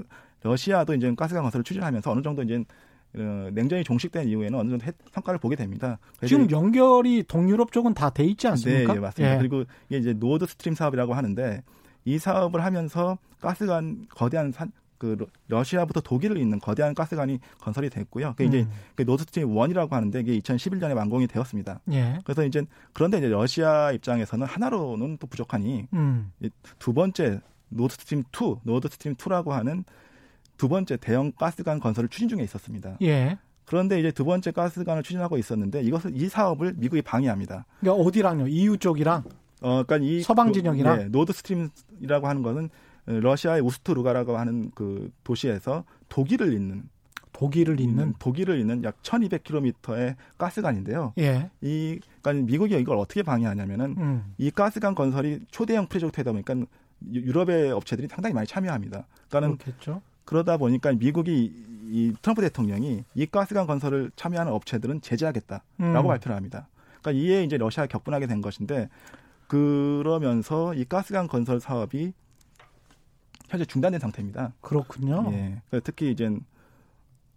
러시아도 0.43 0.93
이제 0.93 1.13
가스관 1.15 1.43
건설을 1.43 1.63
추진하면서 1.63 2.11
어느 2.11 2.21
정도 2.21 2.43
이제 2.43 2.55
어, 2.57 2.63
냉전이 3.13 3.83
종식된 3.83 4.27
이후에는 4.27 4.57
어느 4.59 4.69
정도 4.69 4.85
성과를 5.11 5.39
보게 5.39 5.55
됩니다. 5.55 5.99
지금 6.25 6.49
연결이 6.51 7.23
동유럽 7.23 7.71
쪽은 7.71 7.93
다 7.93 8.09
돼 8.09 8.23
있지 8.25 8.47
않습니까? 8.47 8.93
네, 8.93 8.97
예, 8.97 8.99
맞습니다. 9.01 9.33
예. 9.35 9.37
그리고 9.37 9.63
이게 9.89 9.97
이제 9.99 10.13
노드 10.13 10.45
스트림 10.45 10.73
사업이라고 10.75 11.13
하는데 11.13 11.61
이 12.05 12.17
사업을 12.17 12.63
하면서 12.63 13.17
가스관 13.39 14.05
거대한 14.09 14.51
산, 14.51 14.71
그 14.97 15.17
러시아부터 15.47 16.01
독일을 16.01 16.37
잇는 16.37 16.59
거대한 16.59 16.93
가스관이 16.93 17.39
건설이 17.59 17.89
됐고요. 17.89 18.33
그 18.37 18.43
이제 18.45 18.61
음. 18.61 18.71
그 18.95 19.03
노드 19.05 19.23
스트림 19.23 19.49
1이라고 19.49 19.91
하는데 19.91 20.19
이게 20.19 20.39
2011년에 20.39 20.95
완공이 20.95 21.27
되었습니다. 21.27 21.81
예. 21.91 22.19
그래서 22.23 22.45
이제 22.45 22.63
그런데 22.93 23.17
이제 23.17 23.27
러시아 23.27 23.91
입장에서는 23.91 24.47
하나로는 24.47 25.17
또 25.17 25.27
부족하니 25.27 25.87
음. 25.93 26.31
두 26.79 26.93
번째 26.93 27.41
노드 27.69 27.95
스트림 27.95 28.23
2, 28.31 28.55
노드 28.63 28.87
스트림 28.87 29.15
2라고 29.15 29.49
하는 29.49 29.83
두 30.63 30.69
번째 30.69 30.95
대형 30.95 31.33
가스관 31.33 31.81
건설을 31.81 32.07
추진 32.07 32.29
중에 32.29 32.41
있었습니다. 32.41 32.95
예. 33.01 33.37
그런데 33.65 33.99
이제 33.99 34.13
두 34.13 34.23
번째 34.23 34.51
가스관을 34.51 35.03
추진하고 35.03 35.37
있었는데 35.37 35.81
이것을 35.81 36.15
이 36.15 36.29
사업을 36.29 36.75
미국이 36.77 37.01
방해합니다. 37.01 37.65
그러니까 37.81 38.01
어디랑요? 38.01 38.47
EU 38.47 38.77
쪽이랑? 38.77 39.25
어, 39.59 39.83
그러니까 39.83 39.97
이 39.97 40.21
서방 40.21 40.53
진영이랑 40.53 40.97
네, 40.97 41.03
노드 41.09 41.33
스트림이라고 41.33 42.29
하는 42.29 42.43
것은 42.43 42.69
러시아의 43.07 43.61
우스트 43.61 43.91
루가라고 43.91 44.37
하는 44.37 44.71
그 44.73 45.11
도시에서 45.25 45.83
독일을 46.07 46.53
잇는 46.53 46.83
독일을 47.33 47.81
잇는 47.81 48.13
독일을 48.19 48.57
잇는 48.61 48.85
약 48.85 49.01
1,200km의 49.01 50.15
가스관인데요. 50.37 51.11
예. 51.17 51.49
이 51.59 51.99
그러니까 52.21 52.45
미국이 52.45 52.79
이걸 52.79 52.95
어떻게 52.95 53.21
방해하냐면은 53.21 53.95
음. 53.97 54.33
이 54.37 54.49
가스관 54.49 54.95
건설이 54.95 55.41
초대형 55.51 55.87
프로젝트다 55.87 56.31
보니까 56.31 56.55
유럽의 57.11 57.73
업체들이 57.73 58.07
상당히 58.07 58.33
많이 58.33 58.47
참여합니다. 58.47 59.07
그러니까는 59.27 59.57
그렇겠죠. 59.57 60.01
그러다 60.25 60.57
보니까 60.57 60.91
미국이 60.93 61.51
이 61.85 62.13
트럼프 62.21 62.41
대통령이 62.41 63.03
이 63.13 63.25
가스관 63.25 63.67
건설을 63.67 64.11
참여하는 64.15 64.51
업체들은 64.51 65.01
제재하겠다라고 65.01 65.63
음. 65.81 65.93
발표를 65.93 66.35
합니다. 66.35 66.67
그러니까 67.01 67.11
이에 67.11 67.43
이제 67.43 67.57
러시아가 67.57 67.87
격분하게 67.87 68.27
된 68.27 68.41
것인데 68.41 68.89
그러면서 69.47 70.73
이 70.73 70.85
가스관 70.85 71.27
건설 71.27 71.59
사업이 71.59 72.13
현재 73.49 73.65
중단된 73.65 73.99
상태입니다. 73.99 74.53
그렇군요. 74.61 75.31
예. 75.33 75.61
특히 75.83 76.11
이제 76.11 76.35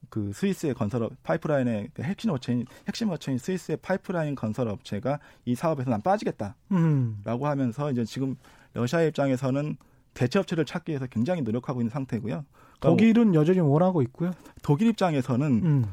그 0.08 0.32
스위스의 0.32 0.74
건설 0.74 1.08
파이프라인의 1.24 1.90
그 1.92 2.02
핵심 2.02 2.30
업체인 2.30 2.64
핵심 2.86 3.10
업체인 3.10 3.38
스위스의 3.38 3.78
파이프라인 3.78 4.34
건설 4.34 4.68
업체가 4.68 5.18
이 5.44 5.54
사업에서 5.54 5.90
난 5.90 6.00
빠지겠다라고 6.00 6.54
음. 6.72 7.22
하면서 7.24 7.90
이제 7.90 8.04
지금 8.04 8.36
러시아 8.72 9.02
입장에서는 9.02 9.76
대체 10.14 10.38
업체를 10.38 10.64
찾기 10.64 10.92
위해서 10.92 11.06
굉장히 11.06 11.42
노력하고 11.42 11.80
있는 11.80 11.90
상태고요. 11.90 12.44
그러니까 12.78 12.88
독일은 12.88 13.34
여전히 13.34 13.60
원하고 13.60 14.02
있고요. 14.02 14.32
독일 14.62 14.88
입장에서는 14.88 15.46
음. 15.46 15.84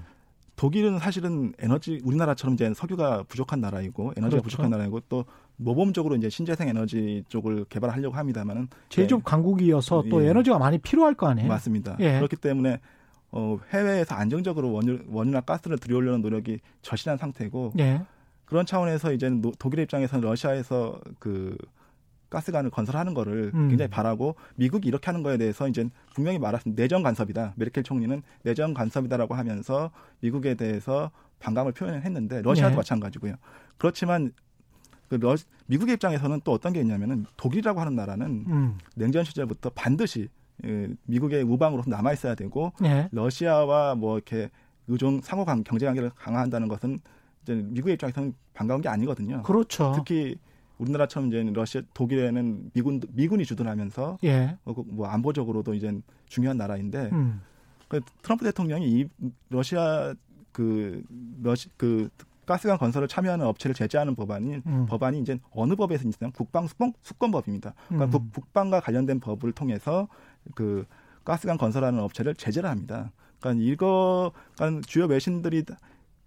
독일은 0.55 0.99
사실은 0.99 1.53
에너지 1.59 1.99
우리나라처럼 2.03 2.53
이제 2.53 2.71
석유가 2.75 3.23
부족한 3.23 3.59
나라이고 3.59 4.13
에너지가 4.15 4.41
그렇죠. 4.41 4.43
부족한 4.43 4.69
나라이고 4.69 5.01
또 5.09 5.25
모범적으로 5.57 6.15
이제 6.15 6.29
신재생 6.29 6.67
에너지 6.67 7.23
쪽을 7.27 7.65
개발하려고 7.65 8.15
합니다만은 8.15 8.67
제조업 8.89 9.19
네. 9.19 9.23
강국이어서 9.25 10.03
또 10.09 10.23
예. 10.23 10.29
에너지가 10.29 10.59
많이 10.59 10.77
필요할 10.77 11.15
거 11.15 11.27
아니에요. 11.27 11.47
맞습니다. 11.47 11.97
예. 11.99 12.17
그렇기 12.17 12.35
때문에 12.35 12.79
어, 13.31 13.57
해외에서 13.71 14.13
안정적으로 14.13 14.71
원유, 14.71 14.99
원유나 15.09 15.41
가스를 15.41 15.79
들여오려는 15.79 16.21
노력이 16.21 16.59
절실한 16.83 17.17
상태고 17.17 17.73
예. 17.79 18.01
그런 18.45 18.65
차원에서 18.65 19.11
이제 19.13 19.31
독일의 19.57 19.83
입장에서는 19.83 20.23
러시아에서 20.23 20.99
그 21.17 21.57
가스관을 22.33 22.69
건설하는 22.69 23.13
거를 23.13 23.51
음. 23.53 23.69
굉장히 23.69 23.89
바라고 23.89 24.35
미국이 24.55 24.87
이렇게 24.87 25.05
하는 25.05 25.23
거에 25.23 25.37
대해서 25.37 25.67
이제 25.67 25.87
분명히 26.13 26.39
말했습니다. 26.39 26.81
내정 26.81 27.03
간섭이다. 27.03 27.53
메르켈 27.55 27.83
총리는 27.83 28.21
내정 28.43 28.73
간섭이다라고 28.73 29.35
하면서 29.35 29.91
미국에 30.19 30.55
대해서 30.55 31.11
반감을 31.39 31.71
표현했는데 31.73 32.41
러시아도 32.41 32.71
네. 32.71 32.77
마찬가지고요. 32.77 33.35
그렇지만 33.77 34.31
그 35.09 35.15
러, 35.15 35.35
미국의 35.67 35.95
입장에서는 35.95 36.41
또 36.43 36.51
어떤 36.51 36.73
게 36.73 36.81
있냐면은 36.81 37.25
독일이라고 37.37 37.79
하는 37.79 37.95
나라는 37.95 38.45
음. 38.47 38.77
냉전 38.95 39.23
시절부터 39.23 39.71
반드시 39.75 40.27
예, 40.65 40.89
미국의 41.05 41.43
우방으로 41.43 41.83
남아 41.85 42.13
있어야 42.13 42.35
되고 42.35 42.73
네. 42.79 43.09
러시아와 43.11 43.95
뭐 43.95 44.15
이렇게 44.17 44.49
의존 44.87 45.21
상호 45.21 45.45
경제 45.45 45.85
관계를 45.85 46.11
강화한다는 46.15 46.67
것은 46.67 46.99
이제 47.43 47.55
미국의 47.55 47.95
입장에서는 47.95 48.33
반가운 48.53 48.81
게 48.81 48.89
아니거든요. 48.89 49.43
그렇죠. 49.43 49.93
특히 49.95 50.37
우리나라처럼 50.83 51.29
이제 51.29 51.43
러시아 51.53 51.81
독일에는 51.93 52.71
미군 52.73 53.01
미군이 53.13 53.45
주둔하면서 53.45 54.19
예. 54.23 54.57
어, 54.65 54.73
그뭐 54.73 55.07
안보적으로도 55.07 55.73
이제 55.73 55.91
중요한 56.27 56.57
나라인데 56.57 57.09
음. 57.11 57.41
그 57.87 58.01
트럼프 58.21 58.45
대통령이 58.45 58.87
이 58.87 59.07
러시아 59.49 60.13
그 60.51 61.03
러시 61.41 61.69
그 61.77 62.09
가스관 62.45 62.77
건설을 62.77 63.07
참여하는 63.07 63.45
업체를 63.45 63.73
제재하는 63.73 64.15
법안이 64.15 64.61
음. 64.65 64.85
법안이 64.87 65.19
이제 65.19 65.39
어느 65.51 65.75
법에서 65.75 66.03
있냐면 66.07 66.31
국방 66.33 66.67
수권, 66.67 66.93
수권법입니다. 67.01 67.73
그러니까 67.87 68.17
음. 68.17 68.29
국방과 68.33 68.81
관련된 68.81 69.19
법을 69.19 69.53
통해서 69.53 70.07
그 70.55 70.85
가스관 71.23 71.57
건설하는 71.57 71.99
업체를 71.99 72.35
제재를 72.35 72.69
합니다. 72.69 73.11
그러니까 73.39 73.63
이거 73.63 74.31
그러니까 74.55 74.81
주요 74.87 75.05
외신들이 75.05 75.63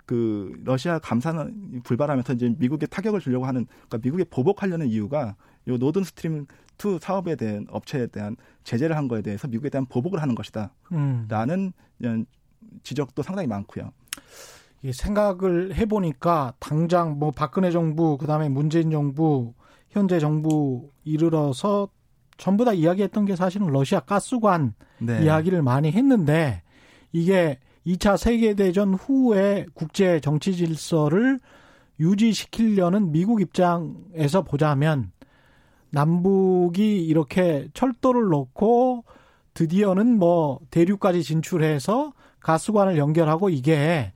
그 0.07 0.53
러시아 0.65 0.99
감사는 1.01 1.83
불발하면서 1.83 2.33
이제 2.35 2.55
미국에 2.59 2.87
타격을 2.87 3.21
주려고 3.21 3.45
하는 3.45 3.67
그러니까 3.67 3.99
미국에 4.03 4.25
보복하려는 4.25 4.87
이유가 4.87 5.35
요 5.69 5.77
노드 5.77 6.05
스트림 6.05 6.47
2 6.79 6.99
사업에 7.01 7.35
대한 7.35 7.67
업체에 7.69 8.07
대한 8.07 8.37
제재를 8.63 8.97
한 8.97 9.09
거에 9.09 9.23
대해서 9.23 9.49
미국에 9.49 9.69
대한 9.69 9.85
보복을 9.87 10.23
하는 10.23 10.35
것이다. 10.35 10.73
음. 10.93 11.27
라는 11.29 11.73
지적도 12.83 13.23
상당히 13.23 13.49
많고요. 13.49 13.93
이 14.83 14.93
생각을 14.93 15.75
해보니까 15.75 16.55
당장 16.61 17.19
뭐 17.19 17.33
박근혜 17.33 17.71
정부 17.71 18.17
그다음에 18.17 18.49
문재인 18.49 18.91
정부 18.91 19.55
현재 19.89 20.21
정부 20.21 20.91
이르러서 21.05 21.89
전부 22.37 22.65
다 22.65 22.73
이야기했던 22.73 23.25
게 23.25 23.35
사실은 23.35 23.69
러시아 23.69 24.01
가스관 24.01 24.75
네. 24.99 25.25
이야기를 25.25 25.63
많이 25.63 25.91
했는데 25.91 26.63
이게 27.11 27.59
2차 27.87 28.17
세계대전 28.17 28.95
후에 28.95 29.67
국제 29.75 30.21
정치 30.21 30.57
질서를 30.57 31.41
유지시키려는 32.01 33.13
미국 33.13 33.41
입장에서 33.41 34.43
보자면 34.43 35.13
남북이 35.91 37.07
이렇게 37.07 37.69
철도를 37.73 38.25
놓고 38.25 39.05
드디어는 39.55 40.19
뭐 40.19 40.59
대륙까지 40.71 41.23
진출해서 41.23 42.13
가스관을 42.41 42.99
연결하고 42.99 43.49
이게 43.49 44.13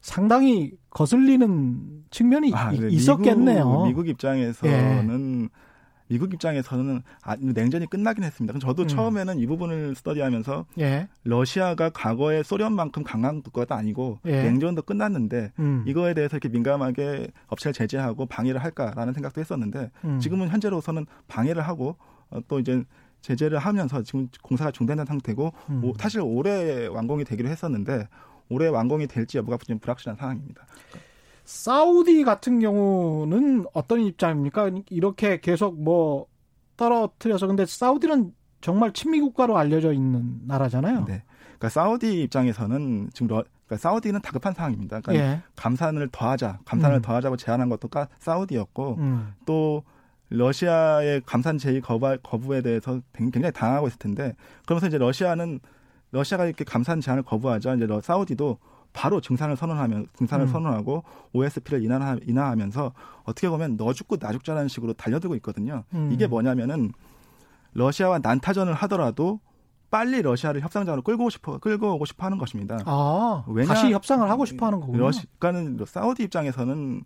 상당히 0.00 0.72
거슬리는 0.90 2.04
측면이 2.10 2.52
아, 2.54 2.72
있었겠네요. 2.72 3.64
미국, 3.64 3.86
미국 3.86 4.08
입장에서는 4.08 5.42
예. 5.44 5.48
미국 6.08 6.32
입장에서는 6.32 7.02
아, 7.22 7.36
냉전이 7.36 7.86
끝나긴 7.86 8.24
했습니다. 8.24 8.58
저도 8.58 8.82
음. 8.82 8.88
처음에는 8.88 9.38
이 9.38 9.46
부분을 9.46 9.94
스터디하면서 9.94 10.66
예. 10.80 11.08
러시아가 11.24 11.90
과거에 11.90 12.42
소련만큼 12.42 13.04
강한 13.04 13.42
국가도 13.42 13.74
아니고 13.74 14.18
예. 14.26 14.42
냉전도 14.42 14.82
끝났는데 14.82 15.52
음. 15.58 15.84
이거에 15.86 16.14
대해서 16.14 16.36
이렇게 16.36 16.48
민감하게 16.48 17.28
업체를 17.48 17.72
제재하고 17.74 18.26
방해를 18.26 18.62
할까라는 18.62 19.12
생각도 19.12 19.40
했었는데 19.40 19.90
음. 20.04 20.18
지금은 20.18 20.48
현재로서는 20.48 21.06
방해를 21.28 21.62
하고 21.62 21.96
어, 22.30 22.40
또 22.48 22.58
이제 22.58 22.82
제재를 23.20 23.58
하면서 23.58 24.02
지금 24.02 24.28
공사가 24.42 24.70
중단된 24.70 25.06
상태고 25.06 25.52
음. 25.70 25.84
오, 25.84 25.92
사실 25.98 26.20
올해 26.20 26.86
완공이 26.86 27.24
되기로 27.24 27.48
했었는데 27.48 28.08
올해 28.48 28.68
완공이 28.68 29.06
될지 29.08 29.38
여부가 29.38 29.58
좀 29.58 29.78
불확실한 29.78 30.16
상황입니다. 30.16 30.66
사우디 31.48 32.24
같은 32.24 32.60
경우는 32.60 33.64
어떤 33.72 34.00
입장입니까? 34.00 34.70
이렇게 34.90 35.40
계속 35.40 35.82
뭐 35.82 36.26
떨어뜨려서 36.76 37.46
근데 37.46 37.64
사우디는 37.64 38.34
정말 38.60 38.92
친미 38.92 39.18
국가로 39.22 39.56
알려져 39.56 39.94
있는 39.94 40.40
나라잖아요. 40.46 41.06
네. 41.06 41.22
그러니까 41.46 41.70
사우디 41.70 42.20
입장에서는 42.24 43.08
지금 43.14 43.28
러, 43.28 43.44
그러니까 43.64 43.76
사우디는 43.78 44.20
다급한 44.20 44.52
상황입니다. 44.52 45.00
그러니까 45.00 45.26
예. 45.26 45.42
감산을 45.56 46.10
더하자, 46.12 46.58
감산을 46.66 46.98
음. 46.98 47.02
더하자고 47.02 47.38
제안한 47.38 47.70
것도 47.70 47.88
사우디였고 48.18 48.96
음. 48.98 49.32
또 49.46 49.84
러시아의 50.28 51.22
감산 51.24 51.56
제의 51.56 51.80
거부, 51.80 52.14
거부에 52.22 52.60
대해서 52.60 53.00
굉장히 53.14 53.50
당하고 53.52 53.86
있을 53.86 53.98
텐데 53.98 54.36
그러면서 54.66 54.88
이제 54.88 54.98
러시아는 54.98 55.60
러시아가 56.10 56.44
이렇게 56.44 56.64
감산 56.64 57.00
제안을 57.00 57.22
거부하자 57.22 57.76
이제 57.76 57.86
사우디도 58.02 58.58
바로 58.92 59.20
증산을 59.20 59.56
선언하면 59.56 60.06
증산을 60.16 60.46
음. 60.46 60.52
선언하고 60.52 61.04
OSP를 61.32 61.82
인하, 61.84 62.16
인하하면서 62.26 62.92
어떻게 63.24 63.48
보면 63.48 63.76
너 63.76 63.92
죽고 63.92 64.16
나 64.16 64.32
죽자라는 64.32 64.68
식으로 64.68 64.94
달려들고 64.94 65.34
있거든요. 65.36 65.84
음. 65.94 66.10
이게 66.12 66.26
뭐냐면은 66.26 66.92
러시아와 67.74 68.20
난타전을 68.20 68.74
하더라도 68.74 69.40
빨리 69.90 70.20
러시아를 70.20 70.60
협상장으로 70.60 71.02
끌고 71.02 71.30
싶어 71.30 71.58
끌고 71.58 71.94
오고 71.94 72.04
싶어 72.04 72.26
하는 72.26 72.38
것입니다. 72.38 72.78
아, 72.84 73.44
왜냐, 73.46 73.68
다시 73.72 73.92
협상을 73.92 74.28
하고 74.28 74.44
싶어 74.44 74.66
하는 74.66 74.80
거군요. 74.80 74.98
러시, 74.98 75.26
그러니까는 75.38 75.84
사우디 75.86 76.24
입장에서는 76.24 77.04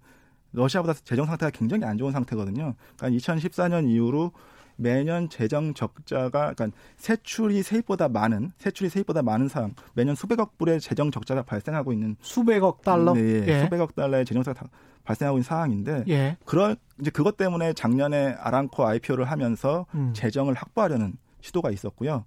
러시아보다 0.52 0.94
재정 1.04 1.26
상태가 1.26 1.50
굉장히 1.50 1.84
안 1.84 1.96
좋은 1.96 2.12
상태거든요. 2.12 2.74
그러니까 2.96 3.18
2014년 3.18 3.88
이후로 3.88 4.32
매년 4.76 5.28
재정 5.28 5.74
적자가 5.74 6.54
그러니까 6.54 6.70
세출이 6.96 7.62
세입보다 7.62 8.08
많은 8.08 8.52
세출이 8.58 8.90
세입보다 8.90 9.22
많은 9.22 9.48
상황 9.48 9.74
매년 9.94 10.14
수백억 10.14 10.58
불의 10.58 10.80
재정 10.80 11.10
적자가 11.10 11.42
발생하고 11.42 11.92
있는 11.92 12.16
수백억 12.20 12.82
달러 12.82 13.14
네, 13.14 13.46
예. 13.46 13.64
수백억 13.64 13.94
달러의 13.94 14.24
재정 14.24 14.42
적자가 14.42 14.68
발생하고 15.04 15.38
있는 15.38 15.44
상황인데 15.44 16.04
예. 16.08 16.36
그런 16.44 16.76
이제 17.00 17.10
그것 17.10 17.36
때문에 17.36 17.72
작년에 17.72 18.36
아랑코 18.38 18.86
IPO를 18.86 19.24
하면서 19.24 19.86
음. 19.94 20.12
재정을 20.14 20.54
확보하려는 20.54 21.14
시도가 21.40 21.70
있었고요. 21.70 22.24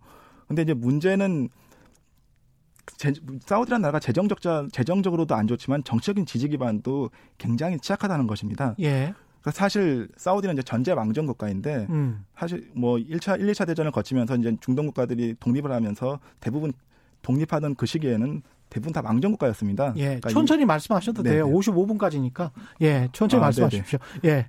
근데 0.48 0.62
이제 0.62 0.74
문제는 0.74 1.50
제, 2.98 3.14
사우디라는 3.46 3.82
나라가 3.82 4.00
재정 4.00 4.28
적자 4.28 4.68
재정적으로도 4.72 5.36
안 5.36 5.48
좋지만 5.48 5.84
정치적인 5.84 6.26
지지 6.26 6.50
기반도 6.50 7.10
굉장히 7.38 7.80
취약하다는 7.80 8.28
것입니다. 8.28 8.76
예. 8.80 9.14
사실 9.52 10.08
사우디는 10.18 10.56
이제 10.56 10.64
전제 10.64 10.92
왕정 10.92 11.26
국가인데 11.26 11.88
음. 11.90 12.26
사실 12.38 12.70
뭐 12.74 12.98
1차 12.98 13.40
1, 13.40 13.48
2차 13.52 13.68
대전을 13.68 13.92
거치면서 13.92 14.36
이제 14.38 14.56
중동 14.62 14.88
국가들이 14.88 15.36
독립을 15.40 15.72
하면서 15.72 16.20
대부분 16.40 16.74
독립하던 17.22 17.76
그 17.76 17.86
시기에는 17.86 18.42
대부분 18.70 18.94
다 18.94 19.02
왕정 19.04 19.32
국가였습니다. 19.32 19.94
예. 19.98 20.04
그러니까 20.04 20.30
천천히 20.30 20.64
이, 20.64 20.66
말씀하셔도 20.66 21.24
네네. 21.24 21.36
돼요. 21.36 21.48
55분까지니까. 21.48 22.52
예. 22.82 23.10
천천히 23.14 23.42
아, 23.42 23.46
말씀하십시오. 23.46 24.00
네네. 24.22 24.36
예. 24.36 24.48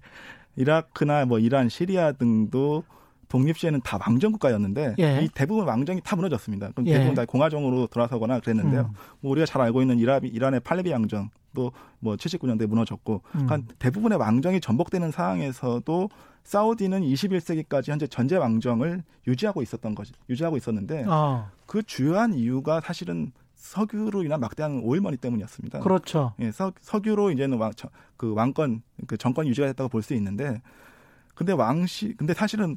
이라크나 0.56 1.26
뭐 1.26 1.38
이란, 1.38 1.68
시리아 1.68 2.12
등도 2.12 2.84
독립 3.28 3.58
시에는 3.58 3.80
다 3.82 3.98
왕정 4.00 4.32
국가였는데 4.32 4.94
예. 4.98 5.22
이 5.22 5.28
대부분 5.28 5.66
왕정이 5.66 6.00
다 6.04 6.16
무너졌습니다. 6.16 6.70
그럼 6.70 6.86
예. 6.86 6.94
대부분 6.94 7.14
다 7.14 7.24
공화정으로 7.24 7.88
돌아서거나 7.88 8.40
그랬는데요. 8.40 8.82
음. 8.82 8.94
뭐 9.20 9.32
우리가 9.32 9.46
잘 9.46 9.62
알고 9.62 9.80
있는 9.82 9.98
이란, 9.98 10.22
이란의 10.24 10.60
팔레비 10.60 10.92
왕정 10.92 11.30
또뭐 11.54 12.16
79년대에 12.16 12.66
무너졌고 12.66 13.22
음. 13.34 13.46
그러니까 13.46 13.74
대부분의 13.78 14.18
왕정이 14.18 14.60
전복되는 14.60 15.10
상황에서도 15.10 16.08
사우디는 16.44 17.00
21세기까지 17.00 17.88
현재 17.88 18.06
전제 18.06 18.36
왕정을 18.36 19.02
유지하고 19.26 19.62
있었던 19.62 19.94
것이 19.94 20.12
유지하고 20.28 20.56
있었는데 20.56 21.04
아. 21.08 21.50
그 21.66 21.82
주요한 21.82 22.34
이유가 22.34 22.80
사실은 22.80 23.32
석유로 23.56 24.22
인한 24.22 24.38
막대한 24.38 24.80
오일머니 24.84 25.16
때문이었습니다. 25.16 25.80
그렇죠. 25.80 26.34
예, 26.38 26.52
석, 26.52 26.74
석유로 26.80 27.32
이제는 27.32 27.58
왕, 27.58 27.72
그 28.16 28.32
왕권 28.34 28.82
그 29.08 29.16
정권 29.16 29.48
유지가 29.48 29.66
됐다고 29.66 29.88
볼 29.88 30.02
수 30.02 30.14
있는데 30.14 30.62
근데 31.34 31.52
왕시 31.52 32.14
근데 32.16 32.32
사실은 32.32 32.76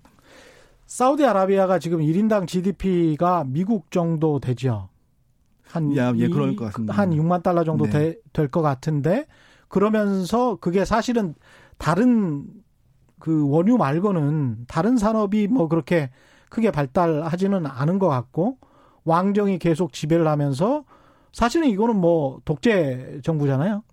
사우디아라비아가 0.90 1.78
지금 1.78 2.00
1인당 2.00 2.48
GDP가 2.48 3.46
미국 3.48 3.92
정도 3.92 4.40
되죠. 4.40 4.90
한 5.68 5.96
야, 5.96 6.12
예, 6.16 6.28
그럴 6.28 6.56
것 6.56 6.66
같습니다. 6.66 6.96
한 6.96 7.12
6만 7.12 7.44
달러 7.44 7.64
정도 7.64 7.86
네. 7.86 8.16
될것 8.34 8.64
같은데 8.64 9.28
그러면서 9.68 10.56
그게 10.56 10.86
사실은 10.86 11.36
다른 11.78 12.48
그 13.20 13.48
원유 13.48 13.78
말고는 13.78 14.66
다른 14.68 14.98
산업이 14.98 15.48
뭐 15.48 15.68
그렇게 15.68 16.10
크게 16.50 16.72
발달하지는 16.72 17.68
않은 17.68 18.00
것 18.00 18.08
같고 18.08 18.58
왕정이 19.04 19.60
계속 19.60 19.94
지배를 19.94 20.28
하면서 20.28 20.86
사실은 21.32 21.68
이거는 21.68 21.98
뭐 21.98 22.42
독재 22.46 23.22
정부잖아요. 23.24 23.84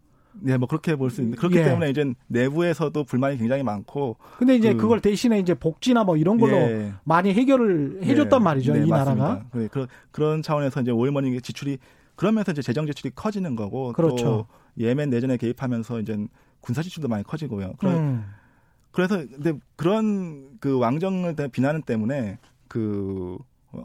네, 0.40 0.56
뭐 0.56 0.68
그렇게 0.68 0.94
볼 0.96 1.10
수 1.10 1.20
있는데 1.20 1.38
그렇기 1.38 1.56
예. 1.58 1.64
때문에 1.64 1.90
이제 1.90 2.04
내부에서도 2.28 3.04
불만이 3.04 3.38
굉장히 3.38 3.62
많고. 3.62 4.16
근데 4.38 4.54
이제 4.56 4.74
그, 4.74 4.86
걸 4.88 5.00
대신에 5.00 5.38
이제 5.38 5.54
복지나 5.54 6.04
뭐 6.04 6.16
이런 6.16 6.38
걸로 6.38 6.56
예. 6.56 6.92
많이 7.04 7.32
해결을 7.32 8.00
해줬단 8.02 8.40
네. 8.40 8.44
말이죠 8.44 8.72
네, 8.74 8.84
이 8.84 8.88
맞습니다. 8.88 9.24
나라가. 9.24 9.44
네, 9.54 9.68
그런 9.68 9.86
그런 10.10 10.42
차원에서 10.42 10.82
이제 10.82 10.90
오일머니 10.90 11.40
지출이 11.40 11.78
그러면서 12.14 12.52
이제 12.52 12.62
재정 12.62 12.86
지출이 12.86 13.12
커지는 13.14 13.56
거고 13.56 13.92
그렇죠. 13.92 14.24
또 14.24 14.46
예멘 14.78 15.10
내전에 15.10 15.36
개입하면서 15.36 16.00
이제 16.00 16.16
군사 16.60 16.82
지출도 16.82 17.08
많이 17.08 17.22
커지고요. 17.24 17.74
그런 17.78 17.94
음. 17.96 18.24
그래서 18.92 19.16
근데 19.18 19.52
그런 19.76 20.56
그 20.60 20.78
왕정을 20.78 21.34
비난은 21.52 21.82
때문에 21.82 22.38
그 22.68 23.36
어, 23.72 23.84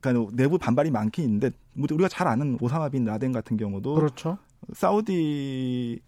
그러니까 0.00 0.30
내부 0.34 0.58
반발이 0.58 0.90
많긴 0.90 1.24
있는데 1.24 1.50
우리가 1.76 2.08
잘 2.08 2.26
아는 2.26 2.58
오사마 2.60 2.88
빈 2.88 3.04
라덴 3.04 3.30
같은 3.32 3.56
경우도 3.56 3.94
그렇죠. 3.94 4.38
사우디 4.72 6.00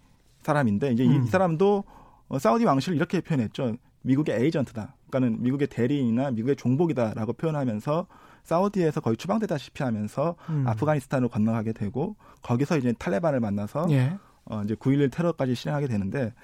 사람인데 0.43 0.93
이제 0.93 1.05
음. 1.07 1.25
이 1.25 1.27
사람도 1.27 1.85
어, 2.29 2.39
사우디 2.39 2.65
왕실을 2.65 2.97
이렇게 2.97 3.21
표현했죠. 3.21 3.77
미국의 4.03 4.43
에이전트다. 4.43 4.95
그러니까는 5.09 5.43
미국의 5.43 5.69
대리인이나 5.69 6.31
미국의 6.33 6.57
종복이다라고 6.57 7.35
표현하면서 7.35 8.07
사우디에서 8.43 9.01
거의 9.01 9.17
추방되다시피 9.17 9.83
하면서 9.83 10.37
음. 10.51 10.67
아프가니스탄으로 10.67 11.29
건너가게 11.31 11.73
되고 11.73 12.17
거기서 12.43 12.77
이제 12.77 12.93
탈레반을 12.99 13.41
만나서 13.41 13.87
예. 13.91 14.19
어 14.45 14.63
이제 14.63 14.75
9.11 14.75 15.11
테러까지 15.11 15.55
실행하게 15.55 15.87
되는데 15.87 16.35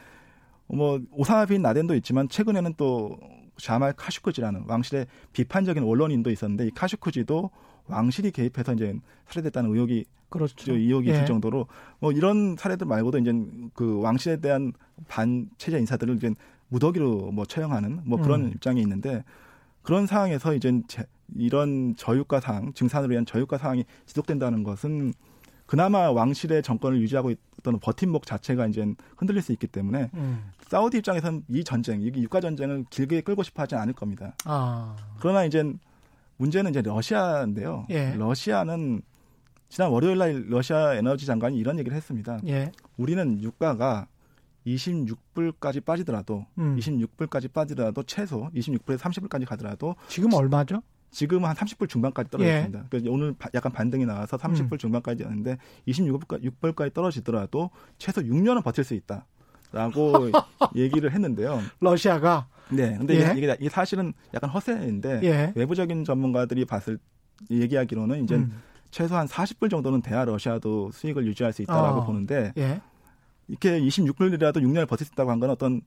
뭐 0.66 1.00
오사마 1.12 1.46
빈 1.46 1.60
라덴도 1.60 1.94
있지만 1.96 2.28
최근에는 2.28 2.74
또 2.78 3.18
샤말 3.58 3.92
카슈크지라는 3.92 4.64
왕실의 4.66 5.06
비판적인 5.34 5.82
언론인도 5.84 6.30
있었는데 6.30 6.68
이 6.68 6.70
카슈크지도 6.70 7.50
왕실이 7.86 8.30
개입해서 8.30 8.74
이제 8.74 8.94
살해됐다는 9.28 9.70
의혹이 9.72 10.04
그렇죠. 10.28 10.72
의혹이 10.72 11.08
예. 11.08 11.14
있을 11.14 11.26
정도로 11.26 11.66
뭐 11.98 12.12
이런 12.12 12.56
사례들 12.56 12.86
말고도 12.86 13.18
이제 13.18 13.32
그 13.74 14.00
왕실에 14.00 14.36
대한 14.36 14.72
반체제 15.08 15.78
인사들을 15.78 16.16
이제 16.16 16.32
무더기로 16.68 17.32
뭐 17.32 17.44
처형하는 17.44 18.02
뭐 18.04 18.20
그런 18.20 18.44
음. 18.44 18.50
입장이 18.54 18.80
있는데 18.80 19.24
그런 19.82 20.06
상황에서 20.06 20.54
이제 20.54 20.82
제- 20.86 21.06
이런 21.36 21.94
저유가 21.96 22.38
상황, 22.40 22.72
증산으로 22.72 23.10
위한 23.12 23.26
저유가 23.26 23.58
상황이 23.58 23.84
지속된다는 24.06 24.62
것은 24.62 25.12
그나마 25.66 26.10
왕실의 26.10 26.62
정권을 26.62 27.00
유지하고 27.00 27.30
있던 27.30 27.78
버팀목 27.80 28.26
자체가 28.26 28.66
이제 28.66 28.84
흔들릴 29.16 29.42
수 29.42 29.52
있기 29.52 29.66
때문에 29.68 30.10
음. 30.14 30.50
사우디 30.68 30.98
입장에서는 30.98 31.44
이 31.48 31.64
전쟁, 31.64 32.02
이 32.02 32.06
유가 32.16 32.40
전쟁을 32.40 32.84
길게 32.90 33.20
끌고 33.22 33.42
싶어 33.42 33.62
하지 33.62 33.74
않을 33.76 33.94
겁니다. 33.94 34.34
아. 34.44 34.96
그러나 35.20 35.44
이제 35.44 35.62
문제는 36.40 36.70
이제 36.70 36.80
러시아인데요. 36.80 37.86
예. 37.90 38.14
러시아는 38.16 39.02
지난 39.68 39.90
월요일 39.90 40.16
날 40.16 40.46
러시아 40.48 40.94
에너지 40.94 41.26
장관이 41.26 41.58
이런 41.58 41.78
얘기를 41.78 41.94
했습니다. 41.94 42.40
예. 42.46 42.72
우리는 42.96 43.40
유가가 43.42 44.06
26불까지 44.66 45.84
빠지더라도 45.84 46.46
음. 46.58 46.76
26불까지 46.78 47.52
빠지더라도 47.52 48.02
최소 48.04 48.50
26불에서 48.54 48.98
30불까지 48.98 49.46
가더라도 49.46 49.96
지금 50.08 50.32
얼마죠? 50.32 50.82
지금 51.10 51.44
한 51.44 51.54
30불 51.56 51.88
중반까지 51.88 52.30
떨어졌습니다. 52.30 52.84
그래서 52.88 53.10
오늘 53.10 53.34
바- 53.34 53.50
약간 53.52 53.70
반등이 53.72 54.06
나와서 54.06 54.36
30불 54.38 54.72
음. 54.72 54.78
중반까지였는데 54.78 55.58
26불까지 55.88 56.50
6불까지 56.60 56.94
떨어지더라도 56.94 57.70
최소 57.98 58.22
6년은 58.22 58.62
버틸 58.64 58.82
수 58.84 58.94
있다 58.94 59.26
라고 59.72 60.12
얘기를 60.74 61.12
했는데요. 61.12 61.60
러시아가 61.80 62.48
네. 62.70 62.96
근데 62.96 63.14
예. 63.16 63.32
이게, 63.36 63.56
이게, 63.60 63.68
사실은 63.68 64.12
약간 64.34 64.50
허세인데 64.50 65.20
예. 65.24 65.52
외부적인 65.56 66.04
전문가들이 66.04 66.64
봤을 66.64 66.98
얘기하기로는 67.50 68.24
이제 68.24 68.36
음. 68.36 68.60
최소한 68.90 69.26
40불 69.26 69.70
정도는 69.70 70.02
돼야 70.02 70.24
러시아도 70.24 70.90
수익을 70.92 71.26
유지할 71.26 71.52
수 71.52 71.62
있다라고 71.62 72.00
어. 72.00 72.06
보는데 72.06 72.52
예. 72.58 72.80
이렇게 73.48 73.80
26불이라도 73.80 74.56
6년을 74.58 74.86
버틸 74.88 75.06
수 75.06 75.12
있다고 75.12 75.30
한 75.30 75.40
건 75.40 75.50
어떤 75.50 75.80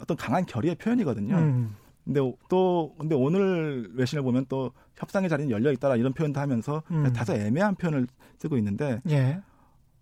어떤 0.00 0.16
강한 0.16 0.44
결의의 0.46 0.74
표현이거든요. 0.76 1.36
음. 1.36 1.76
근데 2.04 2.20
또 2.48 2.94
근데 2.98 3.14
오늘 3.14 3.90
외신을 3.94 4.22
보면 4.22 4.46
또 4.48 4.72
협상의 4.96 5.28
자리는 5.30 5.50
열려 5.50 5.72
있다라 5.72 5.96
이런 5.96 6.12
표현도 6.12 6.38
하면서 6.38 6.82
음. 6.90 7.10
다소 7.12 7.34
애매한 7.34 7.74
표현을 7.76 8.06
쓰고 8.38 8.56
있는데 8.58 9.00
예. 9.10 9.40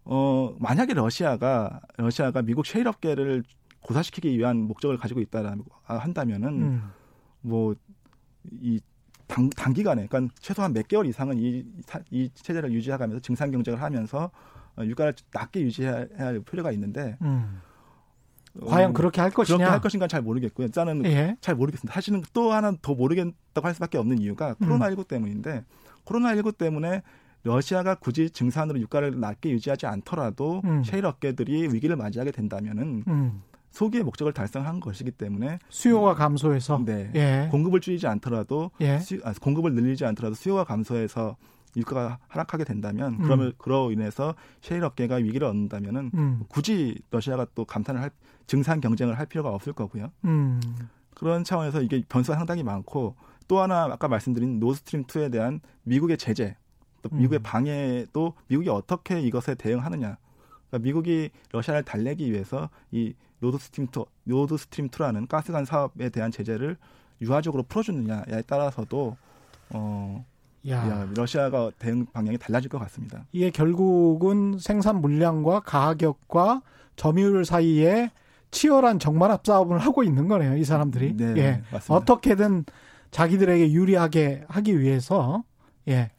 어 0.05 0.55
만약에 0.59 0.95
러시아가 0.95 1.81
러시아가 1.97 2.43
미국 2.43 2.67
셰일 2.67 2.89
업계를 2.89 3.45
고사시키기 3.83 4.37
위한 4.39 4.59
목적을 4.59 4.97
가지고 4.97 5.21
있다라고 5.21 5.65
한다면은 5.85 6.49
음. 6.63 6.83
뭐이 7.43 8.81
단, 9.27 9.49
단기간에 9.51 10.07
그러니까 10.07 10.35
최소한 10.41 10.73
몇 10.73 10.87
개월 10.89 11.07
이상은 11.07 11.39
이, 11.39 11.65
사- 11.87 12.01
이 12.11 12.31
체제를 12.35 12.73
유지하면서 12.73 13.21
증상 13.21 13.51
경쟁을 13.51 13.81
하면서 13.81 14.31
어, 14.77 14.85
유가를 14.85 15.15
낮게 15.33 15.61
유지해야 15.63 16.07
할 16.19 16.41
필요가 16.41 16.71
있는데 16.73 17.17
음. 17.23 17.61
어, 18.61 18.67
과연 18.67 18.93
그렇게 18.93 19.21
할 19.21 19.31
것이냐? 19.31 19.57
그렇게 19.57 19.71
할 19.71 19.81
것인가 19.81 20.07
잘 20.07 20.23
모르겠고요. 20.23 20.67
일단은 20.67 21.05
예. 21.07 21.37
잘 21.41 21.55
모르겠습니다. 21.55 21.95
사실은 21.95 22.23
또 22.33 22.53
하나 22.53 22.73
더 22.83 22.95
모르겠다고 22.95 23.67
할 23.67 23.75
수밖에 23.75 23.97
없는 23.99 24.19
이유가 24.19 24.55
음. 24.61 24.69
코로나19 24.69 25.09
때문인데 25.09 25.65
코로나19 26.05 26.59
때문에 26.59 27.03
러시아가 27.45 27.95
굳이 27.97 28.31
증산으로 28.31 28.79
유가를 28.81 29.19
낮게 29.19 29.51
유지하지 29.51 29.87
않더라도 29.87 30.61
음. 30.65 30.85
셰일 30.85 31.07
업계들이 31.07 31.69
위기를 31.73 31.97
맞이하게 31.97 32.31
된다면은 32.31 33.05
음. 33.09 33.43
소기의 33.73 34.05
목적을 34.05 34.33
달성한 34.33 34.81
것이기 34.81 35.11
때문에 35.11 35.59
수요가 35.69 36.15
감소해서 36.15 36.83
네. 36.85 37.11
예. 37.15 37.49
공급을 37.51 37.81
줄이지 37.81 38.07
않더라도 38.07 38.71
예. 38.81 38.99
수, 38.99 39.19
아, 39.25 39.33
공급을 39.33 39.75
늘리지 39.75 40.05
않더라도 40.05 40.35
수요가 40.35 40.65
감소해서 40.65 41.37
유가가 41.77 42.19
하락하게 42.29 42.65
된다면 42.65 43.15
음. 43.15 43.23
그러면 43.23 43.53
그로 43.57 43.91
인해서 43.93 44.35
셰일 44.61 44.85
업계가 44.85 45.17
위기를 45.17 45.47
겪는다면은 45.47 46.11
음. 46.15 46.45
굳이 46.49 47.01
러시아가 47.11 47.47
또 47.55 47.65
감탄을 47.65 48.01
할 48.01 48.11
증산 48.47 48.81
경쟁을 48.81 49.19
할 49.19 49.25
필요가 49.25 49.49
없을 49.49 49.73
거고요. 49.73 50.11
음. 50.25 50.61
그런 51.15 51.45
차원에서 51.45 51.81
이게 51.81 52.03
변수가 52.09 52.37
상당히 52.37 52.63
많고 52.63 53.17
또 53.49 53.61
하나 53.61 53.85
아까 53.85 54.09
말씀드린 54.09 54.61
노드스트림 54.61 55.05
2에 55.05 55.33
대한 55.33 55.61
미국의 55.85 56.19
제재 56.19 56.57
또 57.01 57.09
미국의 57.11 57.41
음. 57.41 57.43
방해도 57.43 58.35
미국이 58.49 58.69
어떻게 58.69 59.21
이것에 59.21 59.55
대응하느냐. 59.55 60.19
그러니까 60.73 60.79
미국이 60.79 61.31
러시아를 61.53 61.83
달래기 61.85 62.33
위해서 62.33 62.71
이 62.91 63.15
노드스트림 63.41 63.89
2, 63.95 64.05
노드스트림 64.25 64.89
2라는 64.89 65.29
가스관 65.29 65.65
사업에 65.65 66.09
대한 66.09 66.31
제재를 66.31 66.77
유화적으로 67.21 67.63
풀어주느냐에 67.65 68.43
따라서도 68.47 69.17
어, 69.71 70.25
야. 70.69 70.77
야, 70.89 71.09
러시아가 71.15 71.71
대응 71.79 72.07
방향이 72.07 72.39
달라질 72.39 72.71
것 72.71 72.79
같습니다. 72.79 73.27
이게 73.33 73.51
결국은 73.51 74.59
생산 74.59 75.01
물량과 75.01 75.61
가격과 75.61 76.63
점유율 76.97 77.45
사이에 77.45 78.11
치열한 78.51 78.99
정만합 78.99 79.47
싸움을 79.47 79.79
하고 79.79 80.03
있는 80.03 80.29
거네요, 80.29 80.57
이 80.57 80.65
사람들이. 80.65 81.17
네, 81.17 81.35
예. 81.37 81.63
맞습니다. 81.73 81.95
어떻게든 81.95 82.65
자기들에게 83.11 83.73
유리하게 83.73 84.45
하기 84.49 84.79
위해서 84.79 85.43
예. 85.89 86.11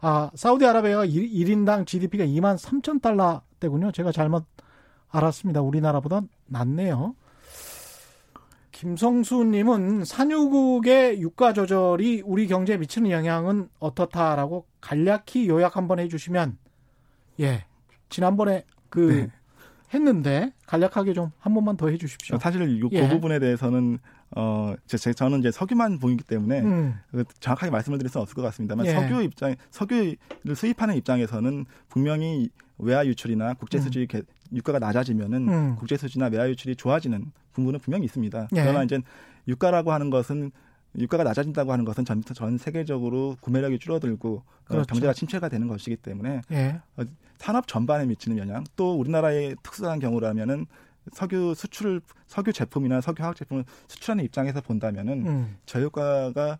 아, 0.00 0.30
사우디아라비아가 0.34 1.04
1, 1.04 1.48
인당 1.48 1.84
GDP가 1.84 2.24
2만 2.24 2.56
3천 2.56 3.02
달러 3.02 3.42
대군요. 3.62 3.92
제가 3.92 4.10
잘못 4.10 4.44
알았습니다. 5.10 5.62
우리나라보다 5.62 6.22
낫네요. 6.46 7.14
김성수님은 8.72 10.04
산유국의 10.04 11.20
유가 11.22 11.52
조절이 11.52 12.22
우리 12.24 12.48
경제에 12.48 12.76
미치는 12.78 13.10
영향은 13.12 13.68
어떻다라고 13.78 14.66
간략히 14.80 15.46
요약 15.48 15.76
한번 15.76 16.00
해주시면 16.00 16.58
예 17.40 17.64
지난번에 18.08 18.64
그 18.88 18.98
네. 19.12 19.30
했는데 19.94 20.52
간략하게 20.66 21.12
좀 21.12 21.30
한 21.38 21.54
번만 21.54 21.76
더 21.76 21.88
해주십시오. 21.90 22.38
사실 22.38 22.80
요, 22.80 22.88
예. 22.92 23.02
그 23.02 23.08
부분에 23.14 23.38
대해서는 23.38 23.98
어, 24.34 24.74
제, 24.86 24.96
제- 24.96 25.12
저는 25.12 25.40
이제 25.40 25.50
석유만 25.52 25.98
보이기 25.98 26.24
때문에 26.24 26.60
음, 26.62 26.94
그 27.10 27.24
정확하게 27.38 27.70
말씀을 27.70 27.98
드릴 27.98 28.08
수는 28.10 28.22
없을 28.22 28.34
것 28.34 28.42
같습니다만 28.42 28.86
예. 28.86 28.92
석유 28.94 29.22
입장 29.22 29.54
석유를 29.70 30.56
수입하는 30.56 30.96
입장에서는 30.96 31.66
분명히 31.90 32.48
외화 32.82 33.06
유출이나 33.06 33.54
국제 33.54 33.78
수지 33.80 34.06
개- 34.06 34.22
유가가 34.52 34.78
낮아지면은 34.78 35.48
음. 35.48 35.76
국제 35.76 35.96
수지나 35.96 36.26
외화 36.26 36.48
유출이 36.48 36.76
좋아지는 36.76 37.32
부분은 37.52 37.80
분명히 37.80 38.04
있습니다. 38.04 38.48
예. 38.54 38.60
그러나 38.62 38.82
이제 38.82 39.00
유가라고 39.48 39.92
하는 39.92 40.10
것은 40.10 40.50
유가가 40.98 41.24
낮아진다고 41.24 41.72
하는 41.72 41.84
것은 41.84 42.04
전, 42.04 42.22
전 42.22 42.58
세계적으로 42.58 43.36
구매력이 43.40 43.78
줄어들고 43.78 44.34
어, 44.36 44.44
그렇죠. 44.64 44.86
경제가 44.88 45.12
침체가 45.14 45.48
되는 45.48 45.66
것이기 45.68 45.96
때문에 45.96 46.42
예, 46.52 46.80
산업 47.38 47.66
전반에 47.66 48.04
미치는 48.06 48.36
영향 48.38 48.62
또 48.76 48.98
우리나라의 48.98 49.56
특수한 49.62 49.98
경우라면은 50.00 50.66
석유 51.12 51.54
수출 51.56 52.00
석유 52.26 52.52
제품이나 52.52 53.00
석유 53.00 53.22
화학 53.22 53.34
제품을 53.36 53.64
수출하는 53.88 54.24
입장에서 54.24 54.60
본다면은 54.60 55.26
음, 55.26 55.56
저유가가 55.66 56.58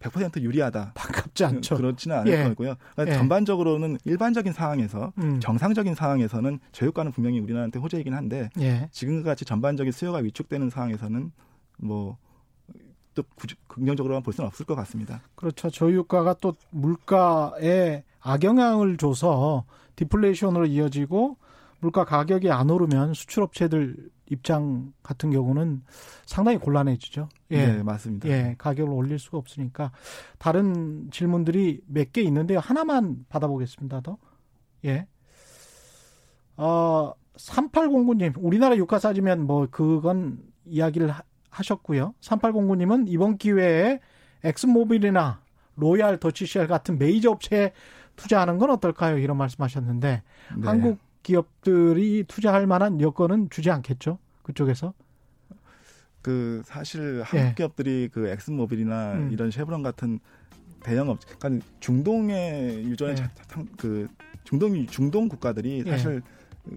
100% 0.00 0.40
유리하다. 0.40 0.92
반갑지 0.94 1.44
않죠. 1.44 1.76
그렇지는 1.76 2.16
않을 2.18 2.32
예. 2.32 2.44
거고요. 2.44 2.74
그러니까 2.94 3.14
예. 3.14 3.18
전반적으로는 3.18 3.98
일반적인 4.04 4.52
상황에서 4.52 5.12
음, 5.18 5.38
정상적인 5.40 5.94
상황에서는 5.94 6.58
저유가는 6.72 7.12
분명히 7.12 7.38
우리나라한테 7.40 7.78
호재이긴 7.78 8.14
한데 8.14 8.50
예, 8.60 8.88
지금과 8.92 9.30
같이 9.30 9.44
전반적인 9.44 9.92
수요가 9.92 10.18
위축되는 10.18 10.70
상황에서는 10.70 11.32
뭐 11.78 12.18
또 13.14 13.24
긍정적으로만 13.68 14.22
볼 14.22 14.32
수는 14.32 14.46
없을 14.46 14.64
것 14.66 14.74
같습니다. 14.76 15.20
그렇죠. 15.34 15.70
저유가가 15.70 16.34
또 16.34 16.54
물가에 16.70 18.04
악영향을 18.20 18.96
줘서 18.96 19.64
디플레이션으로 19.96 20.66
이어지고 20.66 21.36
물가 21.80 22.04
가격이 22.04 22.50
안 22.50 22.70
오르면 22.70 23.14
수출업체들 23.14 23.96
입장 24.30 24.92
같은 25.02 25.30
경우는 25.30 25.82
상당히 26.24 26.56
곤란해지죠. 26.58 27.28
예. 27.50 27.66
네, 27.66 27.82
맞습니다. 27.82 28.28
예, 28.28 28.54
가격을 28.56 28.92
올릴 28.92 29.18
수가 29.18 29.36
없으니까 29.38 29.92
다른 30.38 31.08
질문들이 31.10 31.82
몇 31.86 32.12
개 32.12 32.22
있는데요. 32.22 32.58
하나만 32.60 33.26
받아보겠습니다. 33.28 34.00
더. 34.00 34.16
예. 34.86 35.06
어, 36.56 37.12
3809님, 37.36 38.34
우리나라 38.38 38.76
유가 38.76 38.98
싸지면 38.98 39.46
뭐 39.46 39.66
그건 39.70 40.38
이야기를 40.66 41.10
하, 41.10 41.22
하셨고요. 41.50 42.14
3809님은 42.20 43.06
이번 43.08 43.36
기회에 43.38 44.00
엑스모빌이나 44.44 45.40
로얄 45.76 46.18
더치쉘 46.18 46.66
같은 46.66 46.98
메이저 46.98 47.30
업체에 47.30 47.72
투자하는 48.16 48.58
건 48.58 48.70
어떨까요? 48.70 49.18
이런 49.18 49.36
말씀하셨는데 49.38 50.22
네. 50.56 50.66
한국 50.66 50.98
기업들이 51.22 52.24
투자할 52.26 52.66
만한 52.66 53.00
여건은 53.00 53.50
주지 53.50 53.70
않겠죠? 53.70 54.18
그쪽에서? 54.42 54.94
그 56.22 56.62
사실 56.64 57.22
예. 57.34 57.38
한국 57.38 57.54
기업들이 57.56 58.08
그 58.12 58.28
엑슨모빌이나 58.28 59.12
음. 59.14 59.30
이런 59.32 59.50
쉐브론 59.50 59.82
같은 59.82 60.18
대형 60.82 61.08
업체, 61.08 61.28
그러니까 61.38 61.66
중동의 61.80 62.84
유전의 62.84 63.16
예. 63.18 63.64
그 63.76 64.08
중동 64.44 64.86
중동 64.86 65.28
국가들이 65.28 65.84
예. 65.86 65.90
사실 65.90 66.22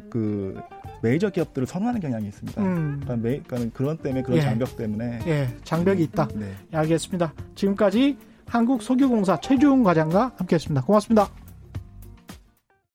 그 0.10 0.60
메이저 1.02 1.30
기업들을 1.30 1.68
선호하는 1.68 2.00
경향이 2.00 2.28
있습니다. 2.28 2.62
음, 2.62 3.02
그러니까, 3.02 3.16
메, 3.18 3.41
그러니까 3.46 3.78
그런 3.78 3.98
때문에 3.98 4.24
그런 4.24 4.38
예. 4.38 4.41
장벽 4.41 4.78
때문에 4.78 5.20
예, 5.28 5.58
장벽이 5.64 6.04
있다. 6.04 6.28
네. 6.36 6.54
알겠습니다. 6.72 7.34
지금까지 7.56 8.18
한국 8.46 8.82
석유공사 8.82 9.39
최주웅 9.41 9.84
과장과 9.84 10.34
함께했습니다. 10.38 10.86
고맙습니다. 10.86 11.30